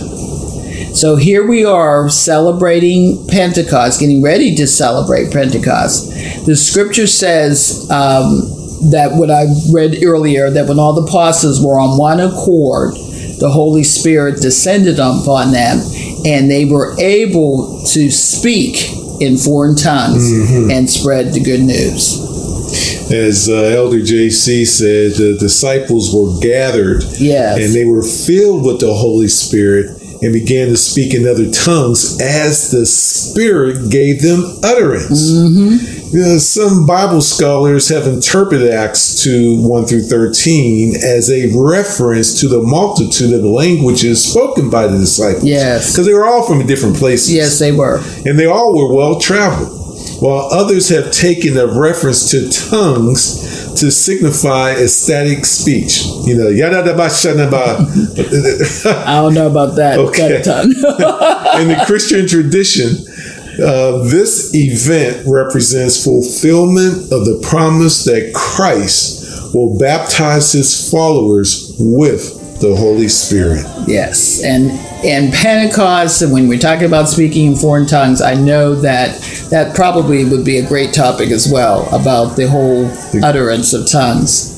So 0.94 1.16
here 1.16 1.46
we 1.46 1.64
are 1.64 2.08
celebrating 2.08 3.26
Pentecost, 3.28 4.00
getting 4.00 4.22
ready 4.22 4.54
to 4.56 4.66
celebrate 4.66 5.32
Pentecost. 5.32 6.10
The 6.46 6.56
scripture 6.56 7.06
says 7.06 7.88
um, 7.90 8.40
that 8.90 9.10
what 9.12 9.30
I 9.30 9.46
read 9.72 10.02
earlier, 10.04 10.50
that 10.50 10.66
when 10.66 10.78
all 10.78 10.94
the 10.94 11.02
apostles 11.02 11.64
were 11.64 11.78
on 11.78 11.98
one 11.98 12.20
accord, 12.20 12.94
the 13.40 13.50
Holy 13.50 13.84
Spirit 13.84 14.40
descended 14.40 14.98
upon 14.98 15.52
them 15.52 15.78
and 16.24 16.50
they 16.50 16.64
were 16.64 16.94
able 17.00 17.82
to 17.86 18.10
speak 18.10 18.90
in 19.20 19.36
foreign 19.36 19.74
tongues 19.76 20.30
and 20.70 20.88
spread 20.88 21.32
the 21.34 21.40
good 21.40 21.60
news. 21.60 23.10
as 23.10 23.48
uh, 23.48 23.54
Elder 23.54 23.98
JC 23.98 24.66
said, 24.66 25.12
the 25.12 25.36
disciples 25.38 26.14
were 26.14 26.38
gathered 26.40 27.02
Yes. 27.18 27.58
and 27.64 27.74
they 27.74 27.84
were 27.84 28.02
filled 28.02 28.64
with 28.66 28.80
the 28.80 28.92
Holy 28.94 29.28
Spirit 29.28 29.94
and 30.20 30.32
began 30.32 30.68
to 30.68 30.76
speak 30.76 31.14
in 31.14 31.26
other 31.26 31.48
tongues 31.50 32.20
as 32.20 32.70
the 32.72 32.84
Spirit 32.84 33.90
gave 33.90 34.20
them 34.20 34.42
utterance. 34.64 35.30
You 36.10 36.20
know, 36.20 36.38
some 36.38 36.86
Bible 36.86 37.20
scholars 37.20 37.88
have 37.90 38.06
interpreted 38.06 38.70
Acts 38.72 39.22
2 39.24 39.60
1 39.68 39.86
through 39.86 40.02
13 40.02 40.96
as 40.96 41.30
a 41.30 41.50
reference 41.54 42.40
to 42.40 42.48
the 42.48 42.62
multitude 42.62 43.32
of 43.34 43.44
languages 43.44 44.22
spoken 44.24 44.70
by 44.70 44.86
the 44.86 44.96
disciples. 44.98 45.44
Yes. 45.44 45.92
Because 45.92 46.06
they 46.06 46.14
were 46.14 46.24
all 46.26 46.46
from 46.46 46.66
different 46.66 46.96
places 46.96 47.32
Yes, 47.34 47.58
they 47.58 47.72
were. 47.72 48.00
and 48.24 48.38
they 48.38 48.46
all 48.46 48.74
were 48.74 48.94
well 48.94 49.20
traveled, 49.20 49.68
while 50.22 50.48
others 50.50 50.88
have 50.88 51.10
taken 51.12 51.56
a 51.58 51.66
reference 51.66 52.30
to 52.30 52.48
tongues 52.50 53.74
to 53.78 53.90
signify 53.90 54.72
ecstatic 54.72 55.44
speech. 55.44 56.04
You 56.24 56.36
know, 56.36 56.48
yada 56.48 56.82
da 56.84 56.96
ba. 56.96 57.08
I 59.06 59.20
don't 59.20 59.34
know 59.34 59.46
about 59.46 59.76
that. 59.76 59.98
Okay. 60.08 60.40
that 60.40 60.44
tongue. 60.44 60.72
In 61.60 61.68
the 61.68 61.84
Christian 61.86 62.26
tradition, 62.26 62.96
uh, 63.60 64.04
this 64.04 64.54
event 64.54 65.26
represents 65.26 66.04
fulfillment 66.04 67.12
of 67.12 67.24
the 67.24 67.44
promise 67.48 68.04
that 68.04 68.32
Christ 68.34 69.54
will 69.54 69.78
baptize 69.78 70.52
his 70.52 70.90
followers 70.90 71.74
with 71.78 72.60
the 72.60 72.74
Holy 72.74 73.08
Spirit. 73.08 73.64
Yes, 73.86 74.44
and 74.44 74.70
and 75.04 75.32
Pentecost, 75.32 76.22
and 76.22 76.32
when 76.32 76.48
we're 76.48 76.58
talking 76.58 76.86
about 76.86 77.08
speaking 77.08 77.52
in 77.52 77.56
foreign 77.56 77.86
tongues, 77.86 78.20
I 78.20 78.34
know 78.34 78.74
that 78.76 79.20
that 79.50 79.74
probably 79.74 80.24
would 80.24 80.44
be 80.44 80.58
a 80.58 80.66
great 80.66 80.92
topic 80.92 81.30
as 81.30 81.50
well 81.50 81.88
about 81.94 82.36
the 82.36 82.48
whole 82.48 82.86
utterance 83.24 83.72
of 83.72 83.88
tongues. 83.90 84.54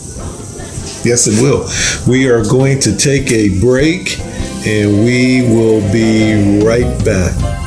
Yes, 1.05 1.27
it 1.27 1.41
will. 1.41 1.67
We 2.11 2.29
are 2.29 2.43
going 2.45 2.81
to 2.81 2.97
take 2.97 3.31
a 3.33 3.59
break 3.61 4.19
and 4.67 5.05
we 5.05 5.43
will 5.43 5.81
be 5.93 6.63
right 6.63 7.05
back. 7.05 7.61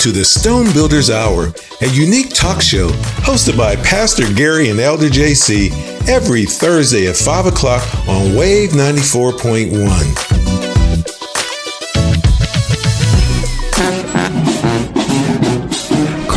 To 0.00 0.12
the 0.12 0.24
Stone 0.24 0.72
Builders 0.72 1.10
Hour, 1.10 1.52
a 1.82 1.86
unique 1.88 2.30
talk 2.30 2.62
show 2.62 2.88
hosted 3.20 3.58
by 3.58 3.76
Pastor 3.76 4.32
Gary 4.32 4.70
and 4.70 4.80
Elder 4.80 5.08
JC 5.08 5.70
every 6.08 6.46
Thursday 6.46 7.06
at 7.06 7.16
5 7.16 7.44
o'clock 7.44 7.86
on 8.08 8.34
Wave 8.34 8.70
94.1. 8.70 10.59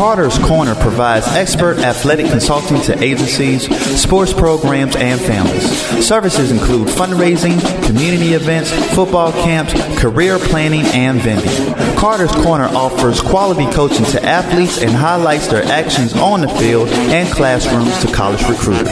Carter's 0.04 0.38
Corner 0.40 0.76
provides 0.76 1.26
expert 1.28 1.80
athletic 1.80 2.26
consulting 2.26 2.82
to 2.82 3.02
agencies, 3.02 3.74
sports 3.98 4.34
programs, 4.34 4.98
and 4.98 5.18
families. 5.22 5.64
Services 6.06 6.52
include 6.52 6.90
fundraising, 6.90 7.58
community 7.86 8.34
events, 8.34 8.70
football 8.94 9.32
camps, 9.32 9.72
career 10.02 10.40
planning, 10.40 10.84
and 10.88 11.22
vending. 11.22 11.74
Carter's 11.96 12.34
Corner 12.34 12.66
offers 12.66 13.22
quality 13.22 13.66
coaching 13.72 14.04
to 14.08 14.22
athletes 14.26 14.82
and 14.82 14.92
highlights 14.92 15.48
their 15.48 15.64
actions 15.64 16.14
on 16.18 16.42
the 16.42 16.50
field 16.50 16.90
and 16.90 17.34
classrooms 17.34 17.98
to 18.04 18.12
college 18.12 18.44
recruiters. 18.50 18.90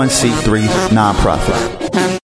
501c3 0.08 0.66
nonprofit. 0.88 2.20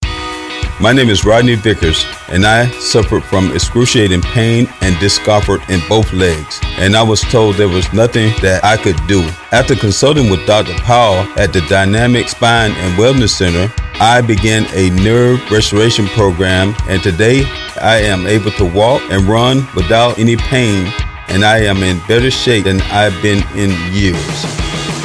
My 0.81 0.93
name 0.93 1.09
is 1.09 1.25
Rodney 1.25 1.57
Vickers, 1.57 2.05
and 2.29 2.47
I 2.47 2.71
suffered 2.79 3.25
from 3.25 3.53
excruciating 3.53 4.23
pain 4.23 4.67
and 4.81 4.99
discomfort 4.99 5.61
in 5.69 5.81
both 5.89 6.11
legs, 6.13 6.61
and 6.79 6.97
I 6.97 7.03
was 7.03 7.21
told 7.23 7.57
there 7.57 7.69
was 7.69 7.91
nothing 7.93 8.33
that 8.41 8.65
I 8.65 8.77
could 8.77 8.97
do. 9.07 9.23
After 9.53 9.75
consulting 9.75 10.31
with 10.31 10.47
Dr. 10.47 10.75
Powell 10.75 11.27
at 11.39 11.53
the 11.53 11.61
Dynamic 11.63 12.29
Spine 12.29 12.73
and 12.73 12.99
Wellness 12.99 13.31
Center, 13.31 13.73
I 14.01 14.21
began 14.21 14.67
a 14.73 14.91
nerve 15.03 15.41
restoration 15.51 16.07
program, 16.09 16.75
and 16.89 17.03
today 17.03 17.45
I 17.81 17.99
am 17.99 18.27
able 18.27 18.53
to 18.53 18.65
walk 18.65 19.03
and 19.11 19.25
run 19.25 19.67
without 19.75 20.19
any 20.19 20.37
pain, 20.37 20.93
and 21.29 21.45
I 21.45 21.59
am 21.59 21.83
in 21.83 21.99
better 22.07 22.31
shape 22.31 22.65
than 22.65 22.81
I've 22.83 23.21
been 23.23 23.43
in 23.55 23.71
years. 23.93 24.57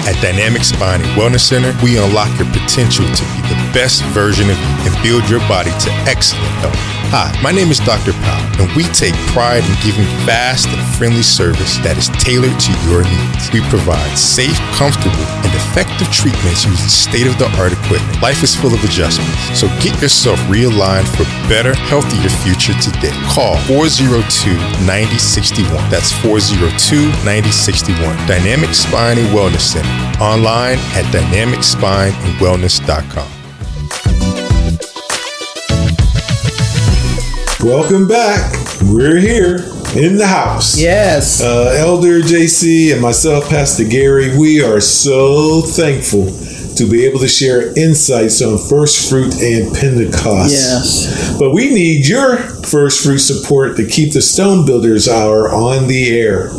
At 0.04 0.20
Dynamic 0.22 0.64
Spine 0.64 1.02
and 1.02 1.12
Wellness 1.12 1.41
Center, 1.41 1.78
we 1.84 1.97
unlock 1.97 2.36
your 2.39 2.47
potential 2.52 3.06
to 3.06 3.24
be 3.36 3.41
the 3.41 3.72
best 3.74 4.04
version 4.06 4.49
of 4.49 4.58
you 4.58 4.91
and 4.91 5.04
build 5.04 5.30
your 5.30 5.39
body 5.47 5.70
to 5.70 5.91
excellent 6.10 6.47
health. 6.62 7.01
Hi, 7.12 7.28
my 7.43 7.51
name 7.51 7.76
is 7.76 7.84
Dr. 7.84 8.16
Powell, 8.24 8.64
and 8.64 8.72
we 8.72 8.88
take 8.95 9.12
pride 9.36 9.68
in 9.68 9.76
giving 9.84 10.07
fast 10.24 10.72
and 10.72 10.80
friendly 10.95 11.28
service 11.28 11.76
that 11.84 11.99
is 11.99 12.07
tailored 12.24 12.55
to 12.55 12.72
your 12.88 13.03
needs. 13.03 13.51
We 13.51 13.59
provide 13.68 14.16
safe, 14.16 14.55
comfortable, 14.80 15.28
and 15.43 15.51
effective 15.51 16.07
treatments 16.07 16.64
using 16.64 16.88
state 16.88 17.28
of 17.28 17.36
the 17.36 17.51
art 17.59 17.76
equipment. 17.76 18.24
Life 18.24 18.47
is 18.47 18.55
full 18.55 18.72
of 18.72 18.80
adjustments, 18.88 19.36
so 19.59 19.68
get 19.84 19.91
yourself 19.99 20.39
realigned 20.47 21.03
for 21.12 21.28
a 21.28 21.32
better, 21.51 21.76
healthier 21.91 22.32
future 22.47 22.80
today. 22.80 23.12
Call 23.28 23.59
402 23.68 24.24
9061. 24.88 25.68
That's 25.91 26.16
402 26.24 27.12
9061. 27.28 28.07
Dynamic 28.24 28.72
Spine 28.72 29.20
and 29.20 29.28
Wellness 29.36 29.68
Center. 29.68 29.91
Online 30.24 30.80
at 30.95 31.03
dynamicspineandwellness.com. 31.12 33.41
Welcome 37.64 38.07
back. 38.07 38.55
We're 38.82 39.20
here 39.20 39.57
in 39.95 40.18
the 40.18 40.26
house. 40.26 40.80
Yes. 40.80 41.43
Uh, 41.43 41.76
Elder 41.78 42.20
JC 42.20 42.91
and 42.91 42.99
myself, 42.99 43.47
Pastor 43.49 43.84
Gary, 43.84 44.36
we 44.36 44.64
are 44.64 44.82
so 44.82 45.62
thankful 45.62 46.26
to 46.76 46.89
be 46.89 47.05
able 47.05 47.20
to 47.20 47.28
share 47.28 47.72
insights 47.78 48.41
on 48.41 48.57
first 48.57 49.07
fruit 49.12 49.39
and 49.39 49.72
Pentecost. 49.76 50.51
Yes. 50.51 51.38
But 51.38 51.51
we 51.53 51.70
need 51.70 52.07
your 52.07 52.38
first 52.38 53.03
fruit 53.03 53.20
support 53.20 53.78
to 53.78 53.88
keep 53.88 54.14
the 54.14 54.24
Stone 54.24 54.66
Builders 54.66 55.07
Hour 55.07 55.51
on 55.51 55.88
the 55.88 56.20
air. 56.20 56.49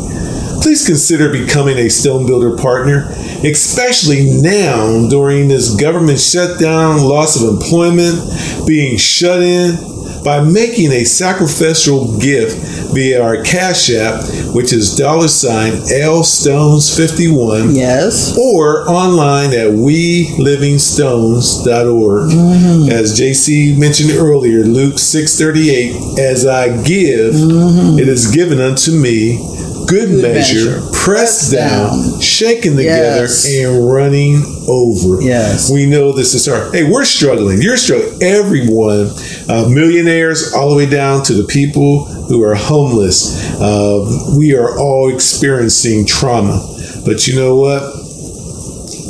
Please 0.61 0.85
consider 0.85 1.31
becoming 1.31 1.77
a 1.77 1.89
Stone 1.89 2.25
Builder 2.25 2.57
partner, 2.57 3.07
especially 3.43 4.41
now 4.41 5.07
during 5.09 5.47
this 5.47 5.75
government 5.75 6.19
shutdown, 6.19 7.01
loss 7.01 7.41
of 7.41 7.49
employment, 7.49 8.19
being 8.67 8.97
shut 8.97 9.41
in, 9.41 9.75
by 10.23 10.41
making 10.41 10.91
a 10.91 11.03
sacrificial 11.03 12.17
gift 12.17 12.57
via 12.93 13.21
our 13.21 13.43
Cash 13.43 13.91
App, 13.91 14.23
which 14.53 14.71
is 14.71 14.95
dollar 14.95 15.27
sign 15.27 15.73
L 15.91 16.23
Stones 16.23 16.95
51. 16.95 17.75
Yes. 17.75 18.37
Or 18.37 18.87
online 18.89 19.49
at 19.49 19.71
welivingstones.org. 19.71 22.31
Mm-hmm. 22.31 22.89
As 22.91 23.19
JC 23.19 23.77
mentioned 23.77 24.11
earlier, 24.11 24.63
Luke 24.63 24.97
638, 24.97 26.19
as 26.19 26.45
I 26.45 26.69
give, 26.83 27.33
mm-hmm. 27.33 27.99
it 27.99 28.07
is 28.07 28.31
given 28.31 28.61
unto 28.61 28.91
me. 28.91 29.39
Good, 29.93 30.09
measure, 30.21 30.79
measure, 30.79 30.81
pressed 30.91 31.51
down, 31.51 32.19
shaken 32.19 32.75
together, 32.75 33.21
Yes. 33.21 33.45
and 33.47 33.87
running 33.91 34.43
over. 34.67 35.21
Yes. 35.21 35.69
We 35.69 35.85
know 35.85 36.11
this 36.13 36.33
is 36.33 36.47
hard. 36.47 36.73
Hey, 36.73 36.83
we're 36.83 37.05
struggling. 37.05 37.61
You're 37.61 37.77
struggling. 37.77 38.23
Everyone, 38.23 39.11
uh, 39.47 39.67
millionaires, 39.69 40.51
all 40.53 40.69
the 40.69 40.75
way 40.75 40.87
down 40.87 41.23
to 41.25 41.33
the 41.33 41.43
people 41.43 42.05
who 42.05 42.41
are 42.43 42.55
homeless. 42.55 43.35
Uh, 43.59 44.33
we 44.37 44.55
are 44.55 44.79
all 44.79 45.13
experiencing 45.13 46.05
trauma. 46.07 46.59
But 47.05 47.27
you 47.27 47.35
know 47.35 47.55
what? 47.55 47.83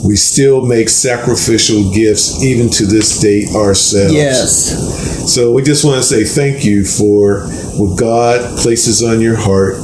We 0.06 0.18
still 0.18 0.66
make 0.66 0.90
sacrificial 0.90 1.94
gifts 1.94 2.44
even 2.44 2.70
to 2.72 2.86
this 2.86 3.20
day 3.20 3.46
ourselves. 3.56 4.14
Yes. 4.14 5.34
So 5.34 5.54
we 5.54 5.62
just 5.62 5.86
want 5.86 5.98
to 5.98 6.04
say 6.04 6.26
thank 6.26 6.66
you 6.66 6.84
for 6.84 7.46
what 7.78 7.98
God 7.98 8.58
places 8.60 9.02
on 9.02 9.22
your 9.22 9.38
heart 9.38 9.76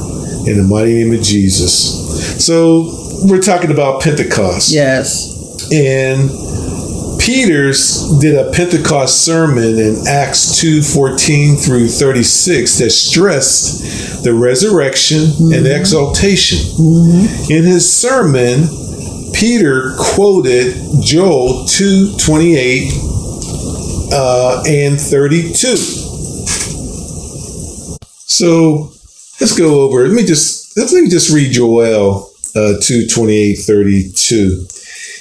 in 0.46 0.56
the 0.56 0.66
mighty 0.68 0.94
name 0.94 1.12
of 1.12 1.22
Jesus. 1.22 2.44
So 2.44 2.90
we're 3.24 3.40
talking 3.40 3.70
about 3.70 4.02
Pentecost. 4.02 4.72
Yes. 4.72 5.70
And 5.72 6.30
Peter's 7.20 8.18
did 8.18 8.34
a 8.34 8.50
Pentecost 8.50 9.24
sermon 9.24 9.78
in 9.78 9.96
Acts 10.08 10.58
2 10.60 10.82
14 10.82 11.56
through 11.56 11.88
36 11.88 12.78
that 12.78 12.90
stressed 12.90 14.24
the 14.24 14.34
resurrection 14.34 15.52
and 15.52 15.66
exaltation. 15.66 16.58
In 17.50 17.64
his 17.64 17.90
sermon, 17.90 18.68
Peter 19.34 19.94
quoted 19.98 20.74
Joel 21.02 21.66
2 21.66 22.16
28 22.18 22.92
uh, 24.12 24.62
and 24.66 25.00
32. 25.00 25.76
So 28.26 28.92
let's 29.40 29.58
go 29.58 29.80
over. 29.80 30.06
Let 30.06 30.14
me 30.14 30.24
just 30.24 30.76
let 30.76 30.92
me 30.92 31.08
just 31.08 31.32
read 31.32 31.52
Joel 31.52 32.30
uh, 32.54 32.74
2 32.80 33.06
28 33.06 33.54
32. 33.54 34.66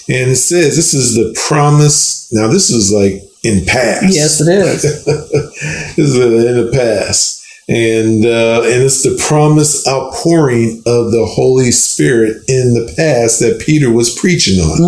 And 0.09 0.32
it 0.32 0.38
says, 0.38 0.76
this 0.76 0.95
is 0.95 1.13
the 1.13 1.39
promise. 1.47 2.32
Now, 2.32 2.47
this 2.47 2.72
is 2.72 2.91
like 2.91 3.22
in 3.43 3.63
past. 3.65 4.15
Yes, 4.15 4.41
it 4.41 4.47
is. 4.47 4.82
this 5.95 5.97
is 5.97 6.17
in 6.17 6.65
the 6.65 6.72
past. 6.74 7.45
And, 7.67 8.26
uh, 8.26 8.63
and 8.65 8.82
it's 8.82 9.03
the 9.03 9.24
promise 9.28 9.88
outpouring 9.88 10.82
of 10.88 11.11
the 11.11 11.28
Holy 11.30 11.70
Spirit 11.70 12.38
in 12.47 12.74
the 12.74 12.91
past 12.97 13.39
that 13.41 13.61
Peter 13.63 13.91
was 13.91 14.17
preaching 14.17 14.59
on. 14.59 14.82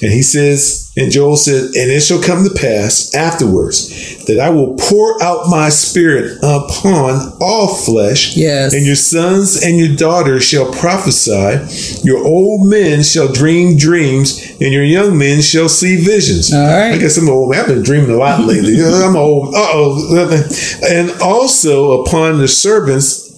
And 0.00 0.12
he 0.12 0.22
says, 0.22 0.91
and 0.94 1.10
Joel 1.10 1.38
said, 1.38 1.64
and 1.74 1.90
it 1.90 2.02
shall 2.02 2.22
come 2.22 2.44
to 2.44 2.54
pass 2.54 3.14
afterwards 3.14 4.26
that 4.26 4.38
I 4.38 4.50
will 4.50 4.76
pour 4.76 5.22
out 5.22 5.48
my 5.48 5.70
spirit 5.70 6.36
upon 6.42 7.32
all 7.40 7.74
flesh. 7.74 8.36
Yes. 8.36 8.74
And 8.74 8.84
your 8.84 8.96
sons 8.96 9.62
and 9.62 9.78
your 9.78 9.96
daughters 9.96 10.44
shall 10.44 10.70
prophesy. 10.70 12.04
Your 12.06 12.22
old 12.22 12.68
men 12.68 13.02
shall 13.02 13.32
dream 13.32 13.78
dreams, 13.78 14.50
and 14.60 14.70
your 14.70 14.84
young 14.84 15.16
men 15.16 15.40
shall 15.40 15.70
see 15.70 15.96
visions. 16.04 16.52
All 16.52 16.60
right. 16.60 16.92
I 16.92 16.98
guess 16.98 17.16
I'm 17.16 17.28
old. 17.30 17.54
I've 17.54 17.66
been 17.66 17.82
dreaming 17.82 18.10
a 18.10 18.16
lot 18.16 18.40
lately. 18.44 18.76
I'm 18.82 19.16
old. 19.16 19.54
Uh 19.54 19.68
oh. 19.72 20.48
And 20.90 21.10
also 21.22 22.02
upon 22.02 22.38
the 22.38 22.48
servants 22.48 23.30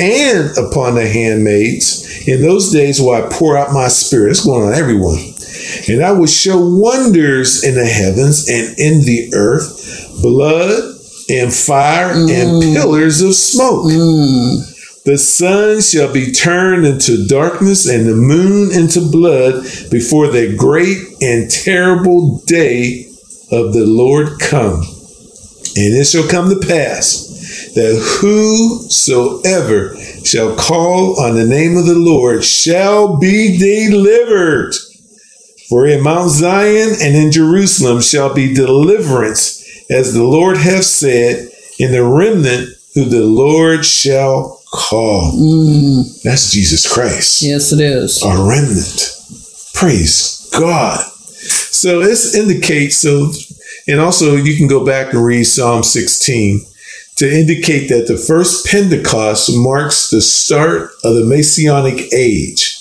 and 0.00 0.50
upon 0.58 0.96
the 0.96 1.06
handmaids. 1.06 2.26
In 2.26 2.42
those 2.42 2.70
days 2.72 3.00
will 3.00 3.10
I 3.12 3.28
pour 3.30 3.56
out 3.56 3.72
my 3.72 3.88
spirit. 3.88 4.30
It's 4.30 4.44
going 4.44 4.66
on 4.66 4.74
everyone. 4.74 5.18
And 5.88 6.04
I 6.04 6.12
will 6.12 6.26
show 6.26 6.58
wonders 6.58 7.64
in 7.64 7.74
the 7.74 7.86
heavens 7.86 8.48
and 8.48 8.78
in 8.78 9.04
the 9.04 9.32
earth, 9.34 10.20
blood 10.22 10.96
and 11.30 11.52
fire 11.52 12.10
and 12.12 12.28
mm. 12.28 12.74
pillars 12.74 13.20
of 13.20 13.34
smoke. 13.34 13.86
Mm. 13.86 15.04
The 15.04 15.16
sun 15.16 15.80
shall 15.80 16.12
be 16.12 16.30
turned 16.30 16.86
into 16.86 17.26
darkness 17.26 17.88
and 17.88 18.06
the 18.06 18.14
moon 18.14 18.70
into 18.72 19.10
blood 19.10 19.64
before 19.90 20.28
the 20.28 20.54
great 20.56 20.98
and 21.22 21.50
terrible 21.50 22.40
day 22.46 23.06
of 23.50 23.72
the 23.72 23.86
Lord 23.86 24.38
come. 24.38 24.82
And 25.76 25.94
it 25.94 26.06
shall 26.06 26.28
come 26.28 26.50
to 26.50 26.66
pass 26.66 27.30
that 27.74 28.18
whosoever 28.20 29.96
shall 30.24 30.54
call 30.56 31.18
on 31.20 31.34
the 31.34 31.46
name 31.46 31.76
of 31.76 31.86
the 31.86 31.98
Lord 31.98 32.44
shall 32.44 33.16
be 33.16 33.56
delivered. 33.56 34.74
For 35.70 35.86
in 35.86 36.02
Mount 36.02 36.30
Zion 36.30 36.96
and 37.00 37.14
in 37.14 37.30
Jerusalem 37.30 38.02
shall 38.02 38.34
be 38.34 38.52
deliverance, 38.52 39.64
as 39.88 40.12
the 40.12 40.24
Lord 40.24 40.56
hath 40.56 40.84
said, 40.84 41.48
in 41.78 41.92
the 41.92 42.04
remnant 42.04 42.76
who 42.94 43.04
the 43.04 43.24
Lord 43.24 43.84
shall 43.84 44.60
call. 44.72 45.32
Mm. 45.32 46.22
That's 46.24 46.50
Jesus 46.50 46.92
Christ. 46.92 47.42
Yes, 47.42 47.72
it 47.72 47.80
is. 47.80 48.20
A 48.22 48.30
remnant. 48.30 49.16
Praise 49.72 50.50
God. 50.58 51.00
So 51.00 52.00
this 52.00 52.34
indicates 52.34 52.96
so 52.96 53.30
and 53.86 54.00
also 54.00 54.36
you 54.36 54.56
can 54.56 54.66
go 54.66 54.84
back 54.84 55.12
and 55.12 55.24
read 55.24 55.44
Psalm 55.44 55.82
16 55.84 56.66
to 57.16 57.30
indicate 57.30 57.88
that 57.88 58.06
the 58.08 58.16
first 58.16 58.66
Pentecost 58.66 59.50
marks 59.52 60.10
the 60.10 60.20
start 60.20 60.90
of 61.04 61.14
the 61.14 61.24
Messianic 61.24 62.12
age. 62.12 62.76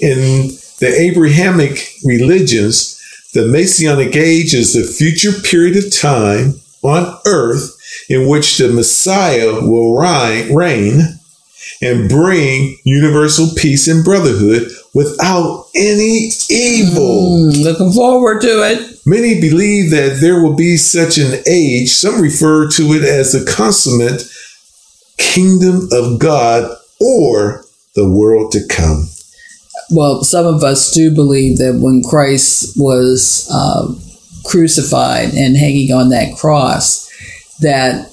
In 0.00 0.50
the 0.82 1.00
Abrahamic 1.00 1.92
religions, 2.04 3.00
the 3.34 3.46
Messianic 3.46 4.16
age 4.16 4.52
is 4.52 4.74
the 4.74 4.82
future 4.82 5.30
period 5.30 5.76
of 5.76 5.96
time 5.96 6.54
on 6.82 7.20
earth 7.24 7.78
in 8.08 8.28
which 8.28 8.58
the 8.58 8.66
Messiah 8.66 9.60
will 9.60 9.94
reign 9.94 11.20
and 11.80 12.08
bring 12.08 12.76
universal 12.82 13.50
peace 13.56 13.86
and 13.86 14.04
brotherhood 14.04 14.72
without 14.92 15.66
any 15.76 16.32
evil. 16.50 17.30
Mm, 17.30 17.62
looking 17.62 17.92
forward 17.92 18.40
to 18.40 18.48
it. 18.48 18.98
Many 19.06 19.40
believe 19.40 19.92
that 19.92 20.18
there 20.20 20.42
will 20.42 20.56
be 20.56 20.76
such 20.76 21.16
an 21.16 21.44
age. 21.46 21.90
Some 21.90 22.20
refer 22.20 22.68
to 22.70 22.92
it 22.94 23.04
as 23.04 23.30
the 23.30 23.48
consummate 23.48 24.24
kingdom 25.16 25.88
of 25.92 26.18
God 26.18 26.76
or 27.00 27.64
the 27.94 28.10
world 28.10 28.50
to 28.50 28.66
come. 28.66 29.06
Well, 29.90 30.24
some 30.24 30.46
of 30.46 30.62
us 30.62 30.90
do 30.92 31.14
believe 31.14 31.58
that 31.58 31.78
when 31.80 32.02
Christ 32.02 32.74
was 32.76 33.48
uh, 33.52 33.94
crucified 34.44 35.34
and 35.34 35.56
hanging 35.56 35.92
on 35.92 36.10
that 36.10 36.36
cross, 36.36 37.08
that 37.60 38.12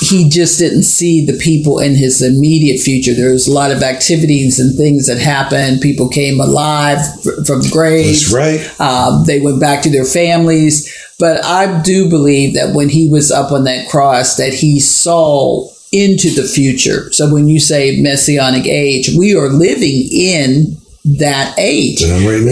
he 0.00 0.28
just 0.28 0.58
didn't 0.58 0.82
see 0.82 1.24
the 1.24 1.38
people 1.38 1.78
in 1.78 1.94
his 1.94 2.22
immediate 2.22 2.80
future. 2.80 3.14
There 3.14 3.32
was 3.32 3.46
a 3.46 3.52
lot 3.52 3.70
of 3.70 3.82
activities 3.82 4.58
and 4.60 4.76
things 4.76 5.06
that 5.06 5.18
happened. 5.18 5.80
People 5.80 6.08
came 6.08 6.40
alive 6.40 6.98
from 7.46 7.60
graves. 7.70 8.30
That's 8.30 8.32
right. 8.32 8.80
Um, 8.80 9.24
they 9.24 9.40
went 9.40 9.60
back 9.60 9.82
to 9.82 9.90
their 9.90 10.04
families. 10.04 10.92
But 11.18 11.44
I 11.44 11.80
do 11.82 12.08
believe 12.08 12.54
that 12.54 12.74
when 12.74 12.88
he 12.88 13.08
was 13.08 13.30
up 13.30 13.52
on 13.52 13.64
that 13.64 13.88
cross, 13.88 14.36
that 14.36 14.52
he 14.52 14.80
saw 14.80 15.68
into 15.92 16.30
the 16.30 16.46
future. 16.46 17.10
So 17.12 17.32
when 17.32 17.48
you 17.48 17.58
say 17.58 18.00
messianic 18.00 18.66
age, 18.66 19.10
we 19.16 19.34
are 19.34 19.48
living 19.48 20.08
in 20.12 20.76
that 21.18 21.54
age. 21.58 22.02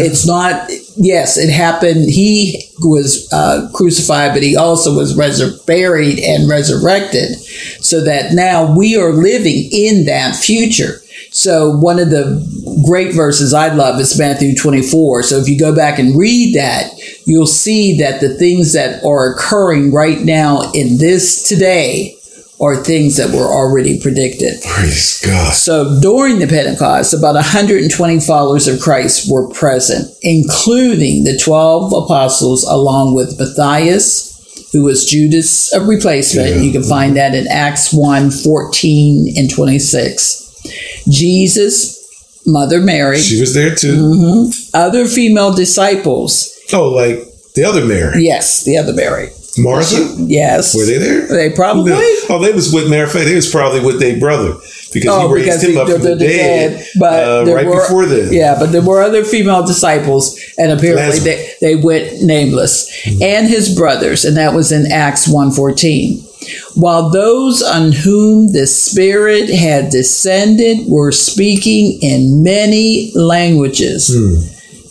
It's 0.07 0.26
not. 0.26 0.70
Yes, 0.96 1.36
it 1.36 1.50
happened. 1.50 2.09
He 2.09 2.62
was 2.80 3.28
uh, 3.32 3.68
crucified, 3.74 4.32
but 4.32 4.42
he 4.42 4.57
also 4.57 4.94
was 4.96 5.16
resur- 5.16 5.64
buried 5.66 6.20
and 6.20 6.48
resurrected, 6.48 7.36
so 7.80 8.00
that 8.05 8.32
now 8.32 8.76
we 8.76 8.96
are 8.96 9.12
living 9.12 9.68
in 9.72 10.07
that 10.07 10.36
future. 10.36 11.00
So 11.30 11.76
one 11.76 11.98
of 11.98 12.11
the 12.11 12.84
great 12.86 13.12
verses 13.12 13.52
I 13.52 13.74
love 13.74 14.00
is 14.00 14.16
Matthew 14.16 14.55
24. 14.55 15.24
So 15.24 15.38
if 15.38 15.48
you 15.48 15.59
go 15.59 15.74
back 15.74 15.98
and 15.98 16.16
read 16.16 16.55
that, 16.55 16.92
you'll 17.24 17.48
see 17.48 17.98
that 17.98 18.20
the 18.20 18.36
things 18.38 18.72
that 18.74 19.05
are 19.05 19.34
occurring 19.34 19.92
right 19.92 20.20
now 20.20 20.70
in 20.72 20.98
this 20.98 21.48
today 21.48 22.16
are 22.61 22.76
things 22.76 23.16
that 23.16 23.30
were 23.30 23.46
already 23.46 24.00
predicted. 24.00 24.62
Praise 24.62 25.20
God. 25.24 25.52
So 25.55 25.98
during 26.00 26.38
the 26.38 26.46
Pentecost, 26.46 27.12
about 27.12 27.34
120 27.34 28.20
followers 28.20 28.68
of 28.68 28.80
Christ 28.80 29.30
were 29.30 29.48
present, 29.48 30.11
including 30.22 31.24
the 31.24 31.36
12 31.36 31.92
apostles, 31.92 32.62
along 32.64 33.14
with 33.14 33.38
Matthias, 33.38 34.30
who 34.72 34.84
was 34.84 35.05
Judas' 35.05 35.72
a 35.72 35.80
replacement. 35.80 36.62
You 36.62 36.72
can 36.72 36.82
find 36.84 37.16
that 37.16 37.34
in 37.34 37.46
Acts 37.48 37.92
1 37.92 38.30
14 38.30 39.34
and 39.36 39.50
26. 39.50 41.02
Jesus, 41.09 42.00
Mother 42.46 42.80
Mary. 42.80 43.18
She 43.18 43.40
was 43.40 43.55
there 43.55 43.74
too. 43.74 43.96
Mhm. 43.96 44.70
Other 44.74 45.07
female 45.07 45.52
disciples. 45.52 46.50
Oh, 46.72 46.88
like 46.88 47.26
the 47.55 47.64
other 47.64 47.84
Mary. 47.84 48.24
Yes, 48.24 48.64
the 48.64 48.76
other 48.78 48.92
Mary. 48.92 49.30
Martha? 49.59 50.16
Yes. 50.18 50.74
Were 50.76 50.84
they 50.84 50.98
there? 50.98 51.26
They 51.28 51.50
probably. 51.50 51.92
No. 51.92 52.00
Oh, 52.30 52.38
they 52.42 52.52
was 52.52 52.72
with 52.72 52.88
matter 52.90 53.05
of 53.05 53.12
fact, 53.12 53.26
they 53.26 53.34
was 53.34 53.50
probably 53.50 53.80
with 53.80 54.00
their 54.00 54.18
brother 54.18 54.55
because 54.92 55.11
Oh, 55.11 55.28
he 55.28 55.34
raised 55.34 55.62
him 55.64 55.72
he- 55.72 55.78
up 55.78 55.88
from 55.88 56.00
the, 56.02 56.14
they're 56.16 56.68
dead, 56.68 56.86
But 56.98 57.48
uh, 57.48 57.55
right 57.55 57.66
were- 57.66 57.80
before 57.80 58.07
then. 58.07 58.32
Yeah, 58.32 58.57
but 58.59 58.72
there 58.72 58.82
were 58.82 59.02
other 59.02 59.24
female 59.24 59.66
disciples, 59.66 60.38
and 60.59 60.72
apparently 60.72 61.18
they, 61.20 61.52
they 61.61 61.76
went 61.76 62.22
nameless, 62.22 62.90
Mm-hmm. 63.05 63.22
and 63.22 63.46
his 63.48 63.74
brothers, 63.74 64.24
and 64.24 64.36
that 64.36 64.55
was 64.55 64.72
in 64.72 64.90
Acts 64.90 65.26
1.14. 65.28 66.30
While 66.76 67.11
those 67.11 67.62
on 67.62 67.92
whom 67.92 68.52
the 68.52 68.66
Spirit 68.66 69.48
had 69.50 69.90
descended 69.90 70.86
were 70.88 71.12
speaking 71.12 71.98
in 72.02 72.42
many 72.42 73.12
languages, 73.14 74.11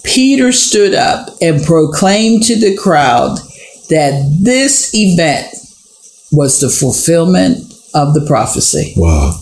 Peter 0.03 0.51
stood 0.51 0.93
up 0.93 1.29
and 1.41 1.63
proclaimed 1.63 2.43
to 2.43 2.55
the 2.59 2.75
crowd 2.75 3.37
that 3.89 4.37
this 4.41 4.93
event 4.93 5.47
was 6.31 6.59
the 6.59 6.69
fulfillment 6.69 7.73
of 7.93 8.13
the 8.13 8.25
prophecy. 8.25 8.93
Wow. 8.97 9.39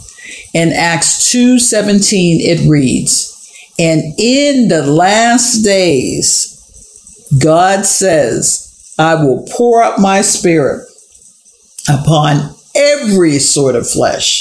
In 0.54 0.74
Acts 0.74 1.32
2:17 1.32 2.42
it 2.42 2.68
reads, 2.68 3.34
"And 3.80 4.14
in 4.18 4.68
the 4.68 4.86
last 4.86 5.64
days 5.64 6.58
God 7.38 7.86
says, 7.86 8.68
I 8.98 9.16
will 9.16 9.48
pour 9.50 9.82
out 9.82 10.00
my 10.00 10.22
spirit 10.22 10.86
upon 11.88 12.54
every 12.76 13.40
sort 13.40 13.76
of 13.76 13.90
flesh." 13.90 14.41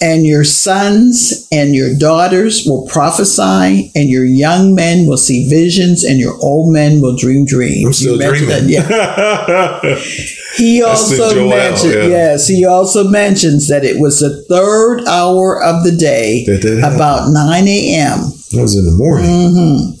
And 0.00 0.24
your 0.24 0.44
sons 0.44 1.48
and 1.50 1.74
your 1.74 1.92
daughters 1.96 2.64
will 2.64 2.86
prophesy, 2.86 3.90
and 3.96 4.08
your 4.08 4.24
young 4.24 4.72
men 4.74 5.06
will 5.06 5.16
see 5.16 5.48
visions, 5.48 6.04
and 6.04 6.20
your 6.20 6.34
old 6.40 6.72
men 6.72 7.00
will 7.00 7.16
dream 7.16 7.44
dreams. 7.44 7.84
I'm 7.86 7.92
still 7.92 8.16
dreaming. 8.18 8.48
that, 8.48 8.62
yeah. 8.68 10.00
He 10.56 10.82
also 10.82 11.34
Joel, 11.34 11.48
mentioned, 11.50 11.92
yeah. 11.94 12.06
yes, 12.06 12.48
he 12.48 12.64
also 12.64 13.08
mentions 13.08 13.68
that 13.68 13.84
it 13.84 14.00
was 14.00 14.18
the 14.20 14.42
third 14.44 15.04
hour 15.06 15.62
of 15.62 15.84
the 15.84 15.92
day, 15.92 16.44
That 16.46 16.64
about 16.94 17.30
9 17.30 17.68
a.m. 17.68 18.18
That 18.52 18.62
was 18.62 18.76
in 18.76 18.84
the 18.84 18.90
morning. 18.92 19.26
hmm 19.28 19.96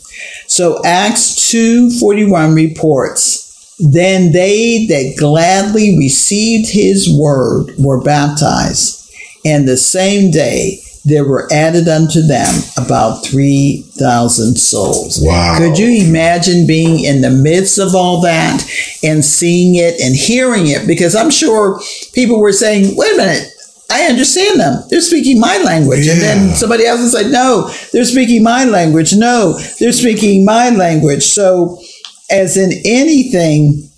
So 0.46 0.80
Acts 0.84 1.34
2.41 1.52 2.54
reports, 2.56 3.76
Then 3.78 4.32
they 4.32 4.86
that 4.86 5.14
gladly 5.18 5.96
received 5.98 6.70
his 6.70 7.08
word 7.12 7.72
were 7.78 8.00
baptized, 8.00 8.97
and 9.48 9.66
the 9.66 9.76
same 9.76 10.30
day 10.30 10.80
there 11.04 11.24
were 11.24 11.48
added 11.50 11.88
unto 11.88 12.20
them 12.20 12.52
about 12.76 13.24
3,000 13.24 14.56
souls. 14.56 15.18
Wow. 15.22 15.56
Could 15.58 15.78
you 15.78 16.06
imagine 16.06 16.66
being 16.66 17.02
in 17.02 17.22
the 17.22 17.30
midst 17.30 17.78
of 17.78 17.94
all 17.94 18.20
that 18.20 18.62
and 19.02 19.24
seeing 19.24 19.76
it 19.76 20.00
and 20.00 20.14
hearing 20.14 20.66
it? 20.66 20.86
Because 20.86 21.16
I'm 21.16 21.30
sure 21.30 21.80
people 22.12 22.38
were 22.40 22.52
saying, 22.52 22.94
wait 22.94 23.14
a 23.14 23.16
minute, 23.16 23.50
I 23.90 24.04
understand 24.04 24.60
them. 24.60 24.82
They're 24.90 25.00
speaking 25.00 25.40
my 25.40 25.56
language. 25.64 26.06
And 26.06 26.20
then 26.20 26.54
somebody 26.54 26.84
else 26.84 27.00
is 27.00 27.14
like, 27.14 27.28
no, 27.28 27.72
they're 27.92 28.04
speaking 28.04 28.42
my 28.42 28.64
language. 28.64 29.14
No, 29.14 29.58
they're 29.80 29.92
speaking 29.92 30.44
my 30.44 30.68
language. 30.68 31.22
So, 31.22 31.80
as 32.30 32.58
in 32.58 32.70
anything, 32.84 33.88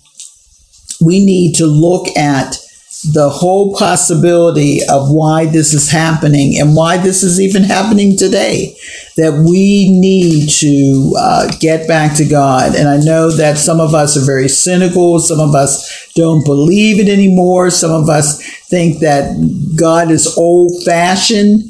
we 1.01 1.25
need 1.25 1.55
to 1.55 1.65
look 1.65 2.07
at 2.15 2.55
the 3.03 3.29
whole 3.29 3.75
possibility 3.75 4.79
of 4.87 5.09
why 5.09 5.47
this 5.47 5.73
is 5.73 5.89
happening 5.89 6.59
and 6.59 6.75
why 6.75 6.97
this 6.97 7.23
is 7.23 7.41
even 7.41 7.63
happening 7.63 8.15
today. 8.15 8.75
That 9.17 9.33
we 9.33 9.89
need 9.99 10.49
to 10.49 11.13
uh, 11.17 11.51
get 11.59 11.87
back 11.87 12.15
to 12.17 12.25
God. 12.25 12.75
And 12.75 12.87
I 12.87 12.97
know 12.97 13.31
that 13.31 13.57
some 13.57 13.79
of 13.79 13.95
us 13.95 14.17
are 14.17 14.25
very 14.25 14.47
cynical, 14.47 15.19
some 15.19 15.39
of 15.39 15.55
us 15.55 16.11
don't 16.13 16.45
believe 16.45 16.99
it 16.99 17.09
anymore, 17.09 17.71
some 17.71 17.91
of 17.91 18.07
us 18.07 18.41
think 18.69 18.99
that 18.99 19.35
God 19.75 20.11
is 20.11 20.37
old 20.37 20.71
fashioned, 20.85 21.63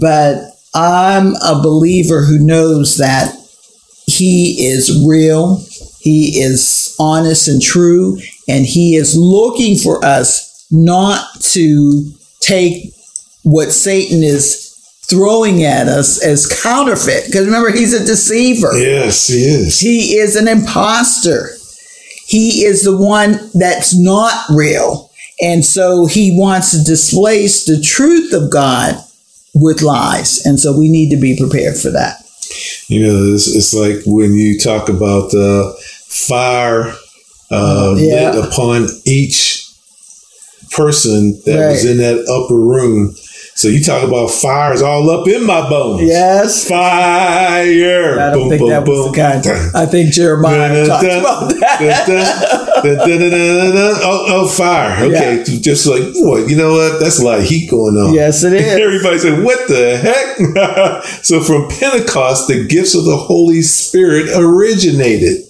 but 0.00 0.52
I'm 0.74 1.34
a 1.36 1.60
believer 1.62 2.24
who 2.24 2.44
knows 2.44 2.98
that 2.98 3.36
he 4.06 4.66
is 4.66 5.04
real, 5.06 5.62
he 6.00 6.40
is 6.40 6.96
honest 6.98 7.46
and 7.46 7.62
true, 7.62 8.18
and 8.48 8.66
he 8.66 8.96
is 8.96 9.16
looking 9.16 9.76
for 9.76 10.04
us 10.04 10.51
not 10.72 11.26
to 11.40 12.10
take 12.40 12.92
what 13.44 13.70
Satan 13.72 14.22
is 14.22 14.70
throwing 15.08 15.62
at 15.64 15.88
us 15.88 16.22
as 16.24 16.46
counterfeit. 16.62 17.26
Because 17.26 17.44
remember, 17.46 17.70
he's 17.70 17.92
a 17.92 18.04
deceiver. 18.04 18.72
Yes, 18.78 19.28
he 19.28 19.34
is. 19.44 19.78
He 19.80 20.14
is 20.16 20.36
an 20.36 20.48
imposter. 20.48 21.50
He 22.26 22.64
is 22.64 22.82
the 22.82 22.96
one 22.96 23.50
that's 23.52 23.94
not 23.98 24.32
real. 24.48 25.10
And 25.42 25.64
so 25.64 26.06
he 26.06 26.38
wants 26.38 26.70
to 26.70 26.82
displace 26.84 27.64
the 27.66 27.80
truth 27.80 28.32
of 28.32 28.50
God 28.50 28.94
with 29.54 29.82
lies. 29.82 30.46
And 30.46 30.58
so 30.58 30.76
we 30.78 30.88
need 30.88 31.10
to 31.10 31.20
be 31.20 31.36
prepared 31.36 31.76
for 31.76 31.90
that. 31.90 32.22
You 32.86 33.02
know, 33.06 33.34
it's, 33.34 33.54
it's 33.54 33.74
like 33.74 33.98
when 34.06 34.34
you 34.34 34.58
talk 34.58 34.88
about 34.88 35.34
uh, 35.34 35.72
fire 36.06 36.94
uh, 37.50 37.96
Yeah. 37.98 38.30
lit 38.30 38.44
upon 38.46 38.86
each 39.04 39.61
person 40.74 41.40
that 41.44 41.68
was 41.70 41.84
in 41.84 41.98
that 41.98 42.24
upper 42.28 42.56
room. 42.58 43.14
So 43.54 43.68
you 43.68 43.82
talk 43.84 44.02
about 44.02 44.30
fires 44.30 44.80
all 44.80 45.10
up 45.10 45.28
in 45.28 45.44
my 45.44 45.68
bones. 45.68 46.02
Yes. 46.08 46.66
Fire. 46.66 48.18
I 48.18 48.30
don't 48.30 48.38
Boom, 48.40 48.48
think 48.48 48.60
boom, 48.60 48.70
that 48.70 48.86
was 48.88 49.04
the 49.04 49.12
boom. 49.12 49.14
kind. 49.14 49.76
I 49.76 49.86
think 49.86 50.12
Jeremiah 50.12 50.86
talked 50.86 51.04
about 51.04 51.50
that. 51.50 52.62
Oh, 54.02 54.24
oh, 54.28 54.48
fire. 54.48 55.04
Okay. 55.04 55.44
Just 55.44 55.86
like, 55.86 56.02
boy, 56.14 56.46
you 56.46 56.56
know 56.56 56.72
what? 56.72 56.98
That's 57.00 57.20
a 57.20 57.24
lot 57.24 57.38
of 57.40 57.44
heat 57.44 57.70
going 57.70 57.96
on. 57.96 58.14
Yes, 58.14 58.42
it 58.42 58.52
is. 58.54 58.66
Everybody 58.66 59.18
said, 59.18 59.44
what 59.44 59.68
the 59.68 59.98
heck? 59.98 61.04
so 61.24 61.40
from 61.40 61.68
Pentecost, 61.68 62.48
the 62.48 62.66
gifts 62.66 62.94
of 62.94 63.04
the 63.04 63.16
Holy 63.16 63.62
Spirit 63.62 64.30
originated. 64.34 65.42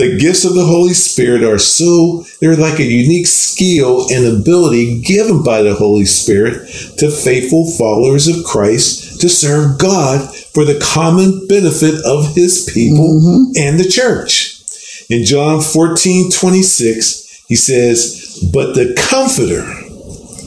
The 0.00 0.16
gifts 0.16 0.46
of 0.46 0.54
the 0.54 0.64
Holy 0.64 0.94
Spirit 0.94 1.44
are 1.44 1.58
so, 1.58 2.24
they're 2.40 2.56
like 2.56 2.78
a 2.78 2.84
unique 2.84 3.26
skill 3.26 4.06
and 4.10 4.24
ability 4.24 5.02
given 5.02 5.42
by 5.42 5.60
the 5.60 5.74
Holy 5.74 6.06
Spirit 6.06 6.66
to 6.96 7.10
faithful 7.10 7.70
followers 7.72 8.26
of 8.26 8.42
Christ 8.42 9.20
to 9.20 9.28
serve 9.28 9.78
God 9.78 10.34
for 10.54 10.64
the 10.64 10.80
common 10.80 11.46
benefit 11.48 12.02
of 12.06 12.34
his 12.34 12.66
people 12.72 13.20
mm-hmm. 13.20 13.52
and 13.58 13.78
the 13.78 13.86
church. 13.86 14.62
In 15.10 15.26
John 15.26 15.60
14, 15.60 16.32
26, 16.32 17.44
he 17.46 17.54
says, 17.54 18.48
But 18.50 18.74
the 18.74 18.94
Comforter, 18.96 19.66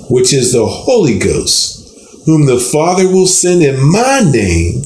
which 0.10 0.34
is 0.34 0.54
the 0.54 0.66
Holy 0.66 1.20
Ghost, 1.20 2.26
whom 2.26 2.48
the 2.48 2.60
Father 2.60 3.08
will 3.08 3.28
send 3.28 3.62
in 3.62 3.80
my 3.92 4.22
name, 4.22 4.82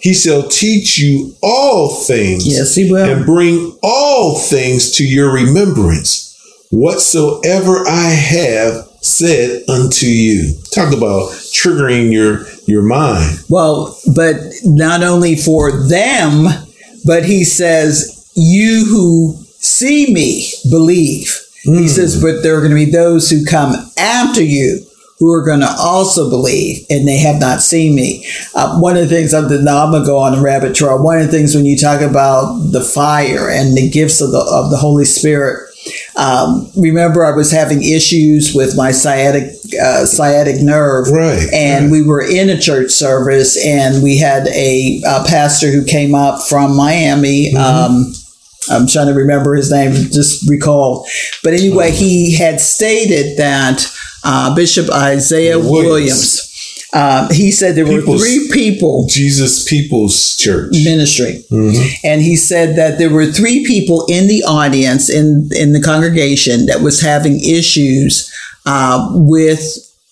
he 0.00 0.14
shall 0.14 0.48
teach 0.48 0.98
you 0.98 1.34
all 1.42 1.94
things. 1.94 2.46
Yes, 2.46 2.74
he 2.74 2.90
will. 2.90 3.04
And 3.10 3.26
bring 3.26 3.76
all 3.82 4.38
things 4.38 4.92
to 4.92 5.04
your 5.04 5.32
remembrance, 5.32 6.36
whatsoever 6.70 7.86
I 7.88 8.10
have 8.10 8.88
said 9.00 9.68
unto 9.68 10.06
you. 10.06 10.54
Talk 10.72 10.92
about 10.92 11.30
triggering 11.52 12.12
your 12.12 12.46
your 12.66 12.82
mind. 12.82 13.38
Well, 13.48 13.98
but 14.14 14.36
not 14.64 15.02
only 15.02 15.34
for 15.36 15.88
them, 15.88 16.46
but 17.04 17.24
he 17.24 17.44
says, 17.44 18.30
You 18.34 18.84
who 18.86 19.36
see 19.58 20.12
me 20.12 20.52
believe. 20.70 21.40
Hmm. 21.64 21.78
He 21.78 21.88
says, 21.88 22.20
But 22.20 22.42
there 22.42 22.56
are 22.56 22.60
going 22.60 22.70
to 22.70 22.84
be 22.84 22.90
those 22.90 23.30
who 23.30 23.44
come 23.44 23.74
after 23.96 24.42
you 24.42 24.87
who 25.18 25.32
are 25.32 25.44
going 25.44 25.60
to 25.60 25.74
also 25.78 26.30
believe, 26.30 26.86
and 26.88 27.06
they 27.06 27.18
have 27.18 27.40
not 27.40 27.60
seen 27.60 27.94
me. 27.94 28.24
Uh, 28.54 28.78
one 28.78 28.96
of 28.96 29.02
the 29.02 29.14
things, 29.14 29.34
I'm, 29.34 29.48
now 29.64 29.84
I'm 29.84 29.90
going 29.90 30.04
to 30.04 30.06
go 30.06 30.18
on 30.18 30.38
a 30.38 30.40
rabbit 30.40 30.74
trail. 30.74 31.02
One 31.02 31.18
of 31.18 31.26
the 31.26 31.32
things 31.32 31.54
when 31.54 31.66
you 31.66 31.76
talk 31.76 32.00
about 32.00 32.70
the 32.70 32.80
fire 32.80 33.50
and 33.50 33.76
the 33.76 33.90
gifts 33.90 34.20
of 34.20 34.30
the, 34.30 34.38
of 34.38 34.70
the 34.70 34.76
Holy 34.76 35.04
Spirit, 35.04 35.64
um, 36.16 36.70
remember, 36.76 37.24
I 37.24 37.32
was 37.34 37.50
having 37.50 37.82
issues 37.82 38.54
with 38.54 38.76
my 38.76 38.92
sciatic 38.92 39.54
uh, 39.80 40.04
sciatic 40.04 40.60
nerve, 40.60 41.08
right? 41.08 41.48
And 41.52 41.90
we 41.90 42.02
were 42.02 42.22
in 42.22 42.50
a 42.50 42.60
church 42.60 42.90
service, 42.90 43.56
and 43.64 44.02
we 44.02 44.18
had 44.18 44.46
a, 44.48 45.00
uh 45.06 45.24
pastor 45.26 45.70
who 45.70 45.84
came 45.84 46.14
up 46.14 46.42
from 46.42 46.76
Miami. 46.76 47.54
Um, 47.56 48.12
I'm 48.70 48.86
trying 48.86 49.06
to 49.06 49.14
remember 49.14 49.54
his 49.54 49.70
name, 49.70 49.92
just 49.92 50.48
recall. 50.48 51.06
But 51.42 51.54
anyway, 51.54 51.90
he 51.90 52.36
had 52.36 52.60
stated 52.60 53.38
that 53.38 53.86
uh, 54.28 54.54
Bishop 54.54 54.90
Isaiah 54.90 55.58
Williams. 55.58 55.82
Williams. 55.88 56.44
Um, 56.94 57.28
he 57.30 57.50
said 57.50 57.74
there 57.74 57.84
were 57.86 58.00
three 58.00 58.48
people 58.50 59.06
Jesus 59.10 59.68
People's 59.68 60.36
Church 60.36 60.72
ministry. 60.72 61.44
Mhm. 61.50 61.86
And 62.02 62.22
he 62.22 62.34
said 62.34 62.76
that 62.76 62.98
there 62.98 63.10
were 63.10 63.26
three 63.26 63.64
people 63.66 64.06
in 64.08 64.26
the 64.26 64.42
audience, 64.44 65.10
in, 65.10 65.50
in 65.54 65.72
the 65.72 65.82
congregation, 65.82 66.66
that 66.66 66.80
was 66.80 67.02
having 67.02 67.44
issues 67.44 68.30
uh, 68.64 69.08
with 69.12 69.62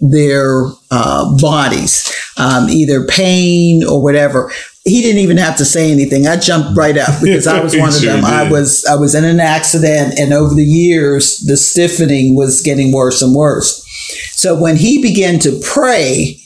their 0.01 0.67
uh, 0.91 1.37
bodies, 1.39 2.13
um, 2.37 2.69
either 2.69 3.05
pain 3.07 3.83
or 3.83 4.03
whatever. 4.03 4.53
He 4.85 5.01
didn't 5.01 5.23
even 5.23 5.39
have 5.39 5.57
to 5.57 5.65
say 5.65 5.91
anything. 5.91 6.27
I 6.27 6.37
jumped 6.37 6.77
right 6.77 6.97
up 6.97 7.21
because 7.23 7.47
I 7.47 7.61
was 7.61 7.75
one 7.85 7.89
of 7.89 7.95
Sure 7.95 8.13
them. 8.13 8.25
I 8.25 8.51
was 8.51 8.85
I 8.85 8.97
was 8.97 9.15
in 9.15 9.25
an 9.25 9.41
accident, 9.41 10.19
and 10.19 10.33
over 10.35 10.55
the 10.55 10.65
years, 10.65 11.39
the 11.39 11.57
stiffening 11.57 12.37
was 12.37 12.61
getting 12.63 12.93
worse 12.93 13.23
and 13.23 13.35
worse. 13.35 13.86
So 14.33 14.61
when 14.61 14.77
he 14.77 15.01
began 15.01 15.39
to 15.41 15.61
pray, 15.65 16.39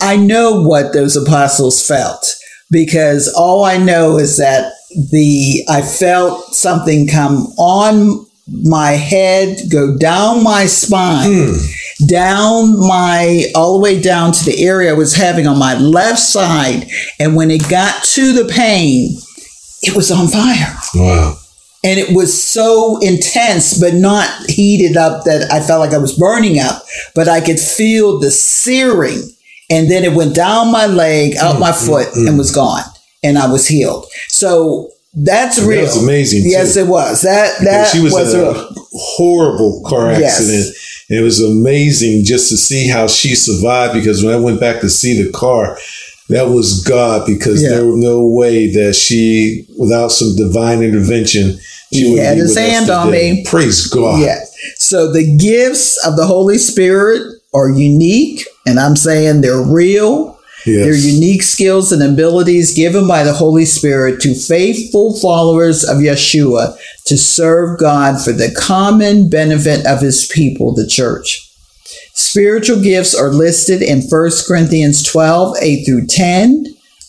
I 0.00 0.16
know 0.16 0.62
what 0.62 0.92
those 0.92 1.16
apostles 1.16 1.86
felt 1.86 2.34
because 2.70 3.32
all 3.36 3.64
I 3.64 3.76
know 3.76 4.18
is 4.18 4.36
that 4.38 4.72
the 5.10 5.64
I 5.68 5.82
felt 5.82 6.54
something 6.54 7.06
come 7.06 7.46
on 7.58 8.26
my 8.62 8.90
head, 8.92 9.58
go 9.70 9.96
down 9.96 10.42
my 10.42 10.66
spine, 10.66 11.30
hmm. 11.30 12.06
down 12.06 12.78
my 12.80 13.44
all 13.54 13.74
the 13.74 13.82
way 13.82 14.00
down 14.00 14.32
to 14.32 14.44
the 14.44 14.64
area 14.64 14.90
I 14.90 14.94
was 14.94 15.14
having 15.14 15.46
on 15.46 15.58
my 15.58 15.74
left 15.78 16.18
side, 16.18 16.90
and 17.18 17.36
when 17.36 17.50
it 17.50 17.68
got 17.68 18.02
to 18.04 18.32
the 18.32 18.50
pain, 18.52 19.16
it 19.82 19.94
was 19.94 20.10
on 20.10 20.28
fire. 20.28 20.76
Wow. 20.94 21.39
And 21.82 21.98
it 21.98 22.14
was 22.14 22.42
so 22.42 22.98
intense, 23.00 23.78
but 23.78 23.94
not 23.94 24.28
heated 24.50 24.96
up 24.98 25.24
that 25.24 25.50
I 25.50 25.60
felt 25.60 25.80
like 25.80 25.94
I 25.94 25.98
was 25.98 26.12
burning 26.16 26.58
up, 26.58 26.82
but 27.14 27.26
I 27.28 27.40
could 27.40 27.58
feel 27.58 28.18
the 28.20 28.30
searing. 28.30 29.22
And 29.70 29.90
then 29.90 30.04
it 30.04 30.12
went 30.12 30.34
down 30.34 30.70
my 30.72 30.86
leg, 30.86 31.36
out 31.36 31.56
Mm, 31.56 31.60
my 31.60 31.72
foot, 31.72 32.08
and 32.14 32.36
was 32.36 32.54
gone. 32.54 32.82
And 33.22 33.38
I 33.38 33.50
was 33.50 33.66
healed. 33.68 34.06
So 34.28 34.90
that's 35.14 35.56
And 35.58 35.66
that 35.66 35.70
real. 35.70 35.82
was 35.82 36.02
amazing, 36.02 36.42
Yes, 36.44 36.74
too. 36.74 36.80
it 36.80 36.86
was. 36.88 37.22
That 37.22 37.58
that 37.64 37.88
she 37.88 38.00
was, 38.00 38.12
was, 38.12 38.34
a 38.34 38.42
real. 38.52 38.74
horrible 38.92 39.82
car 39.86 40.10
Yes. 40.12 40.38
accident. 40.40 40.76
And 41.08 41.18
it 41.18 41.22
was 41.22 41.40
amazing 41.42 42.24
just 42.24 42.48
to 42.50 42.56
see 42.56 42.88
how 42.88 43.06
she 43.08 43.34
survived 43.34 43.94
because 43.94 44.22
when 44.22 44.34
I 44.34 44.38
went 44.38 44.60
back 44.60 44.80
to 44.82 44.88
see 44.90 45.20
the 45.22 45.30
car, 45.32 45.78
that 46.30 46.48
was 46.48 46.82
God 46.84 47.26
because 47.26 47.62
Yeah. 47.62 47.70
there 47.70 47.86
was 47.86 47.96
no 47.96 48.24
way 48.24 48.72
that 48.72 48.94
she, 48.94 49.66
without 49.78 50.12
some 50.12 50.34
divine 50.36 50.82
intervention, 50.82 51.58
she 51.92 52.00
He 52.04 52.10
would 52.12 52.20
had 52.20 52.38
his 52.38 52.56
hand 52.56 52.88
on 52.88 53.10
me. 53.10 53.44
Praise 53.46 53.86
God. 53.86 54.20
Yeah. 54.20 54.38
So 54.76 55.10
the 55.12 55.36
gifts 55.36 55.96
of 56.06 56.16
the 56.16 56.26
Holy 56.26 56.58
Spirit 56.58 57.22
are 57.52 57.68
unique, 57.68 58.46
and 58.66 58.78
I'm 58.78 58.96
saying 58.96 59.40
they're 59.40 59.60
real. 59.60 60.38
Yes. 60.66 60.84
They're 60.84 61.12
unique 61.14 61.42
skills 61.42 61.90
and 61.90 62.02
abilities 62.02 62.74
given 62.74 63.08
by 63.08 63.24
the 63.24 63.32
Holy 63.32 63.64
Spirit 63.64 64.20
to 64.20 64.34
faithful 64.34 65.18
followers 65.18 65.82
of 65.84 65.96
Yeshua 65.98 66.76
to 67.06 67.16
serve 67.16 67.78
God 67.78 68.22
for 68.22 68.32
the 68.32 68.50
common 68.54 69.30
benefit 69.30 69.86
of 69.86 70.00
his 70.02 70.26
people, 70.26 70.74
the 70.74 70.86
church. 70.86 71.49
Spiritual 72.14 72.82
gifts 72.82 73.14
are 73.14 73.32
listed 73.32 73.82
in 73.82 74.02
1 74.02 74.30
Corinthians 74.46 75.02
12, 75.02 75.56
8 75.60 75.84
through 75.84 76.06
10. 76.06 76.64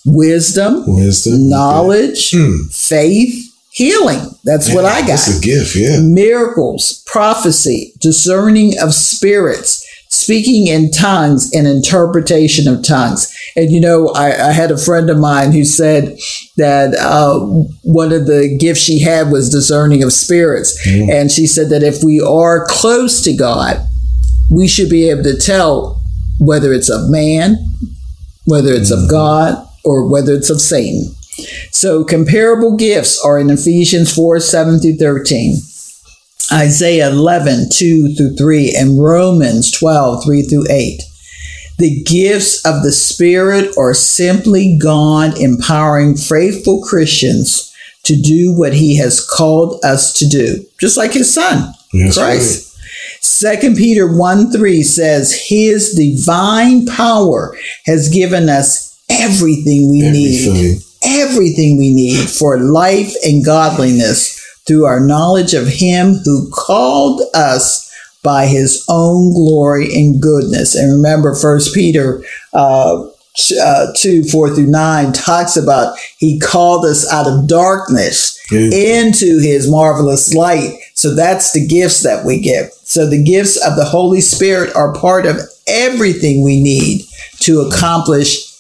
Wisdom, 0.06 0.84
Wisdom, 0.88 1.48
knowledge, 1.48 2.34
faith, 2.72 3.54
healing. 3.72 4.20
That's 4.44 4.74
what 4.74 4.86
I 4.86 5.02
got 5.02 5.08
That's 5.08 5.38
a 5.38 5.42
gift, 5.42 5.76
yeah. 5.76 6.00
miracles, 6.02 7.04
prophecy, 7.06 7.94
discerning 8.00 8.74
of 8.80 8.96
spirits, 8.96 9.88
speaking 10.10 10.68
in 10.68 10.90
tongues, 10.90 11.52
and 11.54 11.68
interpretation 11.68 12.68
of 12.68 12.84
tongues. 12.84 13.32
And 13.56 13.70
you 13.70 13.80
know, 13.80 14.10
I, 14.10 14.50
I 14.50 14.52
had 14.54 14.72
a 14.72 14.78
friend 14.78 15.10
of 15.10 15.20
mine 15.20 15.52
who 15.52 15.64
said 15.64 16.18
that 16.58 16.96
uh, 16.96 17.40
one 17.84 18.12
of 18.12 18.26
the 18.26 18.58
gifts 18.60 18.82
she 18.82 19.00
had 19.00 19.32
was 19.32 19.52
discerning 19.52 20.02
of 20.04 20.14
spirits. 20.14 20.76
And 20.88 21.32
she 21.32 21.46
said 21.46 21.70
that 21.70 21.84
if 21.84 22.04
we 22.04 22.20
are 22.20 22.66
close 22.66 23.22
to 23.24 23.36
God, 23.36 23.88
we 24.52 24.68
should 24.68 24.90
be 24.90 25.10
able 25.10 25.24
to 25.24 25.38
tell 25.38 26.02
whether 26.40 26.74
it's 26.74 26.90
of 26.90 27.10
man, 27.10 27.56
whether 28.46 28.74
it's 28.74 28.92
of 28.92 29.00
mm-hmm. 29.00 29.12
God, 29.12 29.68
or 29.84 30.12
whether 30.12 30.34
it's 30.34 30.50
of 30.50 30.62
Satan. 30.62 31.16
So 31.72 32.04
comparable 32.04 32.76
gifts 32.76 33.24
are 33.24 33.40
in 33.40 33.50
Ephesians 33.50 34.14
4 34.14 34.40
7 34.40 34.80
through 34.80 34.98
13, 34.98 35.56
Isaiah 36.52 37.10
11 37.10 37.70
2 37.72 38.16
through 38.16 38.36
3, 38.36 38.76
and 38.76 39.02
Romans 39.02 39.72
12 39.72 40.24
3 40.24 40.42
through 40.44 40.66
8. 40.70 41.02
The 41.78 42.04
gifts 42.04 42.64
of 42.66 42.84
the 42.84 42.92
Spirit 42.92 43.76
are 43.78 43.94
simply 43.94 44.78
God 44.80 45.40
empowering 45.40 46.16
faithful 46.16 46.84
Christians 46.84 47.76
to 48.04 48.16
do 48.16 48.54
what 48.54 48.74
He 48.74 48.98
has 48.98 49.26
called 49.26 49.84
us 49.84 50.14
to 50.20 50.28
do, 50.28 50.64
just 50.80 50.98
like 50.98 51.14
His 51.14 51.34
Son, 51.34 51.74
Yes, 51.94 52.18
Christ. 52.18 52.71
Second 53.22 53.76
Peter 53.76 54.12
1 54.12 54.52
3 54.52 54.82
says, 54.84 55.48
His 55.48 55.94
divine 55.94 56.88
power 56.88 57.56
has 57.86 58.10
given 58.10 58.50
us 58.50 59.00
everything 59.10 59.90
we 59.90 60.02
need. 60.02 60.48
Everything. 60.48 60.88
Everything 61.04 61.78
we 61.78 61.94
need 61.94 62.30
for 62.30 62.60
life 62.60 63.14
and 63.24 63.44
godliness 63.46 64.40
through 64.66 64.86
our 64.86 65.00
knowledge 65.00 65.54
of 65.54 65.68
Him 65.68 66.16
who 66.24 66.50
called 66.52 67.22
us 67.34 67.92
by 68.24 68.48
His 68.48 68.84
own 68.90 69.34
glory 69.34 69.94
and 69.94 70.22
goodness. 70.22 70.76
And 70.76 70.92
remember, 70.92 71.36
First 71.36 71.74
Peter 71.76 72.24
uh, 72.54 73.08
uh, 73.62 73.88
2 73.96 74.24
4 74.26 74.56
through 74.56 74.68
9 74.68 75.14
talks 75.14 75.56
about 75.56 75.98
he 76.18 76.40
called 76.40 76.86
us 76.86 77.10
out 77.12 77.28
of 77.28 77.48
darkness 77.48 78.38
into 78.74 79.40
his 79.40 79.70
marvelous 79.70 80.34
light. 80.34 80.78
So 80.96 81.16
that's 81.16 81.54
the 81.54 81.66
gifts 81.66 82.04
that 82.04 82.26
we 82.26 82.42
get. 82.42 82.74
So 82.74 83.10
the 83.10 83.24
gifts 83.24 83.56
of 83.66 83.78
the 83.78 83.86
Holy 83.86 84.20
Spirit 84.22 84.76
are 84.76 84.94
part 84.94 85.26
of 85.26 85.40
everything 85.68 86.44
we 86.44 86.62
need 86.62 87.06
to 87.40 87.62
accomplish 87.62 88.51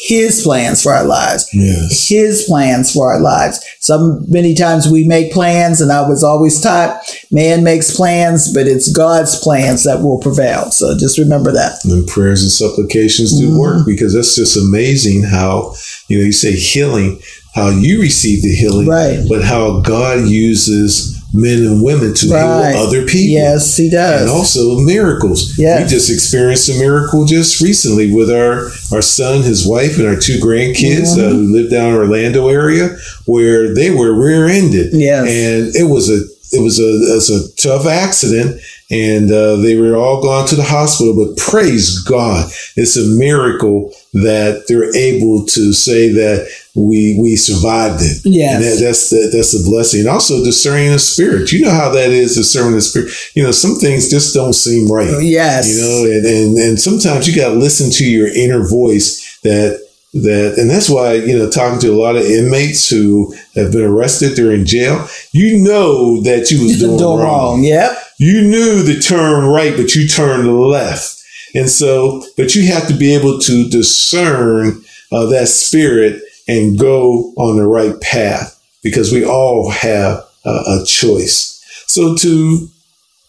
his 0.00 0.42
plans 0.42 0.80
for 0.80 0.92
our 0.92 1.04
lives. 1.04 1.48
Yes. 1.52 2.08
His 2.08 2.44
plans 2.44 2.92
for 2.92 3.12
our 3.12 3.20
lives. 3.20 3.58
So 3.80 4.20
many 4.28 4.54
times 4.54 4.86
we 4.86 5.06
make 5.06 5.32
plans, 5.32 5.80
and 5.80 5.90
I 5.90 6.08
was 6.08 6.22
always 6.22 6.60
taught 6.60 7.02
man 7.32 7.64
makes 7.64 7.96
plans, 7.96 8.52
but 8.52 8.68
it's 8.68 8.92
God's 8.92 9.40
plans 9.40 9.82
that 9.84 10.00
will 10.00 10.20
prevail. 10.20 10.70
So 10.70 10.96
just 10.96 11.18
remember 11.18 11.50
that. 11.50 11.84
And 11.84 12.06
prayers 12.06 12.42
and 12.42 12.50
supplications 12.50 13.36
do 13.38 13.58
work 13.58 13.78
mm-hmm. 13.78 13.90
because 13.90 14.14
that's 14.14 14.36
just 14.36 14.56
amazing 14.56 15.24
how, 15.24 15.74
you 16.06 16.18
know, 16.18 16.24
you 16.24 16.32
say 16.32 16.52
healing, 16.52 17.20
how 17.56 17.70
you 17.70 18.00
receive 18.00 18.42
the 18.42 18.54
healing, 18.54 18.86
Right. 18.86 19.24
but 19.28 19.42
how 19.42 19.80
God 19.80 20.28
uses 20.28 21.17
men 21.34 21.58
and 21.66 21.82
women 21.82 22.14
to 22.14 22.28
Right. 22.30 22.72
heal 22.74 22.80
other 22.82 23.04
people. 23.04 23.32
Yes, 23.34 23.76
he 23.76 23.90
does. 23.90 24.22
And 24.22 24.30
also 24.30 24.78
miracles. 24.78 25.58
Yes. 25.58 25.82
We 25.82 25.88
just 25.96 26.10
experienced 26.10 26.68
a 26.70 26.74
miracle 26.78 27.26
just 27.26 27.60
recently 27.60 28.10
with 28.12 28.30
our, 28.30 28.70
our 28.92 29.02
son, 29.02 29.42
his 29.42 29.66
wife, 29.66 29.98
and 29.98 30.06
our 30.08 30.16
two 30.16 30.38
grandkids 30.38 31.16
Mm-hmm. 31.16 31.20
uh, 31.20 31.30
who 31.30 31.52
live 31.52 31.70
down 31.70 31.90
in 31.90 31.96
Orlando 31.96 32.48
area 32.48 32.96
where 33.26 33.74
they 33.74 33.90
were 33.90 34.12
rear-ended. 34.14 34.90
Yes. 34.94 35.28
And 35.28 35.76
it 35.76 35.84
was 35.92 36.08
a 36.10 36.20
it 36.50 36.62
was 36.62 36.78
a, 36.80 36.82
it 37.12 37.14
was 37.14 37.28
a 37.28 37.52
tough 37.56 37.84
accident 37.86 38.58
and 38.90 39.30
uh, 39.30 39.56
they 39.56 39.76
were 39.76 39.96
all 39.96 40.22
gone 40.22 40.46
to 40.46 40.54
the 40.56 40.62
hospital 40.62 41.14
but 41.14 41.36
praise 41.36 41.98
god 42.04 42.50
it's 42.76 42.96
a 42.96 43.06
miracle 43.18 43.92
that 44.14 44.64
they're 44.66 44.94
able 44.96 45.44
to 45.44 45.72
say 45.74 46.08
that 46.10 46.48
we 46.74 47.18
we 47.20 47.36
survived 47.36 48.00
it 48.00 48.22
Yeah, 48.24 48.54
and 48.56 48.64
that, 48.64 48.78
that's 48.80 49.10
the, 49.10 49.28
that's 49.32 49.52
a 49.54 49.62
blessing 49.68 50.00
and 50.00 50.08
also 50.08 50.42
discerning 50.44 50.90
the 50.92 50.98
spirit 50.98 51.52
you 51.52 51.60
know 51.62 51.70
how 51.70 51.90
that 51.90 52.10
is 52.10 52.34
discerning 52.36 52.74
the 52.76 52.80
spirit 52.80 53.10
you 53.34 53.42
know 53.42 53.50
some 53.52 53.74
things 53.74 54.08
just 54.08 54.32
don't 54.34 54.54
seem 54.54 54.90
right 54.90 55.22
Yes. 55.22 55.68
you 55.68 55.82
know 55.82 56.10
and 56.10 56.24
and, 56.26 56.58
and 56.58 56.80
sometimes 56.80 57.28
you 57.28 57.36
got 57.36 57.50
to 57.50 57.56
listen 57.56 57.90
to 57.92 58.04
your 58.10 58.28
inner 58.28 58.66
voice 58.66 59.38
that 59.42 59.80
that 60.14 60.54
and 60.56 60.70
that's 60.70 60.88
why 60.88 61.12
you 61.14 61.36
know 61.36 61.50
talking 61.50 61.78
to 61.80 61.92
a 61.92 62.00
lot 62.00 62.16
of 62.16 62.22
inmates 62.22 62.88
who 62.88 63.34
have 63.54 63.70
been 63.72 63.84
arrested 63.84 64.34
they're 64.36 64.52
in 64.52 64.64
jail 64.64 65.06
you 65.32 65.58
know 65.62 66.22
that 66.22 66.50
you 66.50 66.62
was 66.64 66.78
doing, 66.80 66.96
Doing 66.96 67.18
wrong. 67.18 67.22
wrong. 67.58 67.62
Yep. 67.64 67.92
You 68.18 68.42
knew 68.42 68.84
to 68.84 69.00
turn 69.00 69.44
right 69.46 69.76
but 69.76 69.94
you 69.94 70.06
turned 70.06 70.48
left. 70.52 71.22
And 71.54 71.70
so 71.70 72.22
but 72.36 72.54
you 72.54 72.66
have 72.72 72.86
to 72.88 72.94
be 72.94 73.14
able 73.14 73.38
to 73.40 73.68
discern 73.68 74.82
uh, 75.10 75.26
that 75.26 75.48
spirit 75.48 76.22
and 76.46 76.78
go 76.78 77.32
on 77.36 77.56
the 77.56 77.66
right 77.66 78.00
path 78.00 78.62
because 78.82 79.12
we 79.12 79.24
all 79.24 79.70
have 79.70 80.24
uh, 80.44 80.80
a 80.80 80.84
choice. 80.84 81.62
So 81.86 82.14
to 82.16 82.68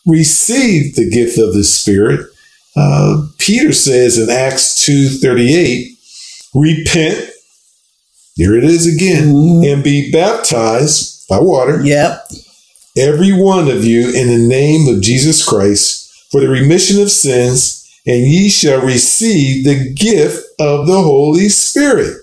receive 0.05 0.95
the 0.95 1.09
gift 1.09 1.37
of 1.37 1.53
the 1.53 1.63
spirit 1.63 2.25
uh, 2.75 3.23
peter 3.37 3.73
says 3.73 4.17
in 4.17 4.29
acts 4.29 4.85
2.38 4.87 5.95
repent 6.53 7.29
here 8.35 8.55
it 8.55 8.63
is 8.63 8.87
again 8.87 9.29
and 9.65 9.83
be 9.83 10.11
baptized 10.11 11.27
by 11.27 11.39
water 11.39 11.81
yep 11.83 12.27
every 12.97 13.31
one 13.31 13.67
of 13.67 13.85
you 13.85 14.09
in 14.09 14.27
the 14.27 14.47
name 14.47 14.93
of 14.93 15.01
jesus 15.01 15.45
christ 15.45 16.27
for 16.31 16.41
the 16.41 16.49
remission 16.49 17.01
of 17.01 17.11
sins 17.11 17.79
and 18.05 18.25
ye 18.25 18.49
shall 18.49 18.81
receive 18.81 19.65
the 19.65 19.93
gift 19.93 20.43
of 20.59 20.87
the 20.87 21.01
holy 21.01 21.49
spirit. 21.49 22.17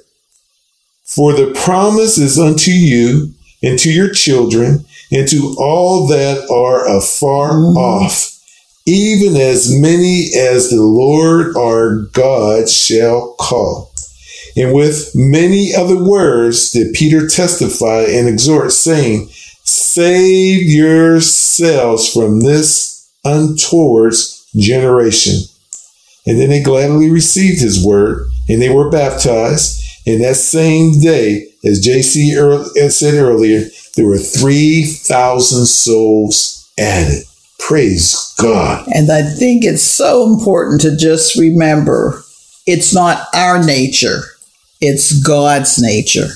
For 1.04 1.32
the 1.32 1.52
promise 1.54 2.18
is 2.18 2.38
unto 2.38 2.70
you 2.70 3.32
and 3.62 3.78
to 3.78 3.92
your 3.92 4.12
children 4.12 4.84
and 5.12 5.28
to 5.28 5.54
all 5.58 6.06
that 6.08 6.50
are 6.50 6.88
afar 6.96 7.52
mm-hmm. 7.52 7.76
off 7.76 8.32
even 8.88 9.36
as 9.36 9.72
many 9.72 10.30
as 10.36 10.70
the 10.70 10.82
lord 10.82 11.56
our 11.56 12.06
god 12.12 12.68
shall 12.68 13.34
call. 13.38 13.92
And 14.56 14.72
with 14.72 15.10
many 15.14 15.74
other 15.74 16.02
words 16.02 16.70
did 16.70 16.94
Peter 16.94 17.28
testify 17.28 18.02
and 18.08 18.26
exhort, 18.26 18.72
saying, 18.72 19.28
Save 19.68 20.62
yourselves 20.62 22.12
from 22.12 22.40
this 22.40 23.10
untoward 23.24 24.14
generation. 24.56 25.34
And 26.26 26.40
then 26.40 26.50
they 26.50 26.62
gladly 26.62 27.10
received 27.10 27.60
his 27.60 27.84
word, 27.84 28.28
and 28.48 28.62
they 28.62 28.68
were 28.70 28.90
baptized. 28.90 29.82
And 30.06 30.22
that 30.22 30.36
same 30.36 31.00
day, 31.00 31.48
as 31.64 31.84
JC 31.84 32.90
said 32.90 33.14
earlier, 33.14 33.68
there 33.96 34.06
were 34.06 34.18
3,000 34.18 35.66
souls 35.66 36.70
added. 36.78 37.24
Praise 37.58 38.34
God. 38.38 38.86
And 38.94 39.10
I 39.10 39.22
think 39.22 39.64
it's 39.64 39.82
so 39.82 40.32
important 40.32 40.80
to 40.82 40.96
just 40.96 41.36
remember 41.36 42.22
it's 42.66 42.94
not 42.94 43.26
our 43.34 43.64
nature, 43.64 44.22
it's 44.80 45.20
God's 45.20 45.80
nature. 45.80 46.28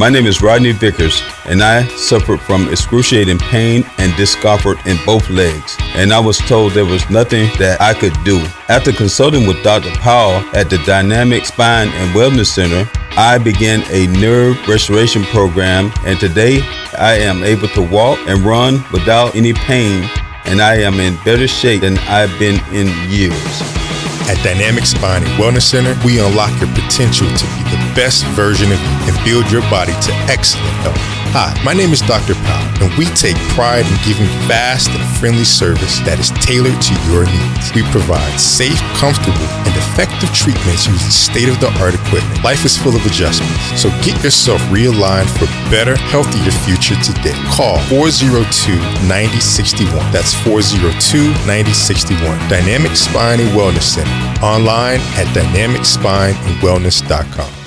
My 0.00 0.08
name 0.08 0.24
is 0.24 0.40
Rodney 0.40 0.72
Vickers, 0.72 1.22
and 1.44 1.62
I 1.62 1.86
suffered 1.88 2.40
from 2.40 2.70
excruciating 2.70 3.36
pain 3.36 3.84
and 3.98 4.16
discomfort 4.16 4.78
in 4.86 4.96
both 5.04 5.28
legs. 5.28 5.76
And 5.94 6.10
I 6.10 6.18
was 6.18 6.38
told 6.38 6.72
there 6.72 6.86
was 6.86 7.10
nothing 7.10 7.50
that 7.58 7.82
I 7.82 7.92
could 7.92 8.14
do. 8.24 8.38
After 8.70 8.92
consulting 8.92 9.46
with 9.46 9.62
Dr. 9.62 9.90
Powell 9.96 10.42
at 10.56 10.70
the 10.70 10.78
Dynamic 10.86 11.44
Spine 11.44 11.88
and 11.88 12.14
Wellness 12.14 12.46
Center, 12.46 12.90
I 13.18 13.36
began 13.36 13.82
a 13.90 14.06
nerve 14.18 14.56
restoration 14.66 15.22
program, 15.24 15.92
and 16.06 16.18
today 16.18 16.62
I 16.96 17.16
am 17.16 17.44
able 17.44 17.68
to 17.68 17.82
walk 17.82 18.18
and 18.26 18.40
run 18.40 18.82
without 18.94 19.36
any 19.36 19.52
pain, 19.52 20.08
and 20.46 20.62
I 20.62 20.76
am 20.76 20.98
in 20.98 21.22
better 21.26 21.46
shape 21.46 21.82
than 21.82 21.98
I've 22.08 22.32
been 22.38 22.58
in 22.72 22.88
years. 23.10 23.89
At 24.28 24.42
Dynamic 24.44 24.86
Spine 24.86 25.22
and 25.22 25.32
Wellness 25.42 25.62
Center, 25.62 25.96
we 26.04 26.20
unlock 26.20 26.58
your 26.60 26.72
potential 26.74 27.26
to 27.26 27.44
be 27.56 27.62
the 27.70 27.92
best 27.94 28.24
version 28.36 28.72
of 28.72 28.78
you 28.80 29.12
and 29.12 29.24
build 29.24 29.50
your 29.50 29.62
body 29.62 29.92
to 29.92 30.12
excellent 30.28 30.74
health. 30.82 31.19
Hi, 31.30 31.54
my 31.62 31.70
name 31.70 31.94
is 31.94 32.02
Dr. 32.02 32.34
Powell, 32.42 32.66
and 32.82 32.90
we 32.98 33.06
take 33.14 33.38
pride 33.54 33.86
in 33.86 33.94
giving 34.02 34.26
fast 34.50 34.90
and 34.90 34.98
friendly 35.22 35.46
service 35.46 36.02
that 36.02 36.18
is 36.18 36.34
tailored 36.42 36.74
to 36.82 36.90
your 37.06 37.22
needs. 37.22 37.70
We 37.70 37.86
provide 37.94 38.34
safe, 38.34 38.74
comfortable, 38.98 39.46
and 39.62 39.70
effective 39.78 40.26
treatments 40.34 40.90
using 40.90 41.14
state 41.14 41.46
of 41.46 41.62
the 41.62 41.70
art 41.78 41.94
equipment. 41.94 42.42
Life 42.42 42.66
is 42.66 42.74
full 42.74 42.98
of 42.98 43.06
adjustments, 43.06 43.54
so 43.78 43.94
get 44.02 44.18
yourself 44.26 44.58
realigned 44.74 45.30
for 45.38 45.46
a 45.46 45.54
better, 45.70 45.94
healthier 46.10 46.50
future 46.66 46.98
today. 46.98 47.38
Call 47.54 47.78
402 47.86 48.74
9061. 49.06 49.86
That's 50.10 50.34
402 50.42 51.30
9061. 51.46 52.26
Dynamic 52.50 52.98
Spine 52.98 53.38
and 53.38 53.54
Wellness 53.54 53.86
Center. 53.86 54.10
Online 54.42 54.98
at 55.14 55.30
dynamicspineandwellness.com. 55.30 57.60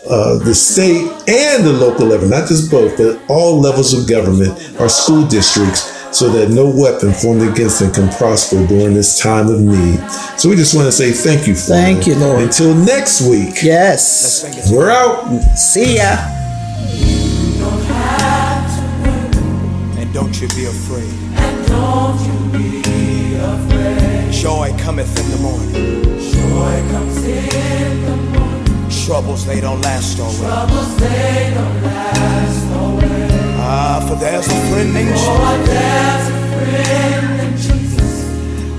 uh, 0.09 0.39
the 0.39 0.55
state, 0.55 1.05
and 1.29 1.63
the 1.63 1.71
local 1.73 2.07
level, 2.07 2.27
not 2.27 2.47
just 2.47 2.71
both, 2.71 2.97
but 2.97 3.21
all 3.29 3.59
levels 3.61 3.93
of 3.93 4.09
government, 4.09 4.57
our 4.79 4.89
school 4.89 5.27
districts, 5.27 5.98
so 6.11 6.29
that 6.29 6.49
no 6.49 6.69
weapon 6.69 7.13
formed 7.13 7.41
against 7.41 7.79
them 7.79 7.91
can 7.91 8.09
prosper 8.17 8.65
during 8.67 8.93
this 8.93 9.19
time 9.19 9.47
of 9.47 9.59
need. 9.59 9.99
So 10.37 10.49
we 10.49 10.55
just 10.55 10.75
want 10.75 10.87
to 10.87 10.91
say 10.91 11.11
thank 11.11 11.47
you, 11.47 11.55
Father. 11.55 11.81
Thank 11.81 12.07
you, 12.07 12.15
Lord. 12.15 12.41
Until 12.41 12.73
next 12.73 13.21
week. 13.21 13.61
Yes. 13.61 14.71
We're 14.71 14.89
out. 14.89 15.25
See 15.55 15.97
ya. 15.97 16.17
And 19.97 20.13
don't 20.13 20.41
you 20.41 20.47
be 20.49 20.65
afraid. 20.65 21.13
And 21.37 21.67
don't 21.67 22.19
you 22.21 22.57
be 22.57 23.35
afraid. 23.35 24.31
Joy 24.31 24.73
cometh 24.79 25.17
in 25.19 25.29
the 25.31 25.37
morning. 25.37 25.73
Joy 26.19 26.91
comes 26.91 27.23
in 27.25 28.05
the 28.05 28.15
morning. 28.15 28.89
Troubles, 29.05 29.45
they 29.45 29.59
don't 29.59 29.81
last 29.81 30.19
always. 30.19 30.39
Troubles 30.39 30.97
they 30.97 31.51
don't 31.53 31.83
last 31.83 32.71
always. 32.73 33.48
Ah, 33.71 34.03
for 34.07 34.15
there's 34.15 34.47
a 34.47 34.59
friend 34.71 34.93
named 34.95 35.09
Jesus 35.09 35.67
there's 35.69 36.27
a 36.27 36.39
friend 36.57 37.41
in 37.45 37.51
Jesus 37.55 38.15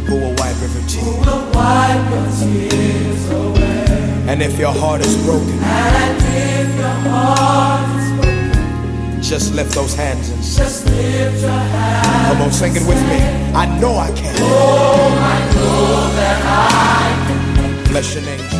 who 0.09 0.15
will 0.19 0.35
wipe 0.35 0.59
every 0.67 0.83
who 0.99 1.13
will 1.23 1.47
wipe 1.55 2.11
your 2.11 2.27
tears 2.41 3.31
away. 3.31 4.27
And 4.27 4.43
if 4.43 4.59
your 4.59 4.73
heart 4.73 5.01
is 5.07 5.15
broken, 5.25 5.59
And 5.63 6.25
if 6.27 6.77
your 6.77 6.97
heart 7.07 7.89
is 8.01 8.07
broken, 8.19 9.23
just 9.23 9.55
lift 9.55 9.73
those 9.75 9.95
hands 9.95 10.29
and 10.31 10.43
sing. 10.45 10.65
just 10.65 10.87
lift 10.87 11.41
your 11.41 11.51
hand. 11.51 12.27
Come 12.33 12.43
on, 12.43 12.51
sing 12.53 12.75
it 12.75 12.85
with 12.89 13.01
me. 13.11 13.19
I 13.55 13.67
know 13.81 13.95
I 13.97 14.11
can. 14.11 14.35
Oh, 14.39 15.15
I 15.35 15.39
know 15.55 16.17
that 16.19 16.39
I 17.87 17.89
Bless 17.91 18.15
your 18.15 18.25
name. 18.25 18.60